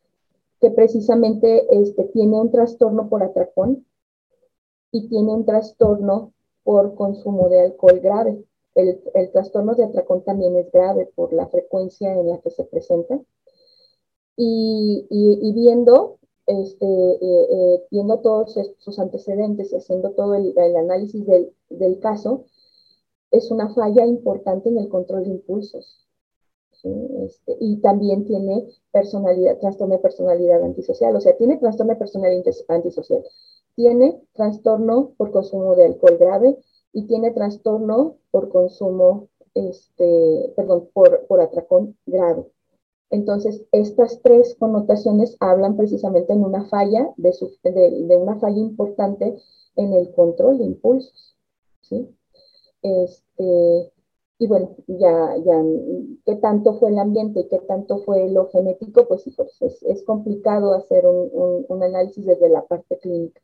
que 0.59 0.71
precisamente 0.71 1.67
este, 1.69 2.05
tiene 2.05 2.41
un 2.41 2.49
trastorno 2.49 3.09
por 3.09 3.21
atracón 3.21 3.85
y 4.91 5.07
tiene 5.07 5.35
un 5.35 5.45
trastorno 5.45 6.33
por 6.63 6.95
consumo 6.95 7.47
de 7.49 7.61
alcohol 7.61 7.99
grave. 7.99 8.43
El, 8.75 9.01
trastorno 9.31 9.75
de 9.75 9.85
atracón 9.85 10.23
también 10.23 10.55
es 10.57 10.71
grave 10.71 11.11
por 11.15 11.31
la 11.33 11.47
frecuencia 11.47 12.11
en 12.13 12.29
la 12.29 12.39
que 12.39 12.49
se 12.49 12.63
presenta. 12.63 13.19
Y, 14.35 15.07
este, 16.45 16.85
eh, 16.85 17.47
eh, 17.51 17.83
viendo 17.89 18.19
todos 18.19 18.57
sus 18.79 18.99
antecedentes 18.99 19.71
y 19.71 19.77
haciendo 19.77 20.11
todo 20.11 20.35
el, 20.35 20.57
análisis 20.75 21.25
del, 21.25 21.99
caso, 21.99 22.45
es 23.31 23.51
una 23.51 23.73
falla 23.73 24.05
importante 24.05 24.69
en 24.69 24.77
el 24.77 24.89
control 24.89 25.23
de 25.23 25.29
impulsos. 25.31 25.99
Este, 26.83 27.55
y 27.61 27.77
también 27.77 28.25
tiene 28.25 28.67
trastorno 28.91 29.29
de 29.95 29.99
personalidad 29.99 30.61
antisocial, 30.63 31.15
o 31.15 31.21
sea, 31.21 31.37
tiene 31.37 31.57
trastorno 31.57 31.93
de 31.93 31.99
personalidad 31.99 32.43
antisocial, 32.67 33.23
tiene 33.75 34.21
trastorno 34.33 35.13
por 35.15 35.31
consumo 35.31 35.75
de 35.75 35.85
alcohol 35.85 36.17
grave 36.17 36.57
y 36.93 37.07
tiene 37.07 37.31
trastorno 37.31 38.17
por 38.31 38.49
consumo, 38.49 39.27
este, 39.55 40.53
perdón, 40.55 40.89
por, 40.93 41.25
por 41.27 41.41
atracón 41.41 41.97
grave. 42.05 42.45
Entonces, 43.09 43.63
estas 43.71 44.21
tres 44.23 44.55
connotaciones 44.57 45.37
hablan 45.39 45.77
precisamente 45.77 46.33
en 46.33 46.43
una 46.43 46.65
falla, 46.65 47.13
de, 47.17 47.31
de, 47.63 48.17
una 48.17 48.39
falla 48.39 48.57
importante 48.57 49.37
en 49.75 49.93
el 49.93 50.11
control 50.13 50.57
de 50.57 50.63
impulsos. 50.65 51.35
¿sí? 51.81 52.09
Este, 52.81 53.91
y 54.39 54.47
bueno, 54.47 54.75
ya, 54.87 55.37
ya, 55.45 55.63
qué 56.25 56.35
tanto 56.37 56.73
fue 56.79 56.89
el 56.89 56.99
ambiente 56.99 57.41
y 57.41 57.47
qué 57.49 57.59
tanto 57.59 57.99
fue 57.99 58.29
lo 58.29 58.49
genético, 58.49 59.07
pues, 59.07 59.23
pues 59.37 59.61
es, 59.61 59.83
es, 59.83 60.03
complicado 60.03 60.73
hacer 60.73 61.05
un, 61.05 61.65
un, 61.67 61.83
análisis 61.83 62.25
desde 62.25 62.49
la 62.49 62.65
parte 62.65 62.97
clínica. 62.97 63.41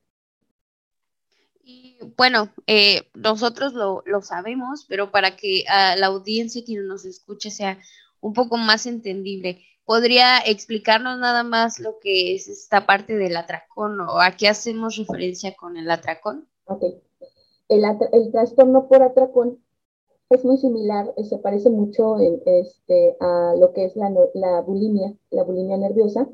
Y 1.64 1.98
bueno, 2.18 2.50
eh, 2.68 3.04
nosotros 3.14 3.74
lo, 3.74 4.04
lo, 4.06 4.22
sabemos, 4.22 4.86
pero 4.88 5.12
para 5.12 5.36
que 5.36 5.66
a 5.68 5.96
la 5.96 6.08
audiencia 6.08 6.64
que 6.66 6.76
nos 6.76 7.06
escuche 7.06 7.52
sea 7.52 7.78
un 8.22 8.34
poco 8.34 8.58
más 8.58 8.86
entendible. 8.86 9.64
¿Podría 9.86 10.40
explicarnos 10.40 11.18
nada 11.18 11.44
más 11.44 11.80
lo 11.80 12.00
que 12.00 12.36
es 12.36 12.48
esta 12.48 12.86
parte 12.86 13.18
del 13.18 13.36
atracón 13.36 14.00
o 14.02 14.20
a 14.22 14.32
qué 14.32 14.48
hacemos 14.48 14.98
referencia 14.98 15.56
con 15.56 15.78
el 15.78 15.90
atracón? 15.90 16.48
Ok. 16.66 16.84
El, 17.70 17.84
el 18.12 18.32
trastorno 18.32 18.88
por 18.88 19.02
atracón 19.02 19.60
es 20.30 20.46
muy 20.46 20.58
similar, 20.58 21.12
eh, 21.18 21.24
se 21.24 21.40
parece 21.40 21.70
mucho 21.70 22.20
en, 22.20 22.42
este, 22.46 23.18
a 23.20 23.56
lo 23.58 23.74
que 23.74 23.86
es 23.86 23.96
la, 23.96 24.12
la 24.36 24.62
bulimia, 24.62 25.14
la 25.32 25.44
bulimia 25.44 25.78
nerviosa. 25.78 26.28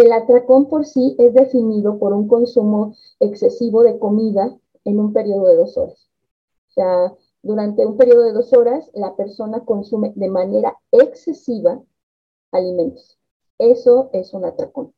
El 0.00 0.12
atracón 0.12 0.64
por 0.64 0.86
sí 0.86 1.14
es 1.18 1.34
definido 1.34 1.98
por 1.98 2.14
un 2.14 2.26
consumo 2.26 2.96
excesivo 3.18 3.82
de 3.82 3.98
comida 3.98 4.58
en 4.86 4.98
un 4.98 5.12
periodo 5.12 5.46
de 5.46 5.56
dos 5.56 5.76
horas. 5.76 6.08
O 6.68 6.72
sea, 6.72 7.14
durante 7.42 7.84
un 7.84 7.98
periodo 7.98 8.22
de 8.22 8.32
dos 8.32 8.50
horas, 8.54 8.90
la 8.94 9.14
persona 9.14 9.62
consume 9.66 10.14
de 10.16 10.30
manera 10.30 10.74
excesiva 10.90 11.82
alimentos. 12.50 13.18
Eso 13.58 14.08
es 14.14 14.32
un 14.32 14.46
atracón. 14.46 14.94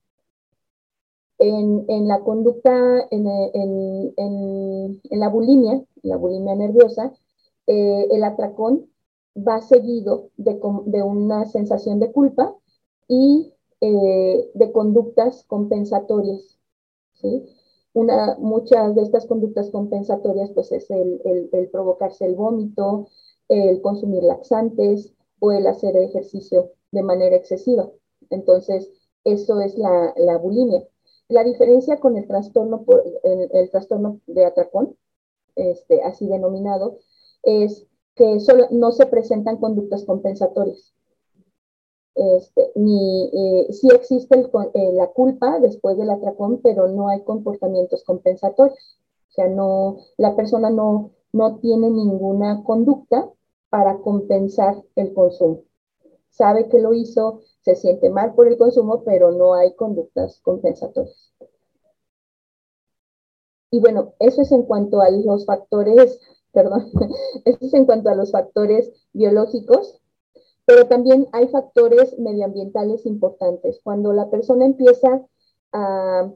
En, 1.39 2.07
la 2.07 2.21
conducta, 2.21 3.09
en, 3.11 3.25
la 5.11 5.29
bulimia, 5.31 5.85
la 6.03 6.17
bulimia 6.17 6.55
nerviosa, 6.55 7.13
eh, 7.67 8.07
el 8.09 8.23
atracón 8.23 8.89
va 9.37 9.63
seguido 9.63 10.31
de, 10.37 10.61
una 11.03 11.45
sensación 11.47 11.99
de 11.99 12.13
culpa 12.13 12.55
y 13.09 13.53
eh, 13.85 14.49
de 14.55 14.71
conductas 14.71 15.43
compensatorias. 15.49 16.57
¿sí? 17.15 17.45
Una, 17.95 18.37
muchas 18.39 18.95
de 18.95 19.03
estas 19.03 19.27
conductas 19.27 19.71
compensatorias 19.71 20.51
pues 20.53 20.71
es 20.71 20.89
el, 20.89 21.21
el, 21.53 21.69
provocarse 21.69 22.25
el 22.25 22.37
vómito, 22.37 23.09
el 23.49 23.83
consumir 23.83 24.23
laxantes 24.23 25.13
o 25.41 25.51
el 25.51 25.67
hacer 25.67 25.97
ejercicio 25.97 26.71
de 26.93 27.03
manera 27.03 27.35
excesiva. 27.35 27.91
Entonces, 28.31 28.89
eso 29.25 29.61
es 29.61 29.77
la, 29.77 30.15
la 30.17 30.39
bulimia. 30.39 30.87
La 31.27 31.43
diferencia 31.43 31.99
con 31.99 32.17
el 32.17 32.29
trastorno, 32.29 32.85
por, 32.85 33.03
el, 33.25 33.71
trastorno 33.71 34.21
de 34.29 34.45
atracón, 34.45 34.97
este, 35.57 36.03
así 36.03 36.29
denominado, 36.29 36.99
es 37.43 37.85
que 38.15 38.39
solo 38.39 38.69
no 38.71 38.93
se 38.93 39.07
presentan 39.07 39.57
conductas 39.57 40.05
compensatorias. 40.05 40.95
Este, 42.15 42.73
ni 42.75 43.31
eh, 43.33 43.73
sí 43.73 43.89
existe 43.89 44.39
eh, 44.39 44.93
la 44.93 45.07
culpa 45.09 45.59
después 45.61 45.97
del 45.97 46.11
atracón, 46.11 46.61
pero 46.63 46.89
no 46.89 47.09
hay 47.09 47.23
comportamientos 47.23 48.05
compensatorios. 48.05 48.99
O 49.31 49.33
sea, 49.33 49.49
no, 49.49 49.97
la 50.19 50.37
persona 50.37 50.69
no, 50.71 51.13
no 51.33 51.59
tiene 51.59 51.91
ninguna 51.91 52.63
conducta 52.65 53.31
para 53.71 53.99
compensar 53.99 54.83
el 54.97 55.15
consumo. 55.15 55.63
Sabe 56.29 56.69
que 56.69 56.79
lo 56.79 56.93
hizo, 56.95 57.41
se 57.63 57.77
siente 57.77 58.11
mal 58.11 58.35
por 58.35 58.49
el 58.49 58.59
consumo, 58.59 59.03
pero 59.05 59.33
no 59.33 59.55
hay 59.55 59.75
conductas 59.75 60.41
compensatorias. 60.43 61.33
Y 63.71 63.81
bueno, 63.81 64.13
eso 64.19 64.43
es 64.43 64.53
en 64.53 64.65
cuanto 64.65 65.01
a 65.01 65.09
los 65.11 65.47
factores, 65.47 66.21
perdón, 66.53 66.91
eso 67.47 67.59
es 67.63 67.73
en 67.73 67.87
cuanto 67.87 68.11
a 68.11 68.15
los 68.15 68.31
factores 68.33 68.93
biológicos 69.15 70.02
pero 70.65 70.87
también 70.87 71.29
hay 71.33 71.49
factores 71.49 72.19
medioambientales 72.19 73.07
importantes. 73.07 73.81
Cuando 73.83 74.13
la 74.13 74.31
persona 74.31 74.65
empieza 74.65 75.27
a, 75.73 76.33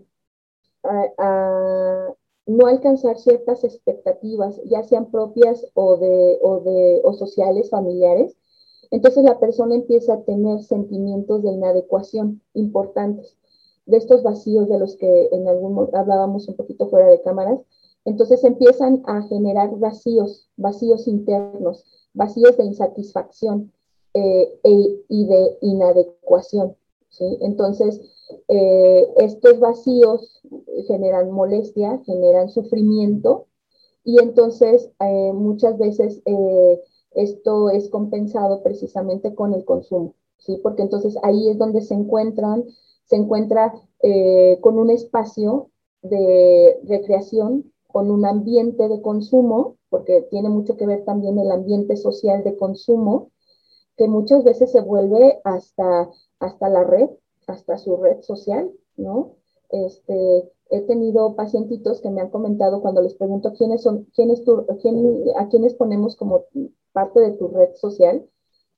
no 2.46 2.66
alcanzar 2.66 3.18
ciertas 3.18 3.64
expectativas, 3.64 4.60
ya 4.64 4.82
sean 4.84 5.10
propias 5.10 5.66
o, 5.74 5.96
de, 5.96 6.38
o, 6.42 6.60
de, 6.60 7.00
o 7.04 7.12
sociales, 7.12 7.70
familiares, 7.70 8.36
entonces 8.90 9.24
la 9.24 9.40
persona 9.40 9.74
empieza 9.74 10.14
a 10.14 10.22
tener 10.22 10.62
sentimientos 10.62 11.42
de 11.42 11.50
inadecuación 11.50 12.42
importantes, 12.54 13.36
de 13.86 13.96
estos 13.96 14.22
vacíos 14.22 14.68
de 14.68 14.78
los 14.78 14.96
que 14.96 15.28
en 15.32 15.48
algún 15.48 15.88
hablábamos 15.94 16.48
un 16.48 16.56
poquito 16.56 16.88
fuera 16.88 17.08
de 17.08 17.20
cámaras. 17.22 17.60
Entonces 18.04 18.44
empiezan 18.44 19.02
a 19.06 19.22
generar 19.22 19.76
vacíos, 19.78 20.48
vacíos 20.56 21.08
internos, 21.08 21.84
vacíos 22.14 22.56
de 22.56 22.64
insatisfacción, 22.64 23.72
eh, 24.18 24.58
e, 24.64 25.04
y 25.10 25.26
de 25.26 25.58
inadecuación. 25.60 26.74
¿sí? 27.10 27.36
Entonces, 27.42 28.00
eh, 28.48 29.06
estos 29.18 29.60
vacíos 29.60 30.40
generan 30.86 31.30
molestia, 31.30 32.00
generan 32.06 32.48
sufrimiento 32.48 33.44
y 34.04 34.18
entonces 34.18 34.90
eh, 35.00 35.32
muchas 35.34 35.76
veces 35.76 36.22
esto 37.14 37.68
es 37.68 37.90
compensado 37.90 38.62
precisamente 38.62 39.34
con 39.34 39.52
el 39.52 39.66
consumo, 39.66 40.14
¿sí? 40.38 40.60
Porque 40.62 40.82
entonces 40.82 41.18
ahí 41.22 41.50
es 41.50 41.58
donde 41.58 41.82
se 41.82 41.92
encuentran, 41.92 42.64
se 43.04 43.16
encuentra 43.16 43.74
con 44.62 44.78
un 44.78 44.90
espacio 44.90 45.68
de 46.00 46.80
recreación, 46.84 47.70
con 47.86 48.10
un 48.10 48.24
ambiente 48.24 48.88
de 48.88 49.02
consumo, 49.02 49.76
porque 49.90 50.22
tiene 50.30 50.48
mucho 50.48 50.78
que 50.78 50.86
ver 50.86 51.04
también 51.04 51.38
el 51.38 51.50
ambiente 51.50 51.96
social 51.96 52.44
de 52.44 52.56
consumo, 52.56 53.30
que 53.96 54.08
muchas 54.08 54.44
veces 54.44 54.72
se 54.72 54.80
vuelve 54.80 55.40
hasta, 55.44 56.10
hasta 56.40 56.68
la 56.68 56.84
red, 56.84 57.08
hasta 57.46 57.78
su 57.78 57.96
red 57.96 58.20
social, 58.22 58.70
¿no? 58.96 59.36
Este, 59.70 60.50
he 60.70 60.80
tenido 60.82 61.34
pacientitos 61.34 62.00
que 62.00 62.10
me 62.10 62.20
han 62.20 62.30
comentado 62.30 62.82
cuando 62.82 63.02
les 63.02 63.14
pregunto 63.14 63.54
quiénes 63.54 63.82
son, 63.82 64.06
quién 64.14 64.30
es 64.30 64.44
tu, 64.44 64.66
quién, 64.80 65.24
a 65.36 65.48
quiénes 65.48 65.74
ponemos 65.74 66.16
como 66.16 66.44
parte 66.92 67.20
de 67.20 67.32
tu 67.32 67.48
red 67.48 67.74
social, 67.74 68.26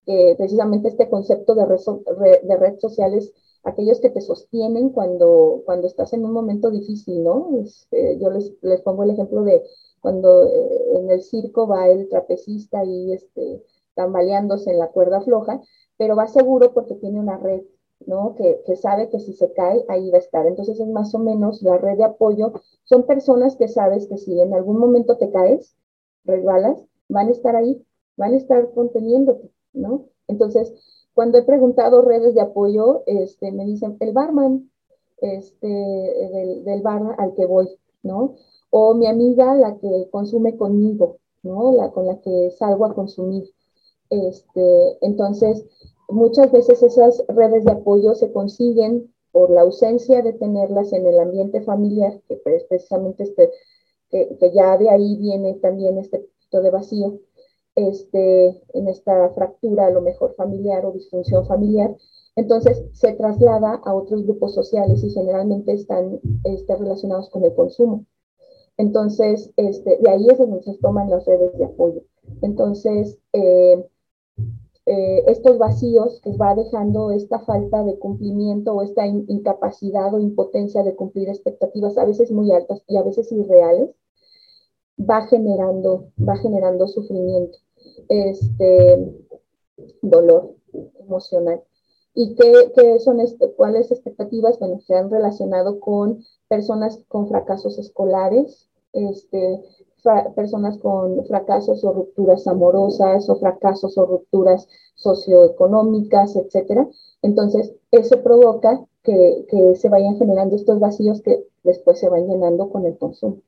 que 0.04 0.34
precisamente 0.36 0.88
este 0.88 1.08
concepto 1.08 1.54
de 1.54 1.66
red, 1.66 2.42
de 2.42 2.56
red 2.56 2.78
social 2.78 3.14
es, 3.14 3.32
aquellos 3.64 4.00
que 4.00 4.10
te 4.10 4.20
sostienen 4.20 4.90
cuando, 4.90 5.62
cuando 5.64 5.86
estás 5.86 6.12
en 6.12 6.24
un 6.24 6.32
momento 6.32 6.70
difícil, 6.70 7.22
¿no? 7.24 7.50
Este, 7.62 8.18
yo 8.18 8.30
les, 8.30 8.52
les, 8.62 8.80
pongo 8.82 9.02
el 9.02 9.10
ejemplo 9.10 9.42
de 9.42 9.62
cuando 10.00 10.46
eh, 10.46 10.98
en 10.98 11.10
el 11.10 11.22
circo 11.22 11.66
va 11.66 11.88
el 11.88 12.08
trapecista 12.08 12.84
y 12.84 13.12
este, 13.12 13.62
tambaleándose 13.98 14.70
en 14.70 14.78
la 14.78 14.92
cuerda 14.92 15.20
floja, 15.20 15.60
pero 15.96 16.14
va 16.14 16.28
seguro 16.28 16.72
porque 16.72 16.94
tiene 16.94 17.18
una 17.18 17.36
red, 17.36 17.62
¿no? 18.06 18.36
Que, 18.36 18.76
sabe 18.76 19.10
que 19.10 19.18
si 19.18 19.32
se 19.32 19.52
cae, 19.52 19.84
ahí 19.88 20.08
va 20.12 20.18
a 20.18 20.20
estar. 20.20 20.46
Entonces 20.46 20.78
es 20.78 20.86
más 20.86 21.12
o 21.16 21.18
menos 21.18 21.62
la 21.62 21.78
red 21.78 21.96
de 21.98 22.04
apoyo. 22.04 22.52
Son 22.84 23.02
personas 23.06 23.56
que 23.56 23.66
sabes 23.66 24.06
que 24.06 24.16
si 24.16 24.40
en 24.40 24.54
algún 24.54 24.78
momento 24.78 25.16
te 25.16 25.32
caes, 25.32 25.76
resbalas, 26.24 26.78
van 27.08 27.26
a 27.26 27.32
estar 27.32 27.56
ahí, 27.56 27.84
van 28.16 28.34
a 28.34 28.36
estar 28.36 28.72
conteniéndote, 28.72 29.50
¿no? 29.72 30.04
Entonces, 30.28 30.72
cuando 31.12 31.38
he 31.38 31.42
preguntado 31.42 32.02
redes 32.02 32.34
de 32.36 32.40
apoyo, 32.40 33.02
este, 33.06 33.50
me 33.50 33.64
dicen 33.64 33.96
el 33.98 34.12
barman 34.12 34.70
este, 35.16 35.66
del, 35.66 36.64
del 36.64 36.82
bar 36.82 37.16
al 37.18 37.34
que 37.34 37.46
voy, 37.46 37.68
¿no? 38.04 38.36
O 38.70 38.94
mi 38.94 39.08
amiga, 39.08 39.56
la 39.56 39.76
que 39.78 40.08
consume 40.12 40.56
conmigo, 40.56 41.18
¿no? 41.42 41.72
La 41.72 41.90
con 41.90 42.06
la 42.06 42.20
que 42.20 42.52
salgo 42.52 42.84
a 42.84 42.94
consumir. 42.94 43.52
Este, 44.10 44.98
entonces, 45.04 45.64
muchas 46.08 46.50
veces 46.52 46.82
esas 46.82 47.24
redes 47.28 47.64
de 47.64 47.72
apoyo 47.72 48.14
se 48.14 48.32
consiguen 48.32 49.12
por 49.32 49.50
la 49.50 49.62
ausencia 49.62 50.22
de 50.22 50.32
tenerlas 50.32 50.92
en 50.92 51.06
el 51.06 51.18
ambiente 51.20 51.62
familiar, 51.62 52.20
que 52.26 52.40
es 52.44 52.64
precisamente 52.64 53.24
este, 53.24 53.50
que, 54.10 54.36
que 54.38 54.52
ya 54.52 54.76
de 54.78 54.88
ahí 54.88 55.16
viene 55.16 55.54
también 55.54 55.98
este 55.98 56.20
poquito 56.20 56.62
de 56.62 56.70
vacío, 56.70 57.20
este, 57.74 58.60
en 58.74 58.88
esta 58.88 59.30
fractura 59.30 59.86
a 59.86 59.90
lo 59.90 60.00
mejor 60.00 60.34
familiar 60.34 60.84
o 60.84 60.92
disfunción 60.92 61.46
familiar, 61.46 61.94
entonces 62.34 62.84
se 62.92 63.12
traslada 63.14 63.80
a 63.84 63.94
otros 63.94 64.24
grupos 64.24 64.54
sociales 64.54 65.02
y 65.04 65.10
generalmente 65.10 65.72
están 65.72 66.20
este, 66.44 66.76
relacionados 66.76 67.30
con 67.30 67.44
el 67.44 67.54
consumo. 67.54 68.04
Entonces, 68.76 69.50
este, 69.56 69.98
de 69.98 70.10
ahí 70.10 70.26
es 70.30 70.38
donde 70.38 70.62
se 70.62 70.74
toman 70.78 71.10
las 71.10 71.26
redes 71.26 71.56
de 71.58 71.64
apoyo. 71.64 72.02
Entonces, 72.42 73.18
eh, 73.32 73.84
eh, 74.90 75.22
estos 75.26 75.58
vacíos 75.58 76.18
que 76.22 76.34
va 76.38 76.54
dejando 76.54 77.10
esta 77.10 77.40
falta 77.40 77.84
de 77.84 77.98
cumplimiento 77.98 78.72
o 78.72 78.82
esta 78.82 79.06
incapacidad 79.06 80.14
o 80.14 80.18
impotencia 80.18 80.82
de 80.82 80.96
cumplir 80.96 81.28
expectativas 81.28 81.98
a 81.98 82.06
veces 82.06 82.32
muy 82.32 82.50
altas 82.52 82.82
y 82.86 82.96
a 82.96 83.02
veces 83.02 83.30
irreales, 83.30 83.90
va 84.98 85.26
generando, 85.26 86.10
va 86.26 86.38
generando 86.38 86.88
sufrimiento 86.88 87.58
este, 88.08 89.26
dolor 90.00 90.54
emocional. 91.00 91.62
¿Y 92.14 92.34
qué, 92.34 92.72
qué 92.74 92.98
son 92.98 93.20
este, 93.20 93.52
cuáles 93.52 93.92
expectativas? 93.92 94.58
Bueno, 94.58 94.80
se 94.80 94.94
han 94.94 95.10
relacionado 95.10 95.80
con 95.80 96.24
personas 96.48 96.98
con 97.08 97.28
fracasos 97.28 97.78
escolares, 97.78 98.70
este, 98.94 99.62
personas 100.34 100.78
con 100.78 101.24
fracasos 101.26 101.84
o 101.84 101.92
rupturas 101.92 102.46
amorosas 102.46 103.28
o 103.28 103.36
fracasos 103.36 103.96
o 103.98 104.06
rupturas 104.06 104.68
socioeconómicas, 104.94 106.36
etcétera. 106.36 106.86
Entonces, 107.22 107.72
eso 107.90 108.22
provoca 108.22 108.84
que, 109.02 109.46
que, 109.48 109.76
se 109.76 109.88
vayan 109.88 110.18
generando 110.18 110.56
estos 110.56 110.80
vacíos 110.80 111.22
que 111.22 111.44
después 111.62 111.98
se 111.98 112.08
van 112.08 112.26
llenando 112.26 112.70
con 112.70 112.86
el 112.86 112.96
consumo. 112.98 113.42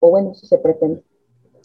O 0.00 0.10
bueno, 0.10 0.32
eso 0.32 0.46
se 0.46 0.58
pretende. 0.58 1.02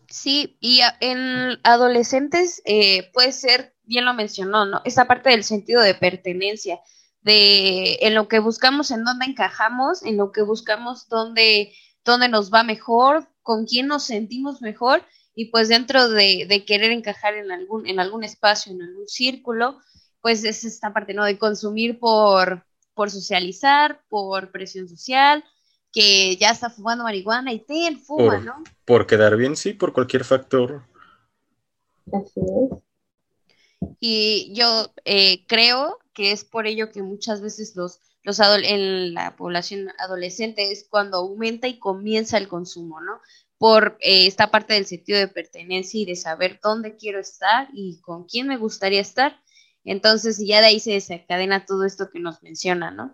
Sí, 0.10 0.58
y 0.60 0.82
en 1.00 1.60
adolescentes 1.64 2.62
eh, 2.66 3.10
puede 3.14 3.32
ser, 3.32 3.74
bien 3.84 4.06
lo 4.06 4.14
mencionó, 4.14 4.66
¿no? 4.66 4.82
Esa 4.86 5.06
parte 5.06 5.30
del 5.30 5.44
sentido 5.44 5.82
de 5.82 5.96
pertenencia, 5.96 6.80
de 7.22 7.98
en 8.02 8.14
lo 8.14 8.28
que 8.28 8.40
buscamos, 8.40 8.92
en 8.92 9.04
dónde 9.04 9.26
encajamos, 9.26 10.04
en 10.04 10.18
lo 10.18 10.32
que 10.32 10.44
buscamos, 10.44 11.10
dónde, 11.10 11.74
dónde 12.04 12.30
nos 12.30 12.54
va 12.54 12.64
mejor, 12.64 13.28
con 13.46 13.68
quién 13.68 13.86
nos 13.86 14.06
sentimos 14.06 14.60
mejor, 14.64 15.04
y 15.36 15.52
pues 15.52 15.68
dentro 15.68 16.10
de, 16.10 16.48
de 16.50 16.66
querer 16.66 16.92
encajar 16.92 17.36
en 17.36 17.52
algún, 17.52 17.86
en 17.86 18.00
algún 18.00 18.24
espacio, 18.24 18.72
en 18.72 18.82
algún 18.82 19.08
círculo, 19.08 19.80
pues 20.20 20.44
es 20.44 20.64
esta 20.64 20.92
parte, 20.92 21.14
¿no? 21.14 21.24
De 21.24 21.38
consumir 21.38 22.00
por, 22.00 22.66
por 22.96 23.12
socializar, 23.12 24.02
por 24.10 24.52
presión 24.52 24.90
social, 24.90 25.44
que 25.92 26.36
ya 26.38 26.50
está 26.50 26.72
fumando 26.72 27.04
marihuana 27.04 27.54
y 27.54 27.60
ten, 27.60 28.00
fuma, 28.00 28.40
¿no? 28.40 28.64
Por 28.86 29.06
quedar 29.06 29.38
bien, 29.38 29.56
sí, 29.56 29.74
por 29.74 29.94
cualquier 29.94 30.24
factor. 30.24 30.82
Así 32.12 32.40
es. 32.40 32.80
Y 34.00 34.52
yo 34.56 34.92
eh, 35.04 35.46
creo 35.46 36.00
que 36.14 36.32
es 36.32 36.44
por 36.44 36.66
ello 36.66 36.92
que 36.92 37.04
muchas 37.04 37.42
veces 37.42 37.76
los, 37.76 38.00
los 38.26 38.40
en 38.40 39.14
la 39.14 39.36
población 39.36 39.90
adolescente 40.00 40.72
es 40.72 40.88
cuando 40.90 41.18
aumenta 41.18 41.68
y 41.68 41.78
comienza 41.78 42.38
el 42.40 42.48
consumo, 42.48 43.00
¿no? 43.00 43.20
Por 43.60 43.98
eh, 44.02 44.26
esta 44.26 44.50
parte 44.50 44.74
del 44.74 44.88
sentido 44.88 45.20
de 45.20 45.28
pertenencia 45.28 46.02
y 46.02 46.06
de 46.06 46.16
saber 46.16 46.60
dónde 46.62 46.98
quiero 46.98 47.20
estar 47.20 47.68
y 47.72 48.02
con 48.02 48.24
quién 48.24 48.48
me 48.48 48.58
gustaría 48.58 49.00
estar. 49.00 49.38
Entonces, 49.84 50.44
ya 50.44 50.60
de 50.60 50.66
ahí 50.66 50.80
se 50.80 50.94
desencadena 50.94 51.66
todo 51.68 51.86
esto 51.86 52.10
que 52.10 52.20
nos 52.20 52.42
menciona, 52.42 52.90
¿no? 52.90 53.14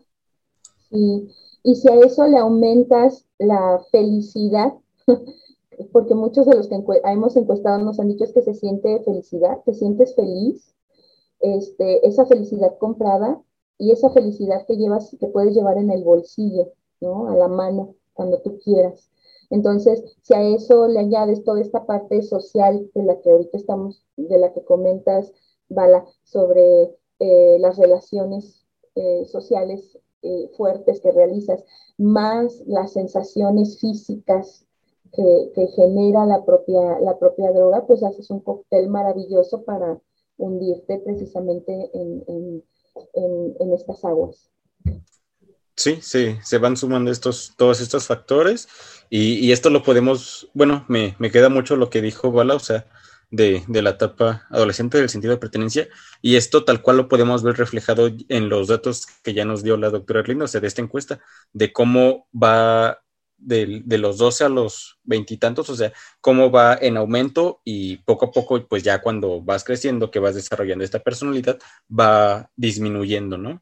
Sí, 0.89 1.27
y 1.63 1.75
si 1.75 1.89
a 1.89 1.95
eso 1.99 2.25
le 2.27 2.37
aumentas 2.37 3.25
la 3.37 3.81
felicidad, 3.91 4.73
porque 5.91 6.15
muchos 6.15 6.45
de 6.45 6.55
los 6.55 6.69
que 6.69 6.81
hemos 7.03 7.35
encuestado 7.35 7.83
nos 7.83 7.99
han 7.99 8.07
dicho 8.07 8.25
que 8.33 8.41
se 8.41 8.53
siente 8.53 9.03
felicidad, 9.03 9.57
te 9.65 9.73
sientes 9.73 10.15
feliz, 10.15 10.73
este, 11.41 12.07
esa 12.07 12.25
felicidad 12.25 12.77
comprada 12.79 13.41
y 13.81 13.91
esa 13.91 14.11
felicidad 14.11 14.65
que 14.67 14.77
llevas, 14.77 15.15
que 15.19 15.27
puedes 15.27 15.55
llevar 15.55 15.79
en 15.79 15.89
el 15.89 16.03
bolsillo, 16.03 16.71
¿no? 16.99 17.27
A 17.27 17.35
la 17.35 17.47
mano, 17.47 17.95
cuando 18.13 18.39
tú 18.41 18.59
quieras. 18.63 19.09
Entonces, 19.49 20.03
si 20.21 20.35
a 20.35 20.43
eso 20.43 20.87
le 20.87 20.99
añades 20.99 21.43
toda 21.43 21.61
esta 21.61 21.87
parte 21.87 22.21
social 22.21 22.91
de 22.93 23.03
la 23.03 23.19
que 23.19 23.31
ahorita 23.31 23.57
estamos, 23.57 24.05
de 24.17 24.37
la 24.37 24.53
que 24.53 24.63
comentas, 24.63 25.33
Bala, 25.67 26.05
sobre 26.23 26.95
eh, 27.17 27.57
las 27.59 27.77
relaciones 27.77 28.67
eh, 28.93 29.25
sociales 29.25 29.97
eh, 30.21 30.51
fuertes 30.55 31.01
que 31.01 31.11
realizas, 31.11 31.63
más 31.97 32.61
las 32.67 32.93
sensaciones 32.93 33.79
físicas 33.79 34.67
que, 35.11 35.67
genera 35.75 36.27
la 36.27 36.45
propia, 36.45 36.99
la 36.99 37.17
propia 37.17 37.51
droga, 37.51 37.87
pues 37.87 38.03
haces 38.03 38.29
un 38.29 38.41
cóctel 38.41 38.89
maravilloso 38.89 39.63
para 39.63 39.99
hundirte 40.37 40.99
precisamente 40.99 41.89
en, 41.93 42.63
estas 43.75 44.03
aguas. 44.05 44.51
Sí, 45.75 45.99
sí, 46.01 46.37
se 46.43 46.57
van 46.57 46.77
sumando 46.77 47.11
estos, 47.11 47.53
todos 47.57 47.81
estos 47.81 48.05
factores 48.05 48.67
y, 49.09 49.35
y 49.35 49.51
esto 49.51 49.69
lo 49.69 49.83
podemos, 49.83 50.49
bueno, 50.53 50.85
me, 50.87 51.15
me, 51.17 51.31
queda 51.31 51.49
mucho 51.49 51.75
lo 51.75 51.89
que 51.89 52.01
dijo 52.01 52.31
Bala, 52.31 52.55
o 52.55 52.59
sea, 52.59 52.85
de, 53.31 53.63
la 53.81 53.91
etapa 53.91 54.45
adolescente 54.49 54.97
del 54.97 55.09
sentido 55.09 55.33
de 55.33 55.39
pertenencia 55.39 55.87
y 56.21 56.35
esto 56.35 56.65
tal 56.65 56.81
cual 56.81 56.97
lo 56.97 57.07
podemos 57.07 57.41
ver 57.43 57.57
reflejado 57.57 58.09
en 58.27 58.49
los 58.49 58.67
datos 58.67 59.07
que 59.23 59.33
ya 59.33 59.45
nos 59.45 59.63
dio 59.63 59.77
la 59.77 59.89
doctora 59.89 60.19
Erlinda, 60.19 60.45
o 60.45 60.47
sea, 60.47 60.61
de 60.61 60.67
esta 60.67 60.81
encuesta, 60.81 61.19
de 61.53 61.73
cómo 61.73 62.27
va 62.31 63.01
de, 63.41 63.81
de 63.83 63.97
los 63.97 64.17
12 64.17 64.45
a 64.45 64.49
los 64.49 64.99
veintitantos, 65.03 65.69
o 65.69 65.75
sea, 65.75 65.91
cómo 66.21 66.51
va 66.51 66.77
en 66.79 66.97
aumento 66.97 67.61
y 67.63 67.97
poco 67.97 68.27
a 68.27 68.31
poco, 68.31 68.65
pues 68.67 68.83
ya 68.83 69.01
cuando 69.01 69.41
vas 69.41 69.63
creciendo, 69.63 70.11
que 70.11 70.19
vas 70.19 70.35
desarrollando 70.35 70.83
esta 70.83 70.99
personalidad, 70.99 71.59
va 71.89 72.49
disminuyendo, 72.55 73.37
¿no? 73.37 73.61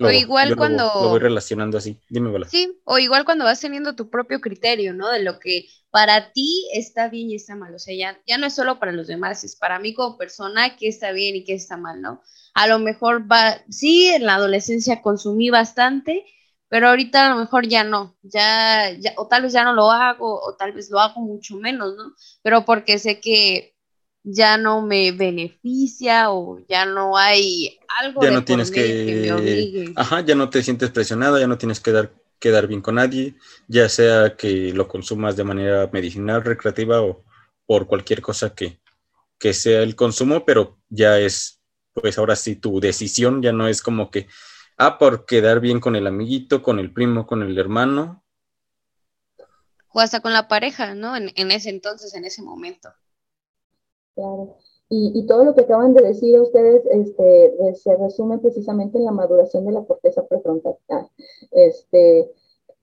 o 0.00 0.10
igual 0.10 0.56
cuando... 0.56 0.84
Lo, 0.84 1.08
voy 1.08 1.18
relacionando 1.18 1.78
así. 1.78 1.98
Dime, 2.08 2.30
Bala. 2.30 2.48
Sí, 2.48 2.78
o 2.84 2.98
igual 2.98 3.24
cuando 3.24 3.44
vas 3.44 3.60
teniendo 3.60 3.96
tu 3.96 4.10
propio 4.10 4.40
criterio, 4.40 4.94
¿no? 4.94 5.10
De 5.10 5.22
lo 5.22 5.38
que 5.40 5.66
para 5.90 6.32
ti 6.32 6.68
está 6.72 7.08
bien 7.08 7.30
y 7.30 7.34
está 7.34 7.56
mal. 7.56 7.74
O 7.74 7.78
sea, 7.78 7.94
ya, 7.94 8.20
ya 8.26 8.38
no 8.38 8.46
es 8.46 8.54
solo 8.54 8.78
para 8.78 8.92
los 8.92 9.08
demás, 9.08 9.42
es 9.42 9.56
para 9.56 9.78
mí 9.78 9.94
como 9.94 10.16
persona 10.16 10.76
que 10.76 10.88
está 10.88 11.12
bien 11.12 11.36
y 11.36 11.44
que 11.44 11.54
está 11.54 11.76
mal, 11.76 12.00
¿no? 12.00 12.22
A 12.54 12.66
lo 12.66 12.78
mejor 12.78 13.30
va, 13.30 13.58
sí, 13.68 14.06
en 14.08 14.26
la 14.26 14.36
adolescencia 14.36 15.02
consumí 15.02 15.50
bastante, 15.50 16.24
pero 16.68 16.88
ahorita 16.88 17.26
a 17.26 17.30
lo 17.30 17.36
mejor 17.40 17.66
ya 17.66 17.84
no, 17.84 18.16
ya, 18.22 18.90
ya, 18.98 19.12
o 19.16 19.26
tal 19.26 19.42
vez 19.42 19.52
ya 19.52 19.64
no 19.64 19.72
lo 19.72 19.90
hago, 19.90 20.40
o 20.40 20.54
tal 20.54 20.72
vez 20.72 20.90
lo 20.90 21.00
hago 21.00 21.20
mucho 21.20 21.56
menos, 21.56 21.94
¿no? 21.96 22.14
Pero 22.42 22.64
porque 22.64 22.98
sé 22.98 23.20
que 23.20 23.74
ya 24.22 24.58
no 24.58 24.82
me 24.82 25.12
beneficia 25.12 26.30
o 26.30 26.60
ya 26.68 26.84
no 26.84 27.16
hay 27.16 27.78
algo 28.00 28.22
ya 28.22 28.30
no 28.30 28.44
tienes 28.44 28.70
que, 28.70 29.20
me 29.22 29.32
obligue. 29.32 29.92
Ajá, 29.96 30.20
ya 30.20 30.34
no 30.34 30.50
te 30.50 30.62
sientes 30.62 30.90
presionada, 30.90 31.40
ya 31.40 31.46
no 31.46 31.56
tienes 31.56 31.80
que 31.80 31.92
dar 31.92 32.12
quedar 32.38 32.66
bien 32.66 32.80
con 32.80 32.96
nadie, 32.96 33.34
ya 33.66 33.88
sea 33.88 34.36
que 34.36 34.72
lo 34.72 34.88
consumas 34.88 35.36
de 35.36 35.44
manera 35.44 35.88
medicinal, 35.92 36.44
recreativa 36.44 37.02
o 37.02 37.24
por 37.66 37.86
cualquier 37.86 38.22
cosa 38.22 38.54
que, 38.54 38.80
que 39.38 39.52
sea 39.52 39.82
el 39.82 39.96
consumo, 39.96 40.44
pero 40.44 40.78
ya 40.88 41.18
es, 41.18 41.60
pues 41.92 42.18
ahora 42.18 42.36
sí, 42.36 42.56
tu 42.56 42.80
decisión 42.80 43.42
ya 43.42 43.52
no 43.52 43.68
es 43.68 43.82
como 43.82 44.10
que, 44.10 44.28
ah, 44.78 44.98
por 44.98 45.26
quedar 45.26 45.60
bien 45.60 45.80
con 45.80 45.96
el 45.96 46.06
amiguito, 46.06 46.62
con 46.62 46.78
el 46.78 46.92
primo, 46.92 47.26
con 47.26 47.42
el 47.42 47.58
hermano. 47.58 48.24
O 49.92 50.00
hasta 50.00 50.20
con 50.20 50.32
la 50.32 50.48
pareja, 50.48 50.94
¿no? 50.94 51.16
En, 51.16 51.30
en 51.34 51.50
ese 51.50 51.70
entonces, 51.70 52.14
en 52.14 52.24
ese 52.24 52.42
momento. 52.42 52.90
Claro. 54.14 54.56
Y, 54.90 55.26
todo 55.26 55.44
lo 55.44 55.54
que 55.54 55.62
acaban 55.62 55.92
de 55.92 56.02
decir 56.02 56.40
ustedes 56.40 56.82
este, 56.86 57.74
se 57.74 57.94
resume 57.96 58.38
precisamente 58.38 58.96
en 58.96 59.04
la 59.04 59.12
maduración 59.12 59.66
de 59.66 59.72
la 59.72 59.84
corteza 59.84 60.26
prefrontal. 60.26 60.78
Ah, 60.88 61.06
este, 61.50 62.32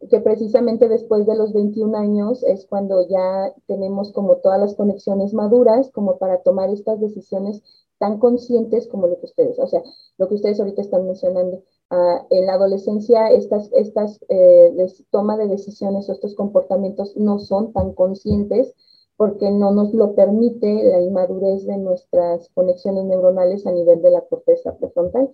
que 0.09 0.19
precisamente 0.19 0.87
después 0.87 1.25
de 1.25 1.35
los 1.35 1.51
21 1.53 1.97
años 1.97 2.43
es 2.43 2.67
cuando 2.67 3.07
ya 3.07 3.53
tenemos 3.65 4.11
como 4.13 4.37
todas 4.37 4.59
las 4.59 4.75
conexiones 4.75 5.33
maduras 5.33 5.89
como 5.91 6.19
para 6.19 6.43
tomar 6.43 6.69
estas 6.69 6.99
decisiones 6.99 7.63
tan 7.97 8.19
conscientes 8.19 8.87
como 8.87 9.07
lo 9.07 9.19
que 9.19 9.25
ustedes, 9.25 9.57
o 9.57 9.67
sea, 9.67 9.81
lo 10.17 10.27
que 10.27 10.35
ustedes 10.35 10.59
ahorita 10.59 10.81
están 10.81 11.07
mencionando. 11.07 11.63
Ah, 11.91 12.25
en 12.31 12.47
la 12.47 12.53
adolescencia 12.53 13.27
estas, 13.29 13.71
estas 13.73 14.19
eh, 14.29 14.73
toma 15.11 15.37
de 15.37 15.47
decisiones 15.47 16.09
o 16.09 16.13
estos 16.13 16.33
comportamientos 16.33 17.15
no 17.15 17.37
son 17.37 17.73
tan 17.73 17.93
conscientes 17.93 18.73
porque 19.17 19.51
no 19.51 19.71
nos 19.71 19.93
lo 19.93 20.15
permite 20.15 20.83
la 20.83 20.99
inmadurez 20.99 21.65
de 21.65 21.77
nuestras 21.77 22.49
conexiones 22.55 23.05
neuronales 23.05 23.67
a 23.67 23.71
nivel 23.71 24.01
de 24.01 24.11
la 24.11 24.21
corteza 24.21 24.75
prefrontal. 24.77 25.31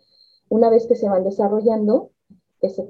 Una 0.50 0.70
vez 0.70 0.86
que 0.88 0.96
se 0.96 1.10
van 1.10 1.24
desarrollando, 1.24 2.12
que 2.60 2.70
se, 2.70 2.86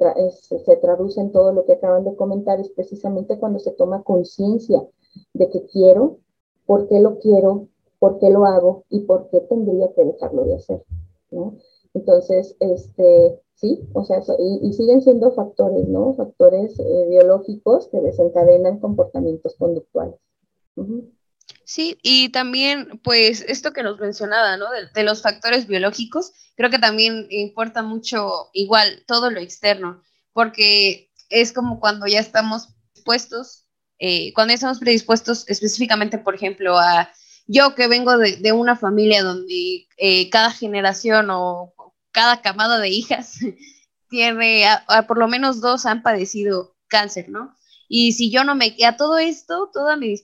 se 0.66 0.76
traduce 0.78 1.22
en 1.22 1.32
todo 1.32 1.54
lo 1.54 1.64
que 1.66 1.74
acaban 1.74 2.04
de 2.04 2.16
comentar, 2.16 2.60
es 2.60 2.70
precisamente 2.70 3.40
cuando 3.40 3.60
se 3.60 3.72
toma 3.72 4.04
conciencia 4.04 4.86
de 5.34 5.50
que 5.50 5.66
quiero, 5.68 6.18
por 6.66 6.88
qué 6.88 7.00
lo 7.00 7.20
quiero, 7.20 7.68
por 8.00 8.18
qué 8.18 8.32
lo 8.32 8.46
hago 8.46 8.84
y 8.90 9.02
por 9.02 9.30
qué 9.30 9.42
tendría 9.42 9.94
que 9.94 10.04
dejarlo 10.04 10.44
de 10.46 10.56
hacer. 10.56 10.84
¿no? 11.30 11.56
Entonces, 11.94 12.56
este, 12.60 13.40
sí, 13.62 13.80
o 13.94 14.04
sea, 14.04 14.18
y, 14.40 14.74
siguen 14.74 15.02
siendo 15.02 15.32
factores, 15.32 15.88
¿no? 15.88 16.14
Factores 16.16 16.78
eh, 16.80 17.08
biológicos 17.10 17.88
que 17.90 18.02
desencadenan 18.02 18.80
comportamientos 18.80 19.56
conductuales. 19.56 20.16
Sí, 21.64 21.98
y 22.02 22.30
también, 22.30 23.00
pues, 23.04 23.46
esto 23.48 23.72
que 23.72 23.84
nos 23.84 24.00
mencionaba, 24.00 24.58
¿no? 24.58 24.66
De, 24.94 25.04
los 25.04 25.22
factores 25.22 25.68
biológicos, 25.68 26.34
creo 26.56 26.72
que 26.72 26.80
también 26.80 27.28
importa 27.30 27.84
mucho, 27.84 28.50
igual, 28.54 29.04
todo 29.06 29.30
lo 29.30 29.40
externo, 29.40 30.02
porque 30.34 31.12
es 31.30 31.54
como 31.54 31.80
cuando 31.80 32.08
ya 32.08 32.20
estamos 32.20 32.70
dispuestos, 32.96 33.68
eh, 34.00 34.34
cuando 34.34 34.52
ya 34.52 34.56
estamos 34.56 34.80
predispuestos 34.80 35.48
específicamente, 35.48 36.18
por 36.18 36.34
ejemplo, 36.34 36.78
a 36.78 37.12
yo 37.48 37.76
que 37.76 37.88
vengo 37.88 38.18
de, 38.18 38.52
una 38.54 38.76
familia 38.76 39.24
donde 39.24 39.88
eh, 39.98 40.30
cada 40.30 40.52
generación 40.52 41.30
o 41.30 41.74
cada 42.12 42.42
camada 42.42 42.80
de 42.80 42.90
hijas 42.90 43.40
tiene, 44.10 44.66
por 45.08 45.18
lo 45.18 45.28
menos 45.28 45.62
dos 45.62 45.86
han 45.86 46.04
padecido 46.04 46.76
cáncer, 46.88 47.30
¿no? 47.30 47.56
Y 47.88 48.14
si 48.14 48.32
yo 48.32 48.44
no 48.44 48.56
me, 48.56 48.76
a 48.86 48.96
todo 48.96 49.18
esto, 49.18 49.70
toda 49.74 49.98
mi 49.98 50.16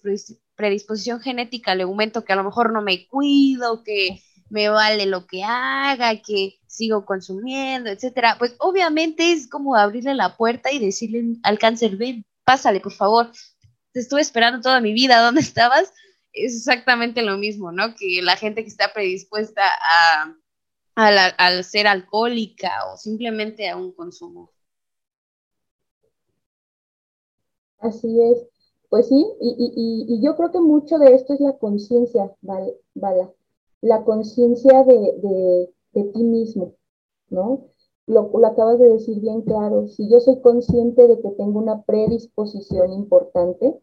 predisposición 0.56 1.20
genética 1.20 1.76
le 1.76 1.84
aumento 1.84 2.24
que 2.24 2.34
a 2.34 2.38
lo 2.38 2.44
mejor 2.44 2.72
no 2.72 2.82
me 2.82 3.08
cuido, 3.08 3.84
que 3.84 4.22
me 4.50 4.70
vale 4.70 5.06
lo 5.06 5.26
que 5.26 5.44
haga, 5.44 6.22
que 6.22 6.60
sigo 6.68 7.06
consumiendo, 7.06 7.90
etcétera, 7.90 8.36
pues 8.38 8.56
obviamente 8.60 9.32
es 9.32 9.50
como 9.50 9.76
abrirle 9.76 10.16
la 10.16 10.38
puerta 10.38 10.72
y 10.72 10.80
decirle 10.80 11.38
al 11.44 11.60
cáncer, 11.60 11.98
ven, 11.98 12.26
pásale, 12.46 12.80
por 12.80 12.94
favor, 12.94 13.32
te 13.92 14.00
estuve 14.00 14.22
esperando 14.22 14.62
toda 14.62 14.80
mi 14.80 14.94
vida, 14.94 15.22
¿dónde 15.22 15.42
estabas? 15.42 15.92
Es 16.32 16.56
exactamente 16.56 17.24
lo 17.24 17.38
mismo, 17.38 17.72
¿no? 17.72 17.96
Que 17.96 18.22
la 18.22 18.38
gente 18.38 18.64
que 18.64 18.70
está 18.70 18.94
predispuesta 18.94 19.64
a, 19.66 20.34
al 20.98 21.64
ser 21.64 21.88
alcohólica 21.88 22.72
o 22.92 22.98
simplemente 22.98 23.70
a 23.70 23.78
un 23.78 23.92
consumo 23.92 24.52
Así 27.80 28.22
es. 28.22 28.48
Pues 28.90 29.08
sí, 29.08 29.26
y, 29.42 30.22
yo 30.22 30.36
creo 30.38 30.52
que 30.52 30.62
mucho 30.62 30.98
de 30.98 31.14
esto 31.14 31.34
es 31.34 31.42
la 31.42 31.58
conciencia, 31.58 32.34
Bala, 32.42 33.34
la 33.82 34.04
conciencia 34.06 34.84
de, 34.86 35.70
ti 35.94 36.24
mismo, 36.24 36.74
¿no? 37.30 37.66
Lo, 38.06 38.32
lo, 38.34 38.48
acabas 38.48 38.80
de 38.80 38.90
decir 38.90 39.20
bien 39.20 39.42
claro, 39.42 39.88
si 39.88 40.10
yo 40.10 40.22
soy 40.22 40.40
consciente 40.42 41.08
de 41.08 41.20
que 41.22 41.32
tengo 41.32 41.60
una 41.60 41.84
predisposición 41.84 42.94
importante, 42.94 43.78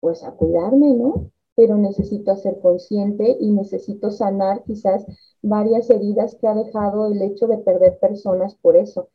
pues 0.00 0.22
a 0.22 0.32
cuidarme, 0.32 0.92
¿no? 0.94 1.30
Pero 1.54 1.76
necesito 1.76 2.36
ser 2.36 2.60
consciente 2.60 3.36
y 3.38 3.50
necesito 3.50 4.10
sanar 4.10 4.62
quizás 4.64 5.06
varias 5.42 5.90
heridas 5.90 6.34
que 6.36 6.46
ha 6.46 6.54
dejado 6.54 7.06
el 7.06 7.20
hecho 7.22 7.46
de 7.46 7.58
perder 7.58 7.98
personas 7.98 8.54
por 8.54 8.76
eso 8.76 9.08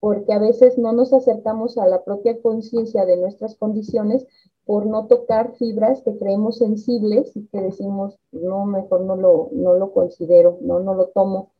porque 0.00 0.32
a 0.32 0.38
veces 0.38 0.78
no 0.78 0.92
nos 0.92 1.12
acercamos 1.12 1.76
a 1.78 1.86
la 1.86 2.04
propia 2.04 2.40
conciencia 2.40 3.04
de 3.04 3.16
nuestras 3.16 3.56
condiciones 3.56 4.26
por 4.64 4.86
no 4.86 5.06
tocar 5.06 5.54
fibras 5.56 6.02
que 6.02 6.16
creemos 6.18 6.58
sensibles 6.58 7.34
y 7.34 7.46
que 7.46 7.60
decimos, 7.60 8.18
no, 8.32 8.66
mejor 8.66 9.00
no 9.00 9.16
lo, 9.16 9.48
no 9.52 9.74
lo 9.74 9.92
considero, 9.92 10.58
no, 10.60 10.78
no 10.80 10.94
lo 10.94 11.08
tomo. 11.08 11.50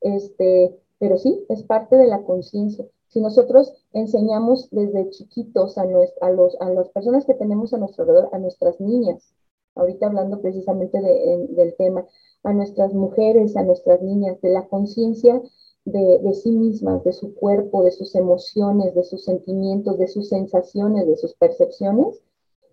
Este, 0.00 0.76
pero 0.98 1.16
sí, 1.16 1.44
es 1.48 1.62
parte 1.62 1.96
de 1.96 2.06
la 2.06 2.22
conciencia. 2.22 2.84
Si 3.08 3.20
nosotros 3.20 3.72
enseñamos 3.92 4.68
desde 4.70 5.08
chiquitos 5.10 5.78
a, 5.78 5.82
a, 6.20 6.30
los, 6.30 6.60
a 6.60 6.70
las 6.70 6.88
personas 6.90 7.24
que 7.24 7.34
tenemos 7.34 7.72
a 7.72 7.78
nuestro 7.78 8.02
alrededor, 8.02 8.30
a 8.32 8.38
nuestras 8.38 8.80
niñas, 8.80 9.32
ahorita 9.76 10.06
hablando 10.06 10.40
precisamente 10.40 11.00
del 11.00 11.74
tema, 11.76 12.04
a 12.42 12.52
nuestras 12.52 12.92
mujeres, 12.94 13.56
a 13.56 13.62
nuestras 13.62 14.02
niñas, 14.02 14.40
de 14.40 14.50
la 14.50 14.66
conciencia 14.68 15.40
de, 15.84 16.34
sí 16.34 16.50
mismas, 16.50 17.04
de 17.04 17.12
su 17.12 17.34
cuerpo, 17.34 17.84
de 17.84 17.92
sus 17.92 18.14
emociones, 18.16 18.94
de 18.94 19.04
sus 19.04 19.24
sentimientos, 19.24 19.98
de 19.98 20.08
sus 20.08 20.28
sensaciones, 20.28 21.06
de 21.06 21.16
sus 21.16 21.34
percepciones, 21.34 22.20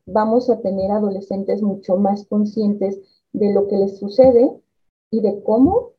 vamos 0.06 0.50
a 0.50 0.60
tener 0.62 0.92
adolescentes 0.92 1.62
mucho 1.62 1.96
más 1.96 2.26
conscientes 2.26 3.00
de 3.32 3.54
lo 3.54 3.68
que 3.68 3.78
les 3.78 3.98
sucede 4.00 4.52
y 5.12 5.22
de 5.22 5.44
cómo 5.44 5.92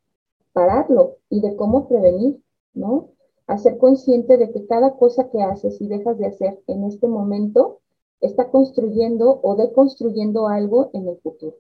pararlo 0.53 1.19
y 1.31 1.41
de 1.41 1.57
cómo 1.57 1.89
prevenir, 1.89 2.43
¿no? 2.75 3.11
A 3.47 3.59
ser 3.59 3.79
consciente 3.79 4.37
de 4.37 4.51
que 4.51 4.67
cada 4.67 4.97
cosa 4.97 5.29
que 5.31 5.43
haces 5.43 5.81
y 5.81 5.87
dejas 5.87 6.19
de 6.19 6.27
hacer 6.27 6.61
en 6.67 6.85
este 6.85 7.07
momento 7.07 7.81
está 8.21 8.51
construyendo 8.51 9.41
o 9.43 9.57
deconstruyendo 9.57 10.49
algo 10.49 10.91
en 10.95 11.09
el 11.09 11.19
futuro. 11.23 11.57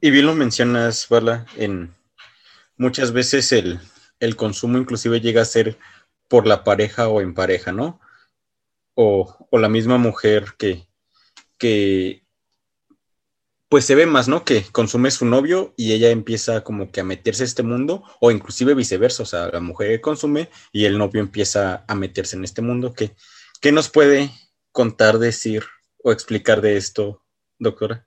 Y 0.00 0.10
bien 0.10 0.26
lo 0.26 0.34
mencionas, 0.34 1.06
Bala, 1.10 1.46
en 1.56 1.94
muchas 2.78 3.12
veces 3.12 3.52
el, 3.52 4.36
consumo 4.36 4.78
inclusive 4.78 5.20
llega 5.20 5.42
a 5.42 5.44
ser 5.44 5.76
por 6.26 6.46
la 6.46 6.64
pareja 6.64 7.08
o 7.08 7.20
en 7.20 7.34
pareja, 7.34 7.72
¿no? 7.72 8.00
O, 8.94 9.46
la 9.52 9.68
misma 9.68 9.98
mujer 9.98 10.54
que, 10.56 10.86
que, 11.58 12.24
pues 13.68 13.84
se 13.84 13.94
ve 13.94 14.06
más, 14.06 14.26
¿no? 14.26 14.42
Que 14.42 14.62
consume 14.72 15.10
su 15.10 15.26
novio 15.26 15.74
y 15.76 15.92
ella 15.92 16.08
empieza 16.08 16.64
como 16.64 16.90
que 16.90 17.00
a 17.00 17.04
meterse 17.04 17.42
a 17.42 17.46
este 17.46 17.62
mundo, 17.62 18.02
o 18.20 18.30
inclusive 18.30 18.72
viceversa, 18.74 19.22
o 19.22 19.26
sea, 19.26 19.48
la 19.48 19.60
mujer 19.60 20.00
consume 20.00 20.48
y 20.72 20.86
el 20.86 20.96
novio 20.96 21.20
empieza 21.20 21.84
a 21.86 21.94
meterse 21.94 22.36
en 22.36 22.44
este 22.44 22.62
mundo. 22.62 22.94
¿Qué, 22.94 23.14
qué 23.60 23.72
nos 23.72 23.90
puede 23.90 24.30
contar, 24.72 25.18
decir 25.18 25.62
o 26.02 26.12
explicar 26.12 26.60
de 26.60 26.76
esto, 26.76 27.20
doctora? 27.58 28.06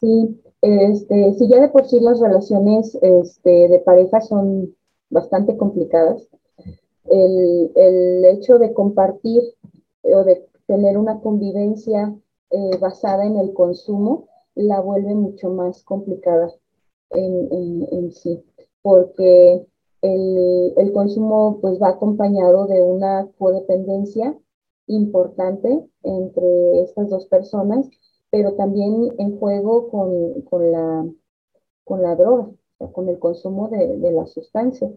Sí, 0.00 0.40
este, 0.62 1.34
si 1.34 1.48
ya 1.48 1.60
de 1.60 1.68
por 1.68 1.86
sí 1.86 2.00
las 2.00 2.20
relaciones 2.20 2.96
este, 3.02 3.68
de 3.68 3.78
pareja 3.80 4.20
son 4.20 4.74
bastante 5.10 5.56
complicadas, 5.56 6.28
el, 7.10 7.72
el, 7.74 8.24
hecho 8.26 8.58
de 8.58 8.72
compartir 8.72 9.42
o 10.02 10.24
de 10.24 10.46
tener 10.66 10.98
una 10.98 11.20
convivencia 11.20 12.14
eh, 12.50 12.76
basada 12.78 13.24
en 13.24 13.36
el 13.38 13.54
consumo 13.54 14.28
la 14.54 14.80
vuelve 14.80 15.14
mucho 15.14 15.50
más 15.50 15.82
complicada 15.84 16.52
en, 17.10 17.48
en, 17.52 17.88
en 17.90 18.12
sí, 18.12 18.44
porque 18.82 19.66
el, 20.02 20.74
el, 20.76 20.92
consumo 20.92 21.58
pues 21.60 21.80
va 21.80 21.90
acompañado 21.90 22.66
de 22.66 22.82
una 22.82 23.28
codependencia 23.38 24.36
importante 24.86 25.86
entre 26.02 26.82
estas 26.82 27.10
dos 27.10 27.26
personas 27.26 27.88
pero 28.30 28.54
también 28.54 29.14
en 29.18 29.38
juego 29.38 29.88
con, 29.88 30.42
con, 30.42 30.70
la, 30.72 31.06
con 31.84 32.02
la 32.02 32.14
droga, 32.14 32.50
con 32.92 33.08
el 33.08 33.18
consumo 33.18 33.68
de, 33.68 33.98
de 33.98 34.12
la 34.12 34.26
sustancia. 34.26 34.90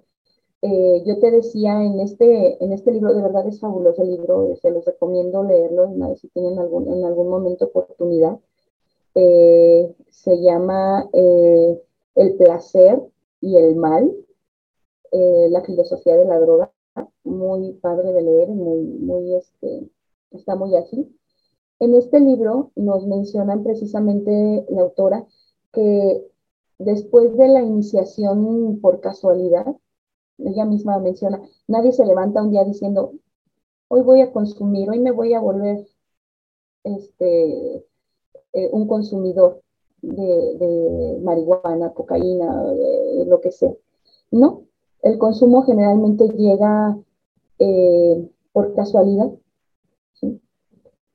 Eh, 0.61 1.03
yo 1.05 1.19
te 1.19 1.31
decía, 1.31 1.83
en 1.83 1.99
este, 2.01 2.63
en 2.63 2.71
este 2.73 2.91
libro, 2.91 3.13
de 3.13 3.23
verdad 3.23 3.47
es 3.47 3.59
fabuloso 3.59 4.03
el 4.03 4.11
libro, 4.11 4.55
se 4.61 4.69
los 4.69 4.85
recomiendo 4.85 5.43
leerlo, 5.43 5.87
una 5.87 6.15
si 6.15 6.27
tienen 6.29 6.59
algún, 6.59 6.91
en 6.91 7.03
algún 7.05 7.29
momento 7.29 7.65
oportunidad. 7.65 8.37
Eh, 9.15 9.93
se 10.09 10.39
llama 10.41 11.09
eh, 11.13 11.81
El 12.15 12.35
placer 12.35 13.01
y 13.41 13.57
el 13.57 13.75
mal, 13.75 14.13
la 15.11 15.61
filosofía 15.63 16.17
de 16.17 16.25
la 16.25 16.39
droga, 16.39 16.71
muy 17.23 17.73
padre 17.73 18.13
de 18.13 18.21
leer, 18.21 18.49
muy, 18.49 18.81
muy, 18.81 19.35
este, 19.35 19.89
está 20.31 20.55
muy 20.55 20.75
ágil. 20.75 21.17
En 21.79 21.95
este 21.95 22.19
libro 22.19 22.71
nos 22.75 23.05
mencionan 23.07 23.63
precisamente 23.63 24.65
la 24.69 24.81
autora 24.81 25.25
que 25.73 26.25
después 26.79 27.35
de 27.37 27.47
la 27.47 27.61
iniciación 27.61 28.79
por 28.81 29.01
casualidad, 29.01 29.75
ella 30.37 30.65
misma 30.65 30.99
menciona, 30.99 31.41
nadie 31.67 31.91
se 31.91 32.05
levanta 32.05 32.41
un 32.43 32.51
día 32.51 32.63
diciendo, 32.63 33.13
hoy 33.87 34.01
voy 34.01 34.21
a 34.21 34.31
consumir, 34.31 34.89
hoy 34.89 34.99
me 34.99 35.11
voy 35.11 35.33
a 35.33 35.39
volver 35.39 35.87
este, 36.83 37.85
eh, 38.53 38.69
un 38.71 38.87
consumidor. 38.87 39.61
de, 40.01 41.19
marihuana, 41.23 41.93
cocaína, 41.93 42.47
lo 43.27 43.39
que 43.39 43.51
sea. 43.51 43.73
No, 44.31 44.63
el 45.01 45.17
consumo 45.17 45.63
generalmente 45.63 46.27
llega 46.29 46.97
eh, 47.59 48.29
por 48.51 48.73
casualidad. 48.75 49.31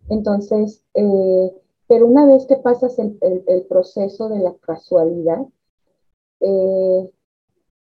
Entonces, 0.09 0.85
eh, 0.95 1.53
pero 1.89 2.07
una 2.07 2.27
vez 2.27 2.47
que 2.47 2.57
pasas 2.57 2.99
el, 2.99 3.67
proceso 3.69 4.29
de 4.29 4.39
la 4.39 4.55
casualidad 4.55 5.47
eh, 6.41 7.11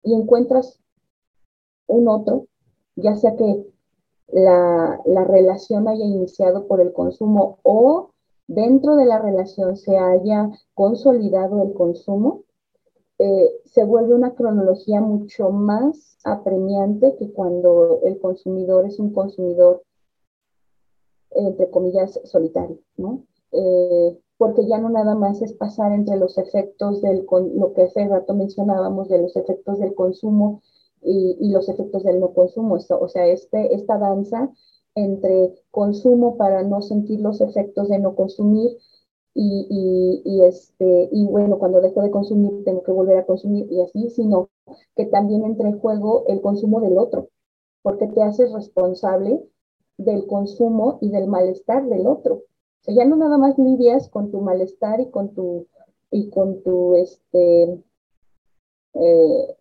y 0.04 0.14
encuentras 0.14 0.80
un 1.86 2.08
otro, 2.08 2.46
ya 2.96 3.16
sea 3.16 3.36
que 3.36 3.66
la, 4.28 5.00
relación 5.24 5.88
haya 5.88 6.04
iniciado 6.04 6.66
por 6.66 6.80
el 6.80 6.92
consumo 6.92 7.58
o 7.62 8.10
dentro 8.48 8.96
de 8.96 9.06
la 9.06 9.18
relación 9.18 9.76
se 9.76 9.96
haya 9.96 10.50
consolidado 10.74 11.62
el 11.62 11.72
consumo, 11.74 12.42
eh, 13.24 13.60
se 13.66 13.84
vuelve 13.84 14.14
una 14.14 14.34
cronología 14.34 15.00
mucho 15.00 15.50
más 15.50 16.18
apremiante 16.24 17.14
que 17.20 17.32
cuando 17.32 18.00
el 18.02 18.18
consumidor 18.18 18.84
es 18.84 18.98
un 18.98 19.12
consumidor, 19.12 19.84
entre 21.30 21.70
comillas, 21.70 22.18
solitario, 22.24 22.80
¿no? 22.96 23.22
Eh, 23.52 24.18
porque 24.38 24.66
ya 24.66 24.78
no 24.78 24.88
nada 24.88 25.14
más 25.14 25.40
es 25.40 25.52
pasar 25.52 25.92
entre 25.92 26.16
los 26.16 26.36
efectos 26.36 27.00
del, 27.00 27.24
lo 27.54 27.72
que 27.74 27.82
hace 27.82 28.08
rato 28.08 28.34
mencionábamos, 28.34 29.08
de 29.08 29.22
los 29.22 29.36
efectos 29.36 29.78
del 29.78 29.94
consumo 29.94 30.60
y, 31.00 31.48
los 31.52 31.68
efectos 31.68 32.02
del 32.02 32.18
no 32.18 32.34
consumo. 32.34 32.74
o 32.74 33.08
sea, 33.08 33.26
este, 33.28 33.72
esta 33.72 33.98
danza 33.98 34.50
entre 34.96 35.54
consumo 35.70 36.36
para 36.36 36.64
no 36.64 36.82
sentir 36.82 37.20
los 37.20 37.40
efectos 37.40 37.88
de 37.88 38.00
no 38.00 38.16
consumir 38.16 38.78
y, 39.34 40.22
y, 40.24 40.42
este, 40.44 41.08
y 41.10 41.26
bueno, 41.26 41.58
cuando 41.58 41.80
dejo 41.80 42.02
de 42.02 42.10
consumir 42.10 42.64
tengo 42.64 42.82
que 42.82 42.92
volver 42.92 43.18
a 43.18 43.26
consumir 43.26 43.66
y 43.70 43.80
así, 43.80 44.10
sino 44.10 44.50
que 44.94 45.06
también 45.06 45.44
entre 45.44 45.68
en 45.68 45.78
juego 45.78 46.24
el 46.28 46.40
consumo 46.40 46.80
del 46.80 46.98
otro, 46.98 47.28
porque 47.82 48.08
te 48.08 48.22
haces 48.22 48.52
responsable 48.52 49.42
del 49.96 50.26
consumo 50.26 50.98
y 51.00 51.10
del 51.10 51.28
malestar 51.28 51.86
del 51.88 52.06
otro. 52.06 52.34
O 52.34 52.84
sea, 52.84 52.94
ya 52.94 53.04
no 53.04 53.16
nada 53.16 53.38
más 53.38 53.58
lidias 53.58 54.08
con 54.08 54.30
tu 54.30 54.40
malestar 54.40 55.00
y 55.00 55.10
con 55.10 55.34
tu, 55.34 55.66
y 56.10 56.28
con 56.30 56.62
tu, 56.62 56.96
este, 56.96 57.82
eh, 58.94 59.56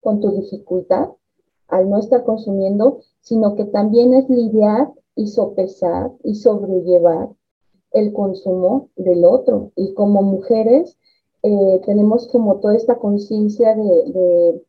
con 0.00 0.20
tu 0.20 0.30
dificultad 0.32 1.10
al 1.68 1.88
no 1.88 1.98
estar 1.98 2.24
consumiendo, 2.24 2.98
sino 3.20 3.54
que 3.54 3.64
también 3.64 4.12
es 4.12 4.28
lidiar 4.28 4.92
y 5.14 5.28
sopesar 5.28 6.10
y 6.24 6.34
sobrellevar 6.34 7.30
el 7.92 8.12
consumo 8.12 8.90
del 8.96 9.24
otro. 9.24 9.72
Y 9.76 9.94
como 9.94 10.22
mujeres 10.22 10.98
eh, 11.42 11.80
tenemos 11.86 12.28
como 12.28 12.60
toda 12.60 12.76
esta 12.76 12.98
conciencia 12.98 13.74
de, 13.74 14.62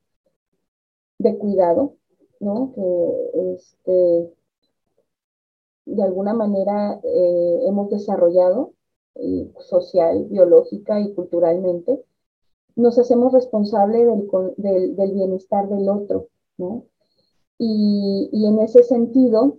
de, 1.19 1.37
cuidado, 1.37 1.95
¿no? 2.39 2.73
Que 2.73 3.53
este, 3.53 4.33
de 5.85 6.03
alguna 6.03 6.33
manera 6.33 6.99
eh, 7.03 7.59
hemos 7.67 7.89
desarrollado 7.89 8.73
social, 9.59 10.25
biológica 10.29 10.99
y 11.01 11.13
culturalmente, 11.13 12.03
nos 12.75 12.97
hacemos 12.97 13.33
responsables 13.33 14.07
del, 14.57 14.95
del, 14.95 15.11
bienestar 15.11 15.67
del 15.67 15.89
otro, 15.89 16.27
¿no? 16.57 16.85
Y, 17.57 18.29
y, 18.31 18.47
en 18.47 18.59
ese 18.59 18.83
sentido, 18.83 19.57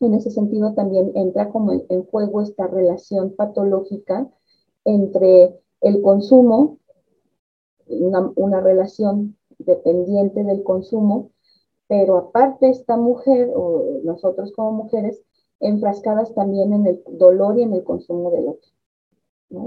en 0.00 0.14
ese 0.14 0.30
sentido 0.30 0.74
también 0.74 1.12
entra 1.14 1.50
como 1.50 1.72
en, 1.72 2.04
juego 2.06 2.42
esta 2.42 2.66
relación 2.66 3.34
patológica 3.34 4.30
entre 4.84 5.58
el 5.80 6.02
consumo, 6.02 6.78
una, 7.86 8.60
relación 8.60 9.36
dependiente 9.58 10.44
del 10.44 10.62
consumo, 10.62 11.30
pero 11.88 12.16
aparte 12.16 12.68
esta 12.68 12.96
mujer 12.96 13.50
o 13.54 14.00
nosotros 14.04 14.52
como 14.52 14.72
mujeres 14.72 15.22
enfrascadas 15.60 16.34
también 16.34 16.72
en 16.72 16.86
el 16.86 17.02
dolor 17.12 17.58
y 17.58 17.62
en 17.62 17.72
el 17.72 17.84
consumo 17.84 18.30
del 18.30 18.48
otro. 18.48 18.70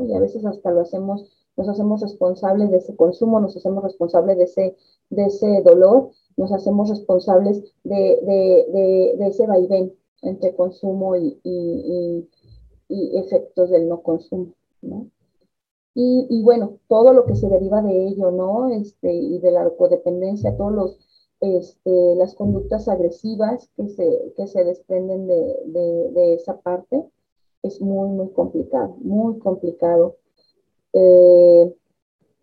Y 0.05 0.13
a 0.13 0.19
veces 0.19 0.45
hasta 0.45 0.71
lo 0.71 0.81
hacemos 0.81 1.31
nos 1.59 1.67
hacemos 1.67 2.01
responsables 2.01 2.71
de 2.71 2.77
ese 2.77 2.95
consumo, 2.95 3.41
nos 3.41 3.55
hacemos 3.57 3.83
responsables 3.83 4.37
de 4.37 4.43
ese, 4.45 4.77
de 5.09 5.25
ese 5.25 5.61
dolor, 5.61 6.11
nos 6.37 6.53
hacemos 6.53 6.89
responsables 6.89 7.61
de, 7.83 9.17
ese 9.19 9.45
vaivén 9.45 9.93
entre 10.21 10.55
consumo 10.55 11.15
y, 11.15 12.27
efectos 12.89 13.69
del 13.69 13.87
no 13.87 14.01
consumo, 14.01 14.53
Y, 15.95 16.41
bueno, 16.43 16.77
todo 16.87 17.13
lo 17.13 17.25
que 17.25 17.35
se 17.35 17.49
deriva 17.49 17.81
de 17.81 18.07
ello, 18.07 18.31
¿no? 18.31 18.69
Este, 18.71 19.13
y 19.13 19.39
de 19.39 19.51
la 19.51 19.69
codependencia, 19.71 20.55
todos 20.55 20.71
los, 20.71 20.99
este, 21.41 22.15
las 22.15 22.35
conductas 22.35 22.87
agresivas 22.87 23.69
que 23.75 23.89
se, 23.89 24.33
que 24.35 24.47
se 24.47 24.63
desprenden 24.63 25.27
de, 25.27 26.11
de 26.13 26.33
esa 26.35 26.59
parte, 26.61 27.05
es 27.63 27.81
muy, 27.81 28.09
muy 28.09 28.29
complicado, 28.29 28.95
muy 28.99 29.37
complicado 29.39 30.17
eh, 30.93 31.75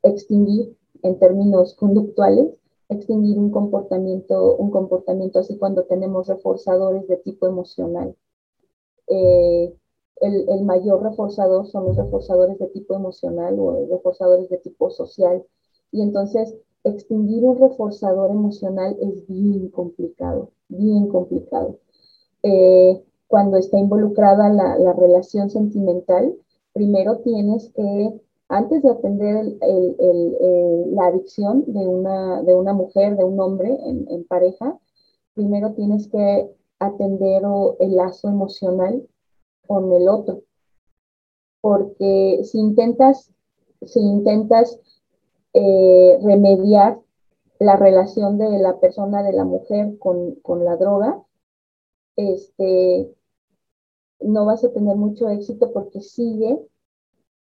extinguir 0.02 0.76
en 1.02 1.18
términos 1.18 1.74
conductuales, 1.74 2.54
extinguir 2.88 3.38
un 3.38 3.50
comportamiento, 3.50 4.56
un 4.56 4.70
comportamiento 4.70 5.40
así 5.40 5.56
cuando 5.58 5.84
tenemos 5.84 6.28
reforzadores 6.28 7.06
de 7.08 7.16
tipo 7.18 7.46
emocional. 7.46 8.16
Eh, 9.08 9.74
el, 10.20 10.48
el, 10.48 10.64
mayor 10.64 11.02
reforzador 11.02 11.66
son 11.66 11.86
los 11.86 11.96
reforzadores 11.96 12.58
de 12.58 12.68
tipo 12.68 12.94
emocional 12.94 13.58
o 13.58 13.86
reforzadores 13.90 14.48
de 14.48 14.58
tipo 14.58 14.90
social. 14.90 15.44
Y 15.92 16.02
entonces, 16.02 16.54
extinguir 16.84 17.44
un 17.44 17.58
reforzador 17.58 18.30
emocional 18.30 18.96
es 19.00 19.26
bien 19.26 19.68
complicado, 19.70 20.50
bien 20.68 21.08
complicado. 21.08 21.78
Eh, 22.42 23.02
cuando 23.26 23.56
está 23.56 23.78
involucrada 23.78 24.48
la, 24.48 24.78
la 24.78 24.92
relación 24.92 25.50
sentimental, 25.50 26.36
primero 26.72 27.18
tienes 27.18 27.70
que 27.74 28.20
antes 28.48 28.82
de 28.82 28.90
atender 28.90 29.44
la 29.60 31.06
adicción 31.06 31.64
de 31.66 31.86
una, 31.86 32.72
mujer, 32.72 33.16
de 33.16 33.24
un 33.24 33.40
hombre 33.40 33.76
en, 33.84 34.24
pareja, 34.24 34.78
primero 35.34 35.72
tienes 35.74 36.08
que 36.08 36.48
atender 36.78 37.42
el 37.80 37.96
lazo 37.96 38.28
emocional 38.28 39.06
con 39.66 39.92
el 39.92 40.08
otro. 40.08 40.42
Porque 41.60 42.40
si 42.44 42.58
intentas, 42.58 43.32
si 43.82 44.00
intentas 44.00 44.78
eh, 45.52 46.18
remediar 46.22 47.00
la 47.58 47.76
relación 47.76 48.38
de 48.38 48.58
la 48.58 48.78
persona, 48.78 49.22
de 49.22 49.32
la 49.32 49.44
mujer 49.44 49.98
con, 49.98 50.36
con 50.36 50.64
la 50.64 50.76
droga, 50.76 51.20
este, 52.14 53.12
no 54.20 54.46
vas 54.46 54.64
a 54.64 54.72
tener 54.72 54.96
mucho 54.96 55.28
éxito 55.28 55.72
porque 55.72 56.00
sigue 56.00 56.60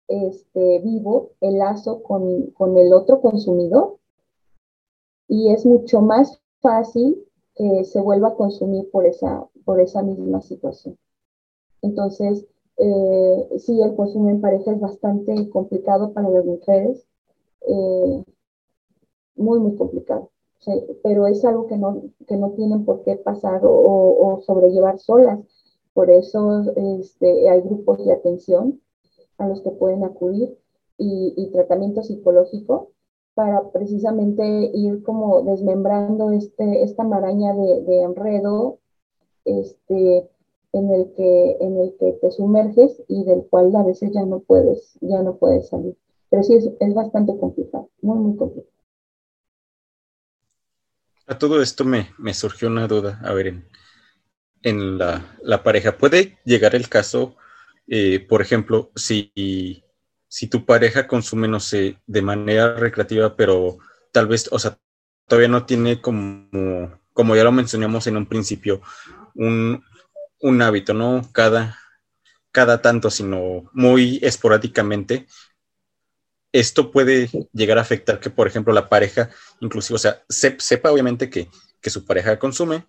este, 0.09 0.81
vivo 0.81 1.31
el 1.41 1.59
lazo 1.59 2.03
con, 2.03 2.51
con 2.53 2.77
el 2.77 2.93
otro 2.93 3.21
consumidor 3.21 3.97
y 5.29 5.51
es 5.51 5.67
mucho 5.67 6.01
más 6.01 6.41
fácil 6.61 7.25
que 7.55 7.85
se 7.85 8.01
vuelva 8.01 8.29
a 8.29 8.35
consumir 8.35 8.91
por 8.91 9.07
esa, 9.07 9.47
por 9.65 9.81
esa 9.81 10.03
misma 10.03 10.41
situación. 10.43 10.99
Entonces, 11.83 12.47
eh, 12.77 13.49
sí, 13.59 13.81
el 13.81 13.95
consumo 13.97 14.31
en 14.31 14.41
pareja 14.41 14.73
es 14.73 14.81
bastante 14.81 15.49
complicado 15.51 16.13
para 16.13 16.29
las 16.29 16.45
mujeres, 16.45 17.07
eh, 17.67 18.25
muy, 19.37 19.59
muy 19.59 19.77
complicado. 19.77 20.31
pero 21.03 21.27
es 21.27 21.45
algo 21.45 21.67
que 21.67 21.77
no, 21.77 22.03
que 22.27 22.37
no 22.37 22.51
tienen 22.53 22.85
por 22.85 23.03
qué 23.05 23.17
pasar 23.17 23.61
o, 23.65 24.41
sobrellevar 24.45 24.99
solas. 24.99 25.41
Por 25.95 26.11
eso 26.11 26.63
este, 26.77 27.49
hay 27.49 27.61
grupos 27.63 28.05
de 28.05 28.13
atención 28.13 28.81
a 29.39 29.47
los 29.47 29.61
que 29.61 29.71
pueden 29.71 30.05
acudir 30.05 30.57
y, 30.99 31.51
tratamiento 31.53 32.03
psicológico 32.03 32.93
para 33.35 33.71
precisamente 33.71 34.71
ir 34.73 35.03
como 35.03 35.43
desmembrando 35.43 36.31
este, 36.33 36.83
esta 36.83 37.05
maraña 37.05 37.55
de, 37.55 38.03
enredo 38.03 38.79
este, 39.45 40.31
en, 40.73 40.91
el 40.91 41.13
que, 41.13 41.57
en 41.61 41.77
el 41.79 41.97
que 41.99 42.13
te 42.13 42.31
sumerges 42.31 43.03
y 43.09 43.25
del 43.25 43.45
cual 43.51 43.75
a 43.77 43.83
veces 43.83 44.11
ya 44.13 44.25
no 44.25 44.41
puedes, 44.41 44.99
ya 45.03 45.23
no 45.23 45.37
puedes 45.37 45.69
salir. 45.69 45.97
Pero 46.31 46.43
sí 46.43 46.55
es, 46.55 46.71
es 46.81 46.95
bastante 46.95 47.37
complicado, 47.39 47.91
muy, 48.01 48.19
muy 48.19 48.37
complicado. 48.37 48.73
A 51.29 51.39
todo 51.39 51.61
esto 51.61 51.85
me, 51.85 52.09
me 52.19 52.33
surgió 52.33 52.69
una 52.69 52.87
duda. 52.87 53.21
A 53.23 53.35
ver, 53.35 53.49
en, 53.49 53.65
en 54.63 54.97
la, 54.97 55.37
la, 55.43 55.63
pareja, 55.63 55.99
¿puede 55.99 56.39
llegar 56.45 56.75
el 56.75 56.89
caso 56.89 57.35
eh, 57.89 58.21
por 58.21 58.43
ejemplo, 58.43 58.91
si, 58.97 59.33
si 60.29 60.49
tu 60.49 60.65
pareja 60.65 61.07
consume, 61.07 61.49
no 61.49 61.61
sé, 61.61 61.99
de 62.07 62.23
manera 62.23 62.75
recreativa, 62.75 63.37
pero 63.37 63.79
tal 64.13 64.27
vez, 64.27 64.49
o 64.53 64.59
sea, 64.59 64.79
todavía 65.27 65.49
no 65.49 65.67
tiene 65.67 66.01
como, 66.01 67.01
como 67.13 67.37
ya 67.37 67.45
lo 67.45 67.53
mencionamos 67.53 68.07
en 68.07 68.17
un 68.17 68.27
principio, 68.27 68.81
un, 69.35 69.83
hábito, 70.63 70.95
¿no? 70.95 71.29
Cada, 71.33 71.79
cada 72.53 72.83
tanto, 72.83 73.11
sino 73.11 73.71
muy 73.73 74.19
esporádicamente, 74.23 75.27
esto 76.53 76.91
puede 76.91 77.29
llegar 77.53 77.79
a 77.79 77.83
afectar 77.83 78.21
que, 78.21 78.31
por 78.31 78.47
ejemplo, 78.47 78.73
la 78.73 78.89
pareja, 78.89 79.31
inclusive, 79.61 79.97
o 79.97 79.99
sea, 79.99 80.25
sepa 80.29 80.91
obviamente 80.91 81.29
que, 81.29 81.51
que 81.81 81.91
su 81.91 82.05
pareja 82.05 82.39
consume, 82.39 82.87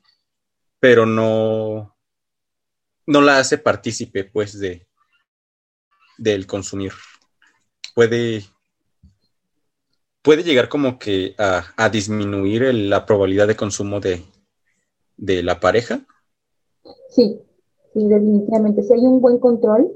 pero 0.79 1.05
no, 1.05 1.97
no 3.05 3.21
la 3.21 3.39
hace 3.39 3.57
partícipe, 3.57 4.23
pues, 4.23 4.59
de, 4.59 4.86
del 6.17 6.47
consumir. 6.47 6.91
Puede, 7.95 8.43
puede 10.21 10.43
llegar 10.43 10.69
como 10.69 10.99
que 10.99 11.35
a, 11.37 11.89
disminuir 11.89 12.73
la 12.73 13.05
probabilidad 13.05 13.47
de 13.47 13.55
consumo 13.55 13.99
de, 13.99 14.23
de, 15.17 15.43
la 15.43 15.59
pareja. 15.59 16.05
Sí, 17.09 17.39
sí, 17.93 18.07
definitivamente. 18.07 18.83
Si 18.83 18.93
hay 18.93 19.05
un 19.05 19.21
buen 19.21 19.39
control, 19.39 19.91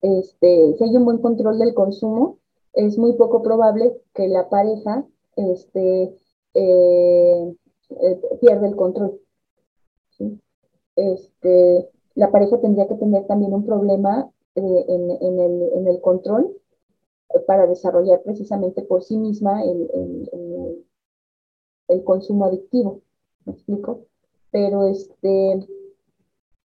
este, 0.00 0.74
si 0.76 0.84
hay 0.84 0.96
un 0.96 1.04
buen 1.04 1.18
control 1.18 1.58
del 1.58 1.74
consumo, 1.74 2.38
es 2.72 2.96
muy 2.96 3.12
poco 3.14 3.42
probable 3.42 3.92
que 4.14 4.28
la 4.28 4.48
pareja 4.48 5.04
este, 5.36 6.14
eh, 6.54 7.54
eh, 7.90 8.20
pierda 8.40 8.66
el 8.66 8.76
control. 8.76 9.20
Este, 10.96 11.88
la 12.14 12.30
pareja 12.30 12.60
tendría 12.60 12.88
que 12.88 12.94
tener 12.94 13.26
también 13.26 13.52
un 13.52 13.64
problema 13.64 14.30
eh, 14.54 14.84
en, 14.88 15.86
el, 15.88 16.00
control 16.02 16.54
para 17.46 17.66
desarrollar 17.66 18.22
precisamente 18.22 18.82
por 18.82 19.02
sí 19.02 19.16
misma 19.16 19.62
el, 19.64 20.84
consumo 22.04 22.46
adictivo. 22.46 23.00
¿Me 23.44 23.52
explico? 23.52 24.06
Pero 24.50 24.86
este, 24.86 25.66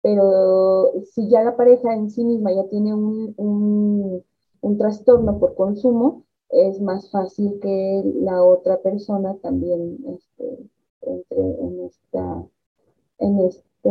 pero 0.02 0.92
si 1.12 1.28
ya 1.28 1.42
la 1.42 1.56
pareja 1.56 1.94
en 1.94 2.10
sí 2.10 2.24
misma 2.24 2.52
ya 2.52 2.68
tiene 2.68 2.94
un, 2.94 4.24
trastorno 4.78 5.38
por 5.38 5.54
consumo, 5.54 6.24
es 6.50 6.80
más 6.80 7.10
fácil 7.10 7.58
que 7.60 8.02
la 8.16 8.42
otra 8.44 8.80
persona 8.82 9.36
también 9.42 9.98
este, 10.06 10.68
entre 11.02 11.40
en 11.40 11.80
esta, 11.84 12.44
en 13.18 13.40
este, 13.40 13.90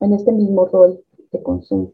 en 0.00 0.12
este 0.12 0.32
mismo 0.32 0.66
rol 0.66 1.04
de 1.30 1.42
consumo. 1.42 1.92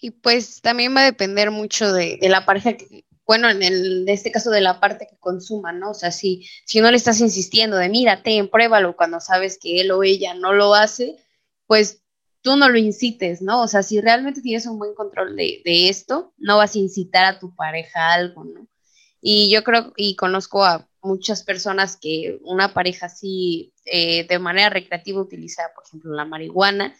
Y 0.00 0.10
pues 0.10 0.60
también 0.60 0.94
va 0.94 1.02
a 1.02 1.06
depender 1.06 1.50
mucho 1.50 1.92
de, 1.92 2.18
la 2.22 2.44
pareja, 2.46 2.76
que, 2.76 3.04
bueno, 3.26 3.50
en, 3.50 3.62
el, 3.62 4.02
en 4.02 4.08
este 4.08 4.30
caso 4.30 4.50
de 4.50 4.60
la 4.60 4.80
parte 4.80 5.06
que 5.08 5.18
consuma, 5.18 5.72
¿no? 5.72 5.90
O 5.90 5.94
sea, 5.94 6.12
si, 6.12 6.48
si 6.64 6.80
no 6.80 6.90
le 6.90 6.96
estás 6.96 7.20
insistiendo 7.20 7.76
de 7.76 7.88
mírate, 7.88 8.42
pruébalo 8.44 8.96
cuando 8.96 9.20
sabes 9.20 9.58
que 9.60 9.80
él 9.80 9.90
o 9.90 10.02
ella 10.02 10.34
no 10.34 10.52
lo 10.52 10.74
hace, 10.74 11.16
pues 11.66 12.02
tú 12.42 12.56
no 12.56 12.68
lo 12.68 12.78
incites, 12.78 13.42
¿no? 13.42 13.62
O 13.62 13.68
sea, 13.68 13.82
si 13.82 14.00
realmente 14.00 14.40
tienes 14.40 14.66
un 14.66 14.78
buen 14.78 14.94
control 14.94 15.36
de, 15.36 15.62
de 15.64 15.88
esto, 15.88 16.32
no 16.38 16.56
vas 16.58 16.74
a 16.74 16.78
incitar 16.78 17.24
a 17.24 17.38
tu 17.38 17.54
pareja 17.54 18.08
a 18.08 18.14
algo, 18.14 18.44
¿no? 18.44 18.68
Y 19.20 19.50
yo 19.50 19.64
creo, 19.64 19.92
y 19.96 20.14
conozco 20.16 20.64
a 20.64 20.88
muchas 21.02 21.42
personas 21.42 21.96
que 21.96 22.38
una 22.42 22.72
pareja 22.74 23.06
así 23.06 23.72
eh, 23.84 24.26
de 24.26 24.38
manera 24.38 24.70
recreativa 24.70 25.20
utiliza, 25.20 25.62
por 25.74 25.84
ejemplo, 25.84 26.12
la 26.14 26.24
marihuana, 26.24 26.94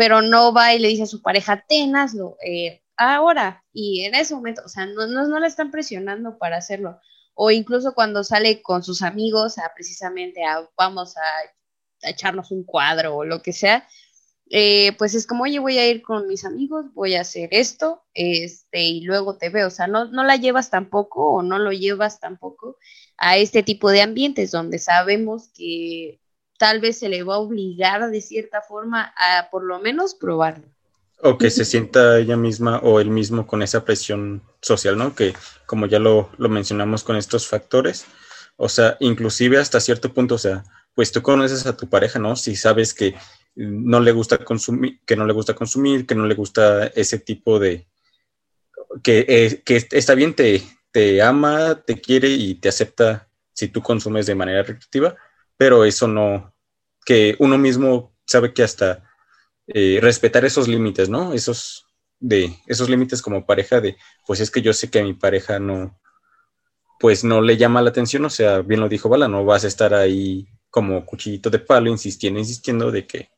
pero 0.00 0.22
no 0.22 0.50
va 0.54 0.72
y 0.72 0.78
le 0.78 0.88
dice 0.88 1.02
a 1.02 1.06
su 1.06 1.20
pareja, 1.20 1.62
tenaslo, 1.68 2.38
eh, 2.42 2.80
ahora, 2.96 3.62
y 3.70 4.04
en 4.04 4.14
ese 4.14 4.34
momento, 4.34 4.62
o 4.64 4.68
sea, 4.70 4.86
no, 4.86 5.06
no, 5.06 5.28
no, 5.28 5.38
la 5.38 5.46
están 5.46 5.70
presionando 5.70 6.38
para 6.38 6.56
hacerlo. 6.56 6.98
O 7.34 7.50
incluso 7.50 7.92
cuando 7.92 8.24
sale 8.24 8.62
con 8.62 8.82
sus 8.82 9.02
amigos 9.02 9.58
a 9.58 9.70
precisamente 9.74 10.42
a 10.42 10.66
vamos 10.74 11.18
a, 11.18 12.06
a 12.06 12.10
echarnos 12.10 12.50
un 12.50 12.64
cuadro 12.64 13.14
o 13.14 13.26
lo 13.26 13.42
que 13.42 13.52
sea, 13.52 13.86
eh, 14.48 14.92
pues 14.96 15.14
es 15.14 15.26
como, 15.26 15.42
oye, 15.44 15.58
voy 15.58 15.76
a 15.76 15.86
ir 15.86 16.00
con 16.00 16.26
mis 16.26 16.46
amigos, 16.46 16.86
voy 16.94 17.14
a 17.16 17.20
hacer 17.20 17.50
esto, 17.52 18.02
este, 18.14 18.82
y 18.84 19.02
luego 19.02 19.36
te 19.36 19.50
veo. 19.50 19.66
O 19.66 19.70
sea, 19.70 19.86
no, 19.86 20.06
no 20.06 20.24
la 20.24 20.36
llevas 20.36 20.70
tampoco 20.70 21.30
o 21.30 21.42
no 21.42 21.58
lo 21.58 21.72
llevas 21.72 22.20
tampoco 22.20 22.78
a 23.18 23.36
este 23.36 23.62
tipo 23.62 23.90
de 23.90 24.00
ambientes 24.00 24.50
donde 24.50 24.78
sabemos 24.78 25.50
que 25.54 26.22
tal 26.60 26.78
vez 26.78 26.98
se 26.98 27.08
le 27.08 27.22
va 27.22 27.36
a 27.36 27.38
obligar 27.38 28.10
de 28.10 28.20
cierta 28.20 28.60
forma 28.60 29.14
a 29.16 29.48
por 29.50 29.64
lo 29.64 29.80
menos 29.80 30.14
probarlo. 30.14 30.66
O 31.22 31.38
que 31.38 31.48
se 31.48 31.64
sienta 31.64 32.18
ella 32.18 32.36
misma 32.36 32.80
o 32.80 33.00
él 33.00 33.08
mismo 33.08 33.46
con 33.46 33.62
esa 33.62 33.82
presión 33.82 34.42
social, 34.60 34.98
¿no? 34.98 35.14
Que 35.14 35.32
como 35.64 35.86
ya 35.86 35.98
lo, 35.98 36.28
lo 36.36 36.50
mencionamos 36.50 37.02
con 37.02 37.16
estos 37.16 37.46
factores, 37.46 38.04
o 38.56 38.68
sea, 38.68 38.98
inclusive 39.00 39.56
hasta 39.56 39.80
cierto 39.80 40.12
punto, 40.12 40.34
o 40.34 40.38
sea, 40.38 40.64
pues 40.94 41.10
tú 41.12 41.22
conoces 41.22 41.64
a 41.64 41.78
tu 41.78 41.88
pareja, 41.88 42.18
¿no? 42.18 42.36
Si 42.36 42.54
sabes 42.56 42.92
que 42.92 43.14
no 43.54 44.00
le 44.00 44.12
gusta 44.12 44.44
consumir, 44.44 45.00
que 45.06 45.16
no 45.16 45.24
le 45.24 45.32
gusta 45.32 45.54
consumir, 45.54 46.06
que 46.06 46.14
no 46.14 46.26
le 46.26 46.34
gusta 46.34 46.88
ese 46.88 47.18
tipo 47.18 47.58
de, 47.58 47.88
que, 49.02 49.24
eh, 49.26 49.62
que 49.64 49.76
está 49.92 50.14
bien, 50.14 50.34
te, 50.34 50.62
te 50.90 51.22
ama, 51.22 51.82
te 51.86 52.02
quiere 52.02 52.28
y 52.28 52.56
te 52.56 52.68
acepta 52.68 53.30
si 53.54 53.68
tú 53.68 53.80
consumes 53.80 54.26
de 54.26 54.34
manera 54.34 54.62
recreativa, 54.62 55.16
pero 55.60 55.84
eso 55.84 56.08
no, 56.08 56.54
que 57.04 57.36
uno 57.38 57.58
mismo 57.58 58.14
sabe 58.24 58.54
que 58.54 58.62
hasta 58.62 59.04
eh, 59.66 59.98
respetar 60.00 60.42
esos 60.46 60.68
límites, 60.68 61.10
¿no? 61.10 61.34
Esos 61.34 61.84
de 62.18 62.54
esos 62.66 62.88
límites 62.88 63.20
como 63.20 63.44
pareja 63.44 63.78
de, 63.82 63.98
pues 64.26 64.40
es 64.40 64.50
que 64.50 64.62
yo 64.62 64.72
sé 64.72 64.90
que 64.90 65.00
a 65.00 65.04
mi 65.04 65.12
pareja 65.12 65.58
no, 65.58 66.00
pues 66.98 67.24
no 67.24 67.42
le 67.42 67.58
llama 67.58 67.82
la 67.82 67.90
atención, 67.90 68.24
o 68.24 68.30
sea, 68.30 68.62
bien 68.62 68.80
lo 68.80 68.88
dijo 68.88 69.10
Bala, 69.10 69.28
no 69.28 69.44
vas 69.44 69.64
a 69.64 69.66
estar 69.66 69.92
ahí 69.92 70.48
como 70.70 71.04
cuchillito 71.04 71.50
de 71.50 71.58
palo 71.58 71.90
insistiendo, 71.90 72.40
insistiendo 72.40 72.90
de 72.90 73.06
que 73.06 73.28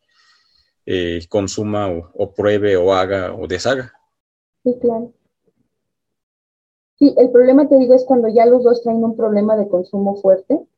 eh, 0.86 1.26
consuma 1.28 1.88
o, 1.88 2.32
pruebe 2.32 2.76
o 2.76 2.94
haga 2.94 3.34
o 3.34 3.48
deshaga. 3.48 3.94
Sí, 4.62 4.78
claro. 4.80 5.12
Sí, 7.00 7.12
el 7.18 7.32
problema 7.32 7.68
te 7.68 7.76
digo 7.78 7.94
es 7.94 8.04
cuando 8.04 8.28
ya 8.28 8.46
los 8.46 8.62
dos 8.62 8.80
traen 8.84 9.02
un 9.02 9.16
problema 9.16 9.56
de 9.56 9.66
consumo 9.66 10.14
fuerte, 10.22 10.68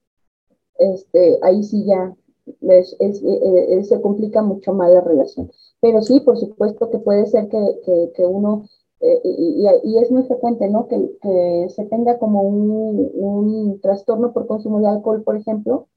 este, 0.78 1.38
ahí 1.42 1.62
sí 1.62 1.84
ya 1.84 2.14
eh, 2.62 2.84
eh, 2.98 3.84
se 3.84 4.00
complica 4.00 4.42
mucho 4.42 4.72
más 4.72 4.90
la 4.90 5.00
relación. 5.00 5.50
Pero 5.80 6.02
sí, 6.02 6.20
por 6.20 6.38
supuesto 6.38 6.90
que 6.90 6.98
puede 6.98 7.26
ser 7.26 7.48
que, 7.48 8.26
uno, 8.26 8.68
y, 9.00 9.98
es 9.98 10.10
muy 10.10 10.22
frecuente, 10.24 10.68
¿no? 10.68 10.88
Que, 10.88 11.68
se 11.70 11.84
tenga 11.86 12.18
como 12.18 12.42
un, 12.42 13.10
un, 13.14 13.80
trastorno 13.80 14.32
por 14.32 14.46
consumo 14.46 14.80
de 14.80 14.88
alcohol, 14.88 15.22
por 15.22 15.36
ejemplo, 15.36 15.88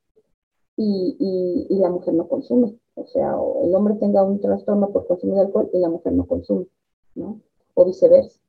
y, 0.78 1.80
la 1.80 1.89
mujer 1.89 2.13
no 2.13 2.28
consume. 2.28 2.78
O 2.95 3.05
sea, 3.07 3.36
el 3.63 3.75
hombre 3.75 3.95
tenga 3.95 4.23
un 4.23 4.39
trastorno 4.39 4.89
por 4.89 5.07
consumo 5.07 5.36
de 5.36 5.41
alcohol 5.41 5.69
y 5.73 5.80
la 5.80 5.89
mujer 5.89 6.13
no 6.13 6.25
consume, 6.25 6.67
¿no? 7.15 7.41
O 7.73 7.86
viceversa. 7.86 8.39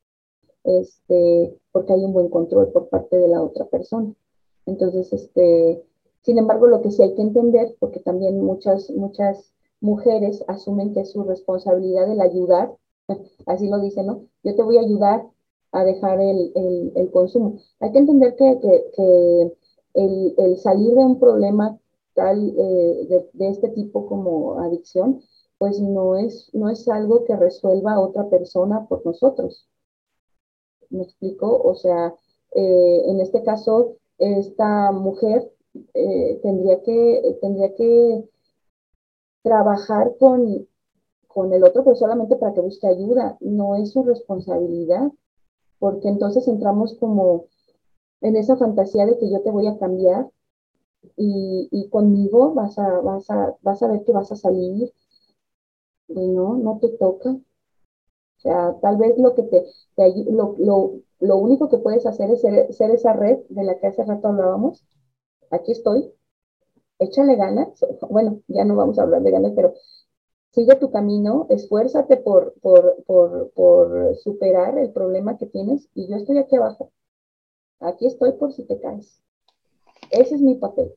Este, 0.65 1.57
porque 1.73 1.93
hay 1.93 2.05
un 2.05 2.13
buen 2.13 2.29
control 2.29 2.71
por 2.73 2.89
parte 2.89 3.17
de 3.17 3.29
la 3.29 3.43
otra 3.43 3.67
persona. 3.67 4.13
Entonces, 4.67 5.13
este, 5.13 5.83
sin 6.23 6.39
embargo, 6.39 6.67
lo 6.67 6.83
que 6.83 6.91
sí 6.91 7.03
hay 7.03 7.15
que 7.15 7.23
entender, 7.23 7.77
porque 7.81 8.01
también 8.01 8.41
muchas, 8.41 8.91
muchas 8.91 9.53
mujeres 9.81 10.45
asumen 10.49 10.93
que 10.93 11.01
es 11.01 11.13
su 11.13 11.25
responsabilidad 11.25 12.11
el 12.11 12.21
ayudar, 12.21 12.75
así 13.47 13.69
lo 13.69 13.81
dicen, 13.81 14.07
¿no? 14.07 14.23
Yo 14.43 14.55
te 14.55 14.63
voy 14.63 14.79
a 14.79 14.83
ayudar 14.83 15.27
a 15.73 15.85
dejar 15.85 16.21
el, 16.21 16.53
el, 16.95 17.11
consumo. 17.11 17.59
Hay 17.81 17.93
que 17.93 17.99
entender 17.99 18.37
que, 18.37 18.59
que, 18.95 19.53
el, 19.95 20.35
el, 20.39 20.57
salir 20.59 20.95
de 20.95 21.05
un 21.05 21.19
problema 21.19 21.79
eh, 22.17 23.25
de, 23.33 23.49
este 23.49 23.69
tipo 23.71 24.07
como 24.07 24.59
adicción, 24.61 25.23
pues 25.59 25.81
no 25.81 26.17
es, 26.17 26.51
no 26.53 26.69
es 26.71 26.89
algo 26.89 27.25
que 27.25 27.37
resuelva 27.37 28.01
otra 28.01 28.29
persona 28.29 28.87
por 28.89 29.05
nosotros. 29.05 29.69
¿Me 30.91 31.03
explico? 31.03 31.61
O 31.63 31.75
sea, 31.75 32.15
eh, 32.53 33.03
en 33.07 33.21
este 33.21 33.43
caso, 33.43 33.97
esta 34.19 34.91
mujer 34.93 35.53
eh, 35.95 36.41
tendría, 36.43 36.83
que, 36.83 37.39
tendría 37.41 37.75
que 37.75 38.25
trabajar 39.43 40.17
con, 40.19 40.67
con 41.27 41.53
el 41.53 41.65
otro, 41.65 41.85
pero 41.85 41.97
solamente 41.97 42.37
para 42.37 42.55
que 42.55 42.61
busque 42.61 42.87
ayuda. 42.87 43.37
No 43.41 43.77
es 43.77 43.93
su 43.93 44.03
responsabilidad, 44.03 45.11
porque 45.79 46.09
entonces 46.09 46.49
entramos 46.49 46.95
como 46.99 47.47
en 48.21 48.37
esa 48.37 48.57
fantasía 48.57 49.07
de 49.07 49.19
que 49.19 49.31
yo 49.31 49.41
te 49.43 49.51
voy 49.51 49.67
a 49.67 49.79
cambiar 49.79 50.29
y, 51.17 51.89
conmigo 51.91 52.55
vas 52.55 52.79
a, 52.79 53.01
vas, 53.01 53.31
a, 53.31 53.57
vas 53.63 53.83
a 53.83 53.89
ver 53.89 54.05
que 54.05 54.13
vas 54.13 54.33
a 54.33 54.37
salir. 54.37 54.93
Y 56.09 56.29
no, 56.29 56.57
no 56.57 56.79
te 56.81 56.89
toca. 56.89 57.31
O 57.31 58.41
sea, 58.41 58.77
tal 58.81 58.97
vez 58.99 59.19
lo 59.19 59.35
que 59.35 59.43
te, 59.43 59.65
lo, 60.31 60.55
lo, 60.59 61.01
lo, 61.21 61.37
único 61.37 61.69
que 61.69 61.79
puedes 61.79 62.07
hacer 62.07 62.31
es 62.31 62.41
ser, 62.41 62.91
esa 62.91 63.13
red 63.13 63.39
de 63.49 63.65
la 63.65 63.79
que 63.79 63.89
hace 63.89 64.05
rato 64.05 64.29
hablábamos. 64.29 64.85
Aquí 65.51 65.73
estoy. 65.73 66.13
Échale 66.99 67.37
ganas. 67.37 67.69
Bueno, 68.11 68.41
ya 68.49 68.65
no 68.65 68.77
vamos 68.77 68.99
a 68.99 69.03
hablar 69.03 69.23
de 69.23 69.31
ganas, 69.31 69.53
pero 69.55 69.75
sigue 70.53 70.75
tu 70.77 70.91
camino, 70.91 71.47
esfuérzate 71.51 72.17
por, 72.17 72.55
por, 72.61 73.03
por, 73.07 73.51
por 73.53 74.17
superar 74.17 74.79
el 74.79 74.93
problema 74.93 75.37
que 75.37 75.47
tienes 75.47 75.89
y 75.95 76.09
yo 76.09 76.17
estoy 76.17 76.39
aquí 76.39 76.57
abajo. 76.57 76.93
Aquí 77.81 78.07
estoy 78.07 78.33
por 78.33 78.53
si 78.53 78.65
te 78.67 78.81
caes. 78.81 79.23
Ese 80.11 80.35
es 80.35 80.41
mi 80.41 80.57
papel. 80.57 80.95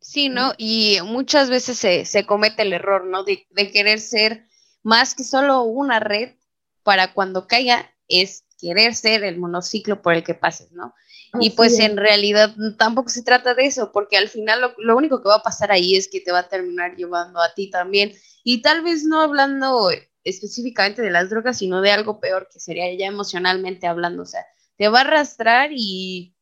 Sí, 0.00 0.28
¿no? 0.28 0.52
Y 0.56 0.98
muchas 1.04 1.50
veces 1.50 1.78
se, 1.78 2.26
comete 2.26 2.62
el 2.62 2.72
error, 2.72 3.04
¿no? 3.06 3.22
De, 3.24 3.46
querer 3.70 4.00
ser 4.00 4.46
más 4.82 5.14
que 5.14 5.24
solo 5.24 5.62
una 5.62 6.00
red 6.00 6.34
para 6.82 7.12
cuando 7.12 7.46
caiga 7.46 7.90
es 8.08 8.44
querer 8.58 8.94
ser 8.94 9.24
el 9.24 9.38
monociclo 9.38 10.00
por 10.00 10.14
el 10.14 10.24
que 10.24 10.34
pases, 10.34 10.72
¿no? 10.72 10.94
Y 11.38 11.50
pues 11.50 11.78
en 11.78 11.96
realidad 11.96 12.54
tampoco 12.76 13.08
se 13.08 13.22
trata 13.22 13.54
de 13.54 13.66
eso, 13.66 13.92
porque 13.92 14.16
al 14.16 14.28
final 14.28 14.60
lo, 14.60 14.74
lo, 14.78 14.96
único 14.96 15.22
que 15.22 15.28
va 15.28 15.36
a 15.36 15.42
pasar 15.42 15.70
ahí 15.70 15.96
es 15.96 16.08
que 16.08 16.20
te 16.20 16.32
va 16.32 16.40
a 16.40 16.48
terminar 16.48 16.96
llevando 16.96 17.40
a 17.40 17.54
ti 17.54 17.70
también. 17.70 18.12
Y 18.42 18.62
tal 18.62 18.82
vez 18.82 19.04
no 19.04 19.20
hablando 19.20 19.90
específicamente 20.24 21.02
de 21.02 21.10
las 21.10 21.30
drogas, 21.30 21.58
sino 21.58 21.80
de 21.80 21.92
algo 21.92 22.20
peor, 22.20 22.48
que 22.52 22.58
sería 22.58 22.92
ya 22.94 23.06
emocionalmente 23.06 23.86
hablando. 23.86 24.22
O 24.22 24.26
sea, 24.26 24.44
te 24.76 24.88
va 24.88 24.98
a 24.98 25.02
arrastrar 25.02 25.70
y 25.72 26.34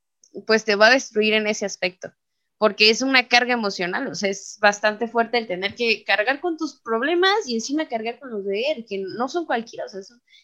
pues 0.47 0.65
te 0.65 0.77
va 0.77 0.87
a 0.87 0.93
destruir 0.93 1.35
en 1.35 1.47
ese 1.47 1.67
aspecto 1.67 2.13
porque 2.59 2.91
es 2.91 3.03
una 3.03 3.29
carga 3.29 3.55
emocional, 3.55 4.09
o 4.09 4.15
sea, 4.17 4.29
es 4.31 4.59
bastante 4.61 5.07
fuerte 5.07 5.39
el 5.39 5.47
tener 5.47 5.77
que 5.77 6.03
cargar 6.05 6.41
con 6.41 6.57
tus 6.57 6.81
problemas 6.81 7.47
y 7.47 7.55
encima 7.55 7.89
cargar 7.89 8.19
con 8.19 8.31
los 8.31 8.45
de 8.45 8.73
él, 8.73 8.87
que 8.87 8.99
no 8.99 9.29
son 9.29 9.47
cualquiera, 9.47 9.87
o 9.87 9.89
sea, 9.89 10.01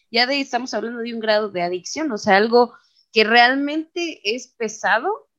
ya 0.09 0.25
de, 0.25 0.39
estamos 0.39 0.73
hablando 0.73 1.01
de 1.01 1.13
un 1.13 1.19
grado 1.19 1.49
de 1.49 1.61
adicción, 1.61 2.09
o 2.13 2.17
sea, 2.17 2.37
algo 2.37 2.73
que 3.15 3.23
realmente 3.23 4.19
es 4.35 4.47
pesado, 4.47 5.29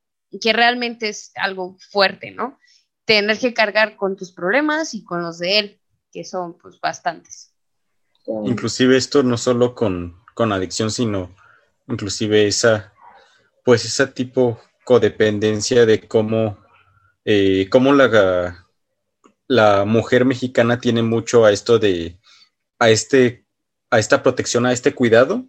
que 0.41 0.55
realmente 0.55 1.11
es 1.11 1.33
algo 1.35 1.77
fuerte, 1.91 2.31
¿no? 2.31 2.59
Tener 3.05 3.39
que 3.39 3.53
cargar 3.53 3.97
con 3.97 4.17
tus 4.17 4.33
problemas 4.33 4.95
y 4.95 5.05
con 5.05 5.21
los 5.21 5.39
de 5.39 5.59
él, 5.59 5.81
que 6.11 6.25
son 6.25 6.57
pues 6.57 6.81
bastantes. 6.81 7.53
Inclusive 8.47 8.97
esto 8.97 9.23
no 9.23 9.37
solo 9.37 9.75
con, 9.75 10.17
con 10.33 10.55
adicción, 10.55 10.91
sino 10.91 11.37
inclusive 11.87 12.47
esa, 12.47 12.95
pues 13.63 13.85
esa 13.85 14.11
tipo 14.11 14.59
codependencia 14.83 15.85
de 15.85 16.09
cómo 16.09 16.57
eh, 17.27 17.69
cómo 17.69 17.93
la, 17.93 18.67
la 19.49 19.85
mujer 19.85 20.25
mexicana 20.25 20.81
tiene 20.81 21.03
mucho 21.03 21.45
a 21.45 21.53
esto 21.53 21.79
de, 21.79 22.19
a, 22.79 22.89
este, 22.89 23.45
a 23.91 23.99
esta 23.99 24.23
protección, 24.23 24.65
a 24.65 24.73
este 24.73 24.95
cuidado, 24.95 25.45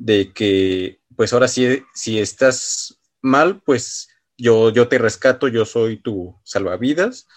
de 0.00 0.32
que, 0.32 1.00
pues 1.14 1.32
ahora 1.32 1.46
sí, 1.46 1.82
si 1.94 2.18
estás 2.18 2.98
mal, 3.20 3.60
pues 3.60 4.08
yo, 4.38 4.70
yo 4.70 4.88
te 4.88 4.98
rescato, 4.98 5.46
yo 5.46 5.64
soy 5.64 5.98
tu 5.98 6.34
salvavidas. 6.42 7.28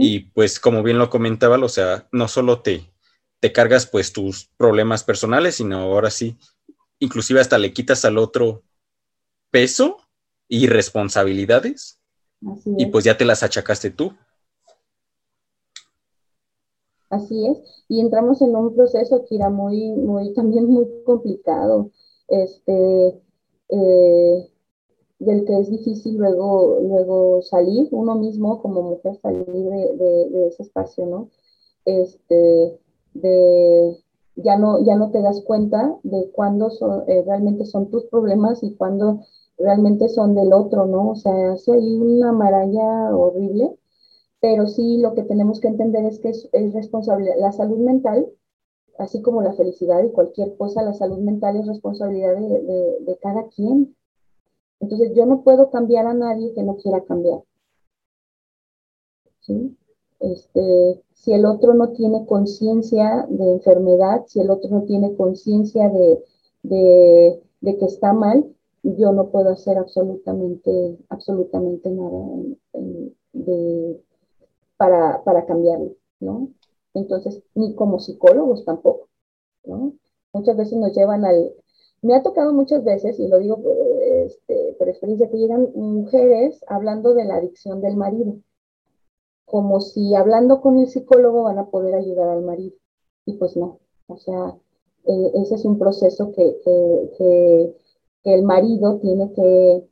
Y 0.00 0.30
pues 0.30 0.58
como 0.58 0.82
bien 0.82 0.98
lo 0.98 1.10
comentaba, 1.10 1.56
o 1.56 1.68
sea, 1.68 2.08
no 2.10 2.26
solo 2.26 2.60
te, 2.60 2.92
te 3.38 3.52
cargas 3.52 3.86
pues 3.86 4.12
tus 4.12 4.46
problemas 4.56 5.04
personales, 5.04 5.54
sino 5.56 5.78
ahora 5.78 6.10
sí, 6.10 6.36
inclusive 6.98 7.40
hasta 7.40 7.56
le 7.56 7.72
quitas 7.72 8.04
al 8.04 8.18
otro 8.18 8.64
peso 9.52 9.98
y 10.48 10.66
responsabilidades 10.66 12.00
y 12.78 12.86
pues 12.86 13.04
ya 13.04 13.16
te 13.16 13.24
las 13.24 13.44
achacaste 13.44 13.90
tú. 13.90 14.16
Así 17.10 17.46
es, 17.46 17.60
y 17.88 18.00
entramos 18.00 18.40
en 18.40 18.54
un 18.54 18.74
proceso 18.74 19.24
que 19.28 19.36
era 19.36 19.50
muy, 19.50 19.90
muy, 19.92 20.32
también 20.34 20.66
muy 20.66 20.86
complicado, 21.04 21.90
este, 22.28 23.20
eh, 23.68 24.50
del 25.18 25.44
que 25.44 25.58
es 25.58 25.70
difícil 25.70 26.16
luego, 26.16 26.78
luego 26.80 27.42
salir, 27.42 27.88
uno 27.90 28.14
mismo 28.14 28.62
como 28.62 28.82
mujer 28.82 29.16
salir 29.20 29.44
de, 29.46 30.46
ese 30.48 30.62
espacio, 30.62 31.06
¿no? 31.06 31.30
Este, 31.84 32.78
de, 33.14 33.96
ya 34.36 34.56
no, 34.56 34.84
ya 34.84 34.96
no 34.96 35.10
te 35.10 35.20
das 35.20 35.42
cuenta 35.42 35.98
de 36.04 36.30
cuándo 36.32 36.70
son, 36.70 37.04
eh, 37.08 37.22
realmente 37.26 37.64
son 37.66 37.90
tus 37.90 38.04
problemas 38.06 38.62
y 38.62 38.74
cuándo 38.76 39.20
realmente 39.58 40.08
son 40.08 40.34
del 40.34 40.52
otro, 40.52 40.86
¿no? 40.86 41.10
O 41.10 41.16
sea, 41.16 41.52
hace 41.52 41.72
ahí 41.72 41.96
una 41.96 42.32
maraña 42.32 43.14
horrible, 43.16 43.76
pero 44.40 44.66
sí 44.66 44.98
lo 44.98 45.14
que 45.14 45.22
tenemos 45.22 45.60
que 45.60 45.68
entender 45.68 46.04
es 46.04 46.18
que 46.18 46.30
es, 46.30 46.48
responsabilidad, 46.74 47.36
la 47.38 47.52
salud 47.52 47.78
mental, 47.78 48.26
así 48.98 49.22
como 49.22 49.42
la 49.42 49.54
felicidad 49.54 50.02
y 50.02 50.10
cualquier 50.10 50.56
cosa, 50.56 50.82
la 50.82 50.94
salud 50.94 51.18
mental 51.18 51.56
es 51.56 51.66
responsabilidad 51.66 52.36
de, 52.36 52.98
de 53.00 53.18
cada 53.20 53.46
quien. 53.48 53.96
Entonces 54.80 55.12
yo 55.14 55.26
no 55.26 55.42
puedo 55.42 55.70
cambiar 55.70 56.06
a 56.06 56.14
nadie 56.14 56.54
que 56.54 56.62
no 56.62 56.76
quiera 56.76 57.04
cambiar. 57.04 57.42
¿Sí? 59.40 59.76
Este, 60.20 61.02
si 61.14 61.32
el 61.32 61.46
otro 61.46 61.74
no 61.74 61.90
tiene 61.92 62.26
conciencia 62.26 63.26
de 63.28 63.52
enfermedad, 63.52 64.24
si 64.26 64.40
el 64.40 64.50
otro 64.50 64.70
no 64.70 64.82
tiene 64.82 65.16
conciencia 65.16 65.88
de, 65.88 66.22
de, 66.62 67.42
de, 67.60 67.76
que 67.78 67.86
está 67.86 68.12
mal, 68.12 68.44
yo 68.82 69.12
no 69.12 69.30
puedo 69.30 69.50
hacer 69.50 69.78
absolutamente, 69.78 70.98
absolutamente 71.08 71.90
nada 71.90 72.26
para, 74.80 75.22
para 75.24 75.44
cambiarlo, 75.44 75.92
¿no? 76.20 76.48
Entonces, 76.94 77.42
ni 77.54 77.74
como 77.74 77.98
psicólogos 77.98 78.64
tampoco, 78.64 79.08
¿no? 79.64 79.92
Muchas 80.32 80.56
veces 80.56 80.78
nos 80.78 80.96
llevan 80.96 81.26
al... 81.26 81.52
Me 82.00 82.14
ha 82.14 82.22
tocado 82.22 82.54
muchas 82.54 82.82
veces, 82.82 83.20
y 83.20 83.28
lo 83.28 83.38
digo 83.38 83.62
este, 84.24 84.74
por 84.78 84.88
experiencia, 84.88 85.28
que 85.28 85.36
llegan 85.36 85.68
mujeres 85.74 86.64
hablando 86.66 87.12
de 87.12 87.26
la 87.26 87.36
adicción 87.36 87.82
del 87.82 87.98
marido, 87.98 88.36
como 89.44 89.82
si 89.82 90.14
hablando 90.14 90.62
con 90.62 90.78
el 90.78 90.88
psicólogo 90.88 91.42
van 91.42 91.58
a 91.58 91.68
poder 91.68 91.94
ayudar 91.94 92.30
al 92.30 92.42
marido. 92.42 92.74
Y 93.26 93.34
pues 93.34 93.58
no, 93.58 93.80
o 94.06 94.16
sea, 94.16 94.56
eh, 95.04 95.30
ese 95.34 95.56
es 95.56 95.66
un 95.66 95.78
proceso 95.78 96.32
que, 96.32 96.56
que 96.64 97.74
que 98.22 98.34
el 98.34 98.42
marido 98.42 98.98
tiene 98.98 99.32
que, 99.32 99.88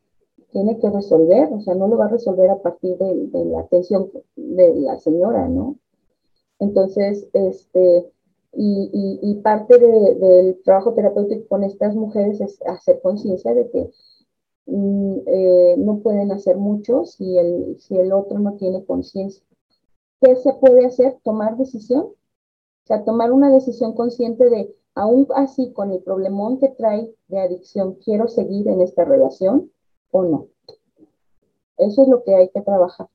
tiene 0.51 0.79
que 0.79 0.91
resolver, 0.91 1.53
o 1.53 1.61
sea, 1.61 1.75
no 1.75 1.89
lo 1.89 1.99
va 1.99 2.07
a 2.07 2.11
resolver 2.11 2.51
a 2.51 2.63
partir 2.63 2.97
de, 2.99 3.45
la 3.45 3.61
atención 3.61 4.11
de 4.37 4.75
la 4.77 4.99
señora, 4.99 5.49
¿no? 5.49 5.77
Entonces, 6.59 7.29
este, 7.33 8.11
y, 8.53 9.21
y, 9.23 9.35
parte 9.43 9.79
del 9.79 10.61
trabajo 10.65 10.95
terapéutico 10.95 11.47
con 11.49 11.65
estas 11.65 11.95
mujeres 11.95 12.41
es 12.41 12.59
hacer 12.67 13.01
conciencia 13.03 13.55
de 13.55 13.71
que 13.71 13.91
mm, 14.67 15.17
eh, 15.27 15.75
no 15.79 15.99
pueden 15.99 16.33
hacer 16.33 16.57
mucho 16.57 17.05
si 17.05 17.39
el, 17.39 17.77
si 17.79 17.97
el 17.99 18.13
otro 18.13 18.39
no 18.39 18.55
tiene 18.57 18.85
conciencia. 18.85 19.45
¿Qué 20.21 20.35
se 20.37 20.53
puede 20.55 20.87
hacer? 20.87 21.19
Tomar 21.23 21.57
decisión. 21.57 22.01
O 22.05 22.87
sea, 22.87 23.05
tomar 23.05 23.33
una 23.33 23.53
decisión 23.53 23.95
consciente 23.95 24.49
de 24.49 24.75
aún 24.95 25.29
así 25.37 25.73
con 25.73 25.93
el 25.93 26.03
problemón 26.03 26.59
que 26.59 26.69
trae 26.71 27.15
de 27.29 27.39
adicción, 27.39 27.99
¿quiero 28.05 28.27
seguir 28.29 28.67
en 28.69 28.81
esta 28.81 29.05
relación 29.05 29.71
o 30.11 30.23
no? 30.25 30.49
Eso 31.77 32.03
es 32.03 32.09
lo 32.09 32.25
que 32.25 32.35
hay 32.35 32.51
que 32.51 32.61
trabajar, 32.61 33.09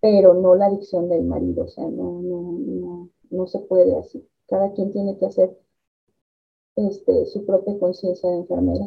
pero 0.00 0.34
no 0.34 0.54
la 0.54 0.66
adicción 0.66 1.08
del 1.08 1.24
marido, 1.24 1.64
o 1.64 1.68
sea, 1.68 1.84
no, 1.84 2.22
no, 2.22 2.58
no, 2.58 3.10
no 3.30 3.46
se 3.46 3.58
puede 3.60 3.98
así. 3.98 4.26
Cada 4.48 4.72
quien 4.72 4.92
tiene 4.92 5.18
que 5.18 5.26
hacer 5.26 5.58
este, 6.76 7.26
su 7.26 7.44
propia 7.44 7.78
conciencia 7.78 8.30
de 8.30 8.36
enfermedad. 8.36 8.86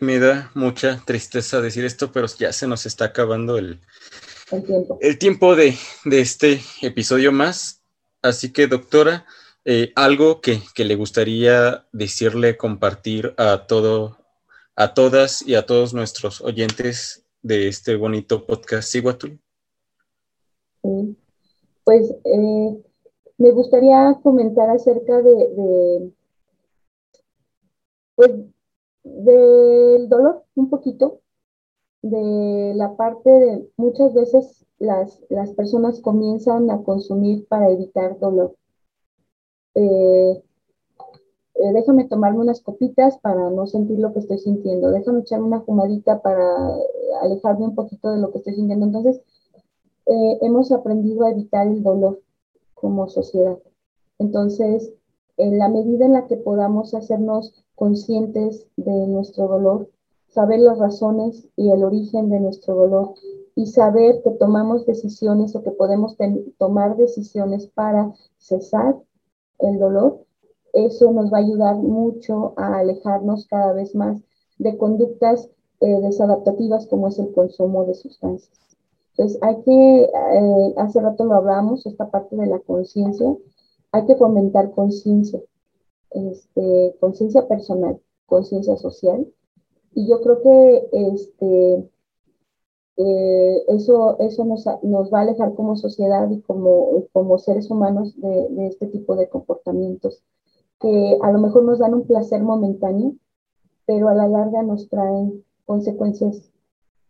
Me 0.00 0.18
da 0.18 0.50
mucha 0.54 1.02
tristeza 1.06 1.62
decir 1.62 1.86
esto, 1.86 2.12
pero 2.12 2.26
ya 2.26 2.52
se 2.52 2.66
nos 2.66 2.84
está 2.84 3.06
acabando 3.06 3.56
el, 3.56 3.80
el 4.52 4.62
tiempo, 4.62 4.98
el 5.00 5.18
tiempo 5.18 5.56
de, 5.56 5.74
de 6.04 6.20
este 6.20 6.60
episodio 6.82 7.32
más. 7.32 7.82
Así 8.20 8.52
que, 8.52 8.66
doctora, 8.66 9.24
eh, 9.68 9.92
algo 9.96 10.40
que, 10.40 10.60
le 10.84 10.94
gustaría 10.94 11.84
decirle, 11.92 12.56
compartir 12.56 13.34
a 13.36 13.66
todo, 13.66 14.16
a 14.76 14.94
todas 14.94 15.42
y 15.42 15.56
a 15.56 15.66
todos 15.66 15.92
nuestros 15.92 16.40
oyentes 16.40 17.26
de 17.42 17.66
este 17.66 17.96
bonito 17.96 18.46
podcast 18.46 18.88
Siguatul. 18.88 19.40
Pues 21.82 22.14
eh, 22.24 22.82
me 23.38 23.50
gustaría 23.50 24.16
comentar 24.22 24.70
acerca 24.70 25.20
de, 25.20 26.12
pues, 28.14 28.30
del 29.02 30.08
dolor 30.08 30.44
un 30.54 30.70
poquito, 30.70 31.22
de 32.02 32.72
la 32.76 32.96
parte 32.96 33.30
de 33.30 33.68
muchas 33.76 34.14
veces 34.14 34.64
las, 34.78 35.20
las 35.28 35.50
personas 35.54 36.00
comienzan 36.00 36.70
a 36.70 36.84
consumir 36.84 37.48
para 37.48 37.68
evitar 37.68 38.16
dolor. 38.20 38.54
Eh, 39.76 40.42
eh, 41.54 41.72
déjame 41.74 42.08
tomarme 42.08 42.40
unas 42.40 42.62
copitas 42.62 43.18
para 43.18 43.50
no 43.50 43.66
sentir 43.66 43.98
lo 43.98 44.12
que 44.12 44.20
estoy 44.20 44.38
sintiendo, 44.38 44.90
déjame 44.90 45.20
echarme 45.20 45.46
una 45.46 45.60
fumadita 45.60 46.22
para 46.22 46.44
alejarme 47.20 47.66
un 47.66 47.74
poquito 47.74 48.10
de 48.10 48.18
lo 48.18 48.32
que 48.32 48.38
estoy 48.38 48.54
sintiendo. 48.54 48.86
Entonces, 48.86 49.20
eh, 50.06 50.38
hemos 50.40 50.72
aprendido 50.72 51.24
a 51.24 51.30
evitar 51.30 51.66
el 51.66 51.82
dolor 51.82 52.20
como 52.74 53.08
sociedad. 53.08 53.58
Entonces, 54.18 54.94
en 55.36 55.58
la 55.58 55.68
medida 55.68 56.06
en 56.06 56.14
la 56.14 56.26
que 56.26 56.36
podamos 56.36 56.94
hacernos 56.94 57.52
conscientes 57.74 58.66
de 58.76 59.06
nuestro 59.06 59.46
dolor, 59.46 59.90
saber 60.28 60.60
las 60.60 60.78
razones 60.78 61.48
y 61.56 61.70
el 61.70 61.84
origen 61.84 62.30
de 62.30 62.40
nuestro 62.40 62.74
dolor 62.74 63.14
y 63.54 63.66
saber 63.66 64.22
que 64.22 64.30
tomamos 64.30 64.86
decisiones 64.86 65.54
o 65.54 65.62
que 65.62 65.70
podemos 65.70 66.16
tomar 66.58 66.96
decisiones 66.96 67.66
para 67.68 68.14
cesar 68.38 68.96
el 69.58 69.78
dolor, 69.78 70.24
eso 70.72 71.10
nos 71.12 71.32
va 71.32 71.38
a 71.38 71.40
ayudar 71.40 71.76
mucho 71.76 72.52
a 72.56 72.78
alejarnos 72.78 73.46
cada 73.46 73.72
vez 73.72 73.94
más 73.94 74.22
de 74.58 74.76
conductas 74.76 75.48
eh, 75.80 76.00
desadaptativas 76.00 76.86
como 76.86 77.08
es 77.08 77.18
el 77.18 77.32
consumo 77.32 77.84
de 77.84 77.94
sustancias. 77.94 78.50
Entonces, 79.10 79.38
hay 79.42 79.62
que, 79.62 80.02
eh, 80.04 80.74
hace 80.76 81.00
rato 81.00 81.24
lo 81.24 81.34
hablamos, 81.34 81.86
esta 81.86 82.10
parte 82.10 82.36
de 82.36 82.46
la 82.46 82.58
conciencia, 82.60 83.34
hay 83.92 84.04
que 84.06 84.16
fomentar 84.16 84.72
conciencia. 84.72 85.40
este, 86.10 86.96
conciencia 87.00 87.46
personal, 87.48 88.00
conciencia 88.26 88.76
social. 88.76 89.26
Y 89.94 90.08
yo 90.08 90.20
creo 90.20 90.40
que 90.42 90.88
este, 90.92 91.90
eh, 92.96 93.64
eso, 93.68 94.18
eso 94.20 94.44
nos, 94.44 94.64
nos, 94.82 95.12
va 95.12 95.18
a 95.18 95.22
alejar 95.22 95.54
como 95.54 95.76
sociedad 95.76 96.30
y 96.30 96.40
como, 96.40 97.04
como 97.12 97.38
seres 97.38 97.70
humanos 97.70 98.18
de, 98.20 98.66
este 98.66 98.86
tipo 98.86 99.16
de 99.16 99.28
comportamientos 99.28 100.22
que 100.80 101.18
a 101.22 101.32
lo 101.32 101.38
mejor 101.38 101.64
nos 101.64 101.78
dan 101.78 101.94
un 101.94 102.06
placer 102.06 102.42
momentáneo, 102.42 103.14
pero 103.86 104.08
a 104.08 104.14
la 104.14 104.28
larga 104.28 104.62
nos 104.62 104.88
traen 104.88 105.44
consecuencias 105.64 106.50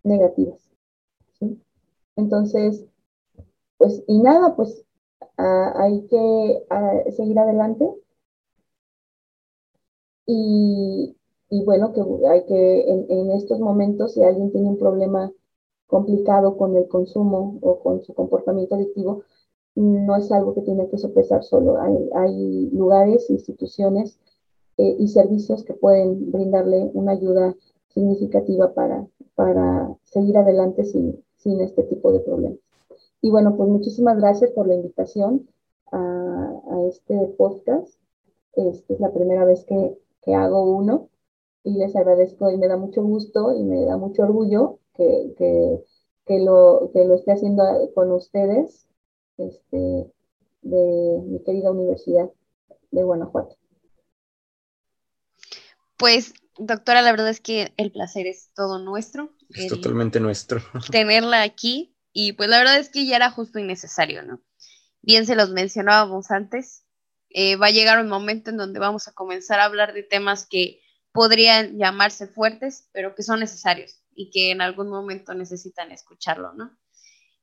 negativas. 0.05 0.61
Entonces, 2.17 2.87
pues, 3.79 4.03
y 4.07 4.21
nada, 4.21 4.57
pues 4.57 4.85
hay 5.37 6.07
que 6.09 6.67
seguir 7.13 7.39
adelante. 7.39 7.89
Y, 10.27 11.17
y, 11.51 11.65
bueno, 11.65 11.93
que 11.93 12.01
hay 12.29 12.45
que 12.47 12.91
en, 12.91 13.31
estos 13.33 13.61
momentos, 13.61 14.15
si 14.15 14.23
alguien 14.23 14.51
tiene 14.51 14.69
un 14.69 14.79
problema 14.79 15.31
complicado 15.87 16.57
con 16.57 16.77
el 16.77 16.89
consumo 16.89 17.59
o 17.63 17.79
con 17.81 18.03
su 18.03 18.15
comportamiento 18.15 18.75
adictivo, 18.75 19.23
no 19.77 20.17
es 20.17 20.33
algo 20.33 20.55
que 20.55 20.63
tiene 20.63 20.89
que 20.89 20.99
sopesar 20.99 21.45
solo. 21.45 21.81
Hay, 21.81 22.11
hay 22.15 22.71
lugares, 22.71 23.29
instituciones 23.31 24.19
eh, 24.79 24.97
y 24.99 25.09
servicios 25.09 25.65
que 25.65 25.75
pueden 25.75 26.33
brindarle 26.33 26.91
una 26.95 27.13
ayuda 27.13 27.55
significativa 27.89 28.75
para, 28.75 29.07
para 29.35 29.95
seguir 30.05 30.37
adelante 30.39 30.85
sin, 30.85 31.23
sin 31.37 31.61
este 31.61 31.83
tipo 31.85 32.13
de 32.13 32.21
problemas. 32.21 32.59
Y 33.21 33.31
bueno, 33.31 33.57
pues 33.57 33.69
muchísimas 33.69 34.19
gracias 34.19 34.51
por 34.51 34.67
la 34.67 34.75
invitación 34.75 35.49
a, 35.93 36.53
a 36.71 36.83
este 36.89 37.35
podcast. 37.39 37.99
Esta 38.55 38.95
es 38.95 39.01
la 39.01 39.13
primera 39.13 39.45
vez 39.45 39.65
que, 39.65 39.99
que, 40.23 40.35
hago 40.35 40.77
uno 40.77 41.09
y 41.65 41.75
les 41.79 41.95
agradezco 41.97 42.51
y 42.51 42.57
me 42.57 42.69
da 42.69 42.77
mucho 42.77 43.03
gusto 43.03 43.53
y 43.55 43.63
me 43.63 43.85
da 43.85 43.97
mucho 43.97 44.23
orgullo 44.23 44.79
que, 44.97 45.35
que, 45.37 45.85
que 46.27 46.39
lo, 46.41 46.91
que 46.93 47.05
lo 47.05 47.15
esté 47.15 47.33
haciendo 47.33 47.63
con 47.95 48.13
ustedes 48.13 48.89
este, 49.39 50.13
de 50.63 51.21
mi 51.25 51.43
querida 51.45 51.71
Universidad 51.71 52.31
de 52.91 53.03
Guanajuato. 53.03 53.57
Pues, 55.97 56.35
doctora, 56.59 57.03
la 57.03 57.11
verdad 57.11 57.31
es 57.31 57.41
que 57.41 57.73
el 57.77 57.93
placer 57.93 58.27
es 58.27 58.51
todo 58.55 58.79
nuestro. 58.79 59.31
Es 59.51 59.69
totalmente 59.69 60.21
nuestro. 60.21 60.61
Tenerla 60.91 61.43
aquí 61.43 61.97
y 62.13 62.33
pues 62.33 62.49
la 62.49 62.59
verdad 62.59 62.79
es 62.79 62.89
que 62.89 63.07
ya 63.07 63.17
era 63.17 63.31
justo 63.31 63.59
y 63.59 63.65
necesario, 63.65 64.23
¿no? 64.23 64.41
Bien 65.03 65.27
se 65.27 65.37
los 65.37 65.51
mencionábamos 65.51 66.31
antes, 66.31 66.85
eh, 67.31 67.57
va 67.57 67.67
a 67.67 67.71
llegar 67.71 68.01
un 68.01 68.09
momento 68.09 68.51
en 68.51 68.57
donde 68.57 68.81
vamos 68.81 69.09
a 69.09 69.13
comenzar 69.13 69.61
a 69.61 69.65
hablar 69.65 69.93
de 69.93 70.03
temas 70.03 70.47
que 70.47 70.81
podrían 71.17 71.79
llamarse 71.79 72.29
fuertes, 72.29 72.89
pero 72.93 73.15
que 73.15 73.23
son 73.23 73.41
necesarios 73.41 74.03
y 74.15 74.31
que 74.31 74.51
en 74.51 74.61
algún 74.61 74.89
momento 74.89 75.35
necesitan 75.35 75.91
escucharlo, 75.91 76.53
¿no? 76.53 76.77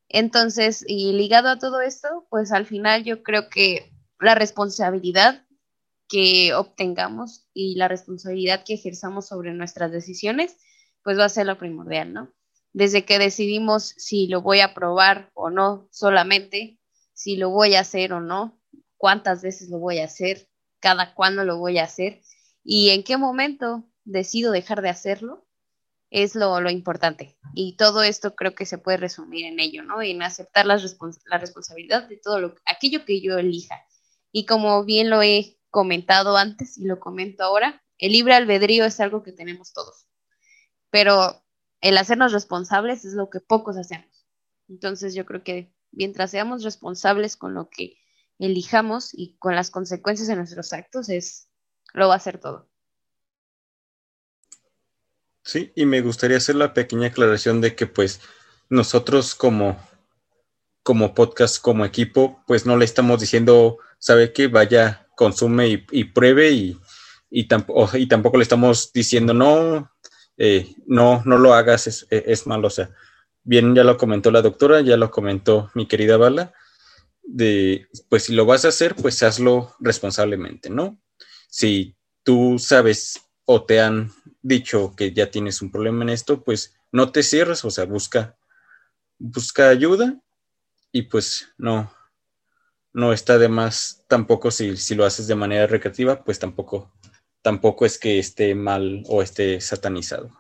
Entonces, 0.08 0.86
y 0.88 1.12
ligado 1.14 1.50
a 1.50 1.58
todo 1.58 1.82
esto, 1.82 2.28
pues 2.30 2.52
al 2.52 2.68
final 2.68 3.04
yo 3.04 3.24
creo 3.24 3.50
que 3.50 3.92
la 4.20 4.36
responsabilidad 4.36 5.46
que 6.08 6.54
obtengamos 6.54 7.48
y 7.54 7.76
la 7.76 7.88
responsabilidad 7.88 8.64
que 8.64 8.76
ejerzamos 8.76 9.28
sobre 9.28 9.54
nuestras 9.54 9.92
decisiones, 9.92 10.56
pues 11.04 11.18
va 11.18 11.26
a 11.26 11.30
ser 11.30 11.48
lo 11.48 11.58
primordial, 11.58 12.14
¿no? 12.14 12.32
Desde 12.74 13.06
que 13.06 13.18
decidimos 13.18 13.96
si 13.98 14.28
lo 14.28 14.42
voy 14.42 14.60
a 14.60 14.76
probar 14.76 15.32
o 15.34 15.50
no 15.50 15.88
solamente, 15.92 16.80
si 17.14 17.38
lo 17.38 17.50
voy 17.50 17.74
a 17.76 17.80
hacer 17.80 18.14
o 18.14 18.22
no, 18.22 18.60
cuántas 18.98 19.42
veces 19.42 19.70
lo 19.70 19.80
voy 19.80 20.00
a 20.00 20.06
hacer, 20.06 20.48
cada 20.80 21.16
cuándo 21.16 21.44
lo 21.44 21.58
voy 21.58 21.80
a 21.80 21.86
hacer 21.86 22.22
y 22.64 22.90
en 22.90 23.04
qué 23.04 23.18
momento 23.18 23.84
decido 24.06 24.52
dejar 24.52 24.82
de 24.82 24.90
hacerlo, 24.90 25.46
es 26.10 26.36
lo, 26.36 26.62
lo, 26.62 26.70
importante. 26.70 27.38
Y 27.56 27.76
todo 27.76 28.04
esto 28.04 28.36
creo 28.36 28.54
que 28.54 28.66
se 28.66 28.78
puede 28.78 28.98
resumir 28.98 29.46
en 29.46 29.60
ello, 29.60 29.84
¿no? 29.84 30.02
En 30.02 30.22
aceptar 30.22 30.66
la, 30.66 30.80
la 31.26 31.38
responsabilidad 31.40 32.08
de 32.08 32.18
todo 32.18 32.40
lo, 32.40 32.56
aquello 32.66 33.04
que 33.04 33.20
yo 33.20 33.38
elija. 33.38 33.76
Y 34.32 34.46
como 34.46 34.84
bien 34.86 35.10
lo 35.10 35.24
he 35.24 35.58
comentado 35.72 36.38
antes 36.38 36.78
y 36.78 36.86
lo 36.86 37.00
comento 37.00 37.44
ahora, 37.44 37.84
el 37.98 38.12
libre 38.12 38.36
albedrío 38.36 38.86
es 38.86 39.00
algo 39.00 39.24
que 39.24 39.32
tenemos 39.32 39.74
todos. 39.74 40.08
Pero 40.92 41.44
el 41.82 41.98
hacernos 41.98 42.32
responsables 42.32 43.06
es 43.06 43.14
lo 43.14 43.30
que 43.30 43.40
pocos 43.40 43.76
hacemos. 43.78 44.28
Entonces 44.70 45.16
yo 45.16 45.26
creo 45.26 45.44
que 45.44 45.74
mientras 45.92 46.32
seamos 46.32 46.64
responsables 46.64 47.36
con 47.36 47.54
lo 47.54 47.70
que 47.70 47.98
elijamos 48.40 49.14
y 49.14 49.36
con 49.38 49.56
las 49.56 49.72
consecuencias 49.72 50.28
de 50.28 50.36
nuestros 50.36 50.74
actos, 50.74 51.10
es 51.10 51.50
lo 51.94 52.08
va 52.08 52.16
a 52.16 52.18
hacer 52.18 52.40
todo. 52.40 52.68
Sí, 55.44 55.72
y 55.76 55.86
me 55.86 56.02
gustaría 56.02 56.38
hacer 56.38 56.56
la 56.56 56.74
pequeña 56.74 57.08
aclaración 57.08 57.60
de 57.62 57.76
que 57.76 57.86
pues 57.86 58.22
nosotros 58.70 59.36
como, 59.36 59.78
como 60.84 61.14
podcast, 61.14 61.62
como 61.62 61.86
equipo, 61.86 62.42
pues 62.48 62.66
no 62.66 62.78
le 62.78 62.86
estamos 62.86 63.20
diciendo, 63.20 63.78
sabe 64.00 64.32
que 64.32 64.48
vaya, 64.48 65.08
consume 65.16 65.86
y, 65.92 66.04
pruebe 66.06 66.52
y, 66.52 66.78
y, 67.30 67.48
tampoco, 67.48 67.98
y 67.98 68.08
tampoco 68.08 68.38
le 68.38 68.44
estamos 68.44 68.92
diciendo, 68.94 69.34
no, 69.34 69.92
eh, 70.38 70.74
no, 70.88 71.22
no 71.26 71.38
lo 71.38 71.54
hagas, 71.54 71.88
es, 71.88 72.08
es, 72.10 72.48
malo. 72.48 72.68
O 72.68 72.72
sea, 72.72 72.90
bien 73.44 73.76
ya 73.76 73.84
lo 73.84 73.98
comentó 73.98 74.32
la 74.32 74.42
doctora, 74.42 74.82
ya 74.82 74.96
lo 74.98 75.12
comentó 75.12 75.70
mi 75.74 75.88
querida 75.88 76.16
Bala, 76.18 76.54
de, 77.22 77.88
pues 78.10 78.24
si 78.24 78.34
lo 78.34 78.46
vas 78.46 78.64
a 78.64 78.70
hacer, 78.70 78.96
pues 78.96 79.22
hazlo 79.24 79.76
responsablemente, 79.80 80.70
¿no? 80.70 81.00
Si 81.54 81.96
tú 82.24 82.58
sabes 82.58 83.30
o 83.46 83.64
te 83.64 83.80
han 83.80 84.12
dicho 84.42 84.96
que 84.98 85.14
ya 85.14 85.30
tienes 85.30 85.62
un 85.62 85.70
problema 85.70 86.02
en 86.04 86.10
esto, 86.10 86.44
pues 86.44 86.74
no 86.92 87.12
te 87.12 87.22
cierres, 87.22 87.64
o 87.64 87.70
sea, 87.70 87.86
busca, 87.86 88.36
busca 89.20 89.70
ayuda 89.70 90.20
y 90.92 91.04
pues 91.04 91.54
no, 91.60 91.94
no 92.92 93.14
está 93.14 93.38
de 93.38 93.50
más 93.50 94.04
tampoco 94.08 94.50
si, 94.50 94.78
si 94.78 94.96
lo 94.96 95.06
haces 95.06 95.28
de 95.28 95.36
manera 95.36 95.68
recreativa, 95.68 96.24
pues 96.24 96.40
tampoco, 96.40 96.92
tampoco 97.44 97.86
es 97.86 98.00
que 98.00 98.18
esté 98.18 98.56
mal 98.56 99.04
o 99.08 99.22
esté 99.22 99.62
satanizado. 99.62 100.36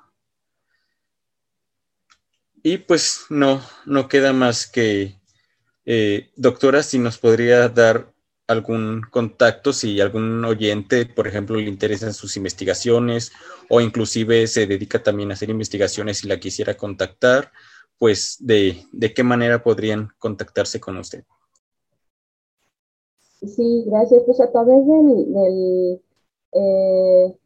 Y 2.63 2.79
pues 2.79 3.27
no, 3.29 3.63
no 3.85 4.07
queda 4.07 4.33
más 4.33 4.65
que, 4.65 5.19
eh, 5.85 6.31
doctora, 6.37 6.81
si 6.81 6.97
nos 6.97 7.19
podría 7.19 7.69
dar 7.69 8.12
algún 8.47 9.01
contacto, 9.09 9.73
si 9.73 10.01
algún 10.01 10.43
oyente, 10.45 11.05
por 11.05 11.27
ejemplo, 11.27 11.55
le 11.55 11.69
interesan 11.69 12.13
sus 12.13 12.35
investigaciones 12.37 13.31
o 13.69 13.81
inclusive 13.81 14.47
se 14.47 14.67
dedica 14.67 15.01
también 15.01 15.31
a 15.31 15.33
hacer 15.33 15.49
investigaciones 15.49 16.23
y 16.23 16.27
la 16.27 16.39
quisiera 16.39 16.75
contactar, 16.75 17.51
pues 17.97 18.37
de, 18.39 18.85
de 18.91 19.13
qué 19.13 19.23
manera 19.23 19.63
podrían 19.63 20.09
contactarse 20.19 20.79
con 20.79 20.97
usted. 20.97 21.23
Sí, 23.45 23.83
gracias. 23.87 24.23
Pues 24.25 24.39
a 24.41 24.51
través 24.51 24.85
del, 24.87 25.33
del, 25.33 26.01
eh, 26.53 27.37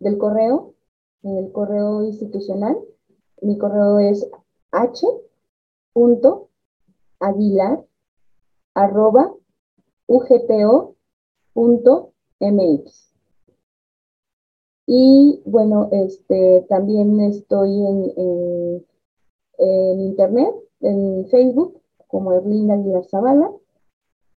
del 0.00 0.18
correo, 0.18 0.74
el 1.22 1.50
correo 1.52 2.04
institucional, 2.04 2.76
mi 3.42 3.56
correo 3.58 3.98
es 3.98 4.26
h.aguilar 4.72 5.04
arroba 8.74 9.32
ugpo.mx. 10.08 10.88
Y 14.86 15.42
bueno, 15.44 15.90
este, 15.92 16.66
también 16.68 17.20
estoy 17.20 17.68
en, 17.86 18.84
en, 19.58 20.00
internet, 20.00 20.54
en 20.80 21.26
Facebook, 21.28 21.80
como 22.06 22.32
Erlinda 22.32 22.74
Aguilar 22.74 23.04
Zavala. 23.04 23.52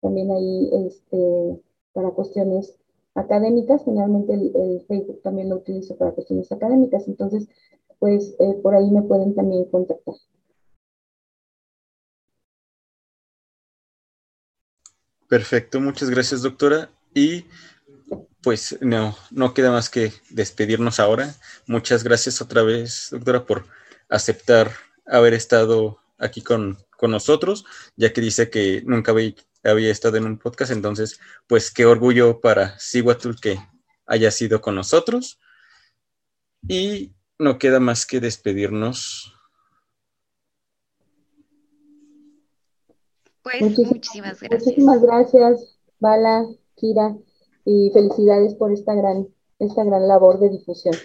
También 0.01 0.31
ahí 0.31 0.69
este, 0.73 1.61
para 1.93 2.11
cuestiones 2.11 2.79
académicas, 3.15 3.83
generalmente 3.83 4.33
el, 4.33 4.83
Facebook 4.87 5.21
también 5.21 5.49
lo 5.49 5.57
utilizo 5.57 5.95
para 5.97 6.11
cuestiones 6.11 6.51
académicas, 6.51 7.07
entonces 7.07 7.47
pues 7.99 8.35
eh, 8.39 8.59
por 8.63 8.73
ahí 8.75 8.89
me 8.89 9.01
pueden 9.01 9.35
también 9.35 9.65
contactar. 9.65 10.15
Perfecto, 15.30 15.80
muchas 15.80 16.10
gracias 16.10 16.41
doctora. 16.41 16.89
Y 17.14 17.45
pues 18.41 18.77
no, 18.81 19.15
no 19.30 19.53
queda 19.53 19.72
más 19.72 19.89
que 19.89 20.11
despedirnos 20.31 20.99
ahora. 20.99 21.35
Muchas 21.68 22.03
gracias 22.03 22.41
otra 22.41 22.64
vez, 22.64 23.10
doctora, 23.11 23.45
por 23.45 23.68
aceptar 24.10 24.72
haber 25.06 25.35
estado 25.35 25.99
aquí 26.18 26.41
con, 26.41 26.77
nosotros, 27.01 27.64
ya 27.95 28.11
que 28.11 28.19
dice 28.19 28.49
que 28.49 28.84
nunca 28.85 29.11
había, 29.14 29.34
había, 29.64 29.89
estado 29.89 30.18
en 30.18 30.26
un 30.26 30.38
podcast. 30.38 30.72
Entonces, 30.72 31.19
pues 31.47 31.72
qué 31.72 31.85
orgullo 31.85 32.41
para 32.41 32.77
Siguatul 32.77 33.39
que 33.39 33.57
haya 34.06 34.31
sido 34.31 34.60
con 34.60 34.76
nosotros. 34.76 35.39
Y 36.68 37.14
no 37.38 37.57
queda 37.57 37.80
más 37.80 38.06
que 38.06 38.19
despedirnos. 38.19 39.38
Pues 43.57 43.77
muchísimas 43.80 44.39
gracias. 44.39 44.65
Muchísimas 44.65 45.01
gracias, 45.01 45.77
Bala, 45.99 46.45
Kira. 46.76 47.15
y 47.65 47.89
felicidades 47.91 48.53
por 48.55 48.71
esta 48.71 48.93
gran, 48.93 49.27
esta 49.59 49.84
gran 49.84 50.07
labor 50.07 50.39
de 50.39 50.49
difusión. 50.49 50.95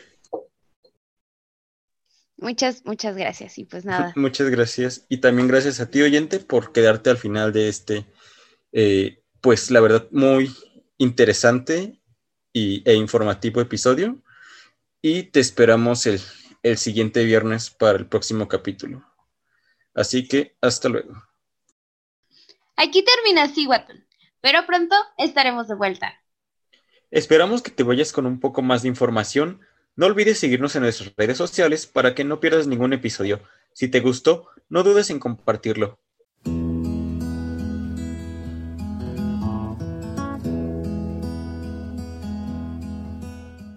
Muchas, 2.36 2.84
muchas 2.84 3.16
gracias. 3.16 3.58
Y 3.58 3.64
pues 3.64 3.84
nada. 3.84 4.12
Muchas 4.16 4.50
gracias. 4.50 5.06
Y 5.08 5.18
también 5.18 5.48
gracias 5.48 5.80
a 5.80 5.88
ti, 5.88 6.02
oyente, 6.02 6.40
por 6.40 6.72
quedarte 6.72 7.10
al 7.10 7.16
final 7.16 7.52
de 7.52 7.68
este, 7.68 8.06
eh, 8.72 9.22
pues 9.40 9.70
la 9.70 9.80
verdad, 9.80 10.08
muy 10.10 10.54
interesante 10.98 12.00
y, 12.52 12.82
e 12.88 12.94
informativo 12.94 13.60
episodio. 13.60 14.22
Y 15.00 15.24
te 15.24 15.40
esperamos 15.40 16.06
el, 16.06 16.20
el 16.62 16.76
siguiente 16.76 17.24
viernes 17.24 17.70
para 17.70 17.98
el 17.98 18.06
próximo 18.06 18.48
capítulo. 18.48 19.04
Así 19.94 20.26
que 20.26 20.56
hasta 20.60 20.88
luego. 20.88 21.14
Aquí 22.76 23.04
termina 23.04 23.48
Siguatón, 23.48 24.06
pero 24.40 24.66
pronto 24.66 24.96
estaremos 25.16 25.68
de 25.68 25.74
vuelta. 25.74 26.20
Esperamos 27.10 27.62
que 27.62 27.70
te 27.70 27.84
vayas 27.84 28.12
con 28.12 28.26
un 28.26 28.40
poco 28.40 28.62
más 28.62 28.82
de 28.82 28.88
información. 28.88 29.60
No 29.96 30.06
olvides 30.06 30.38
seguirnos 30.38 30.74
en 30.74 30.82
nuestras 30.82 31.14
redes 31.16 31.38
sociales 31.38 31.86
para 31.86 32.14
que 32.14 32.24
no 32.24 32.40
pierdas 32.40 32.66
ningún 32.66 32.92
episodio. 32.92 33.40
Si 33.72 33.88
te 33.88 34.00
gustó, 34.00 34.48
no 34.68 34.82
dudes 34.82 35.10
en 35.10 35.20
compartirlo. 35.20 36.00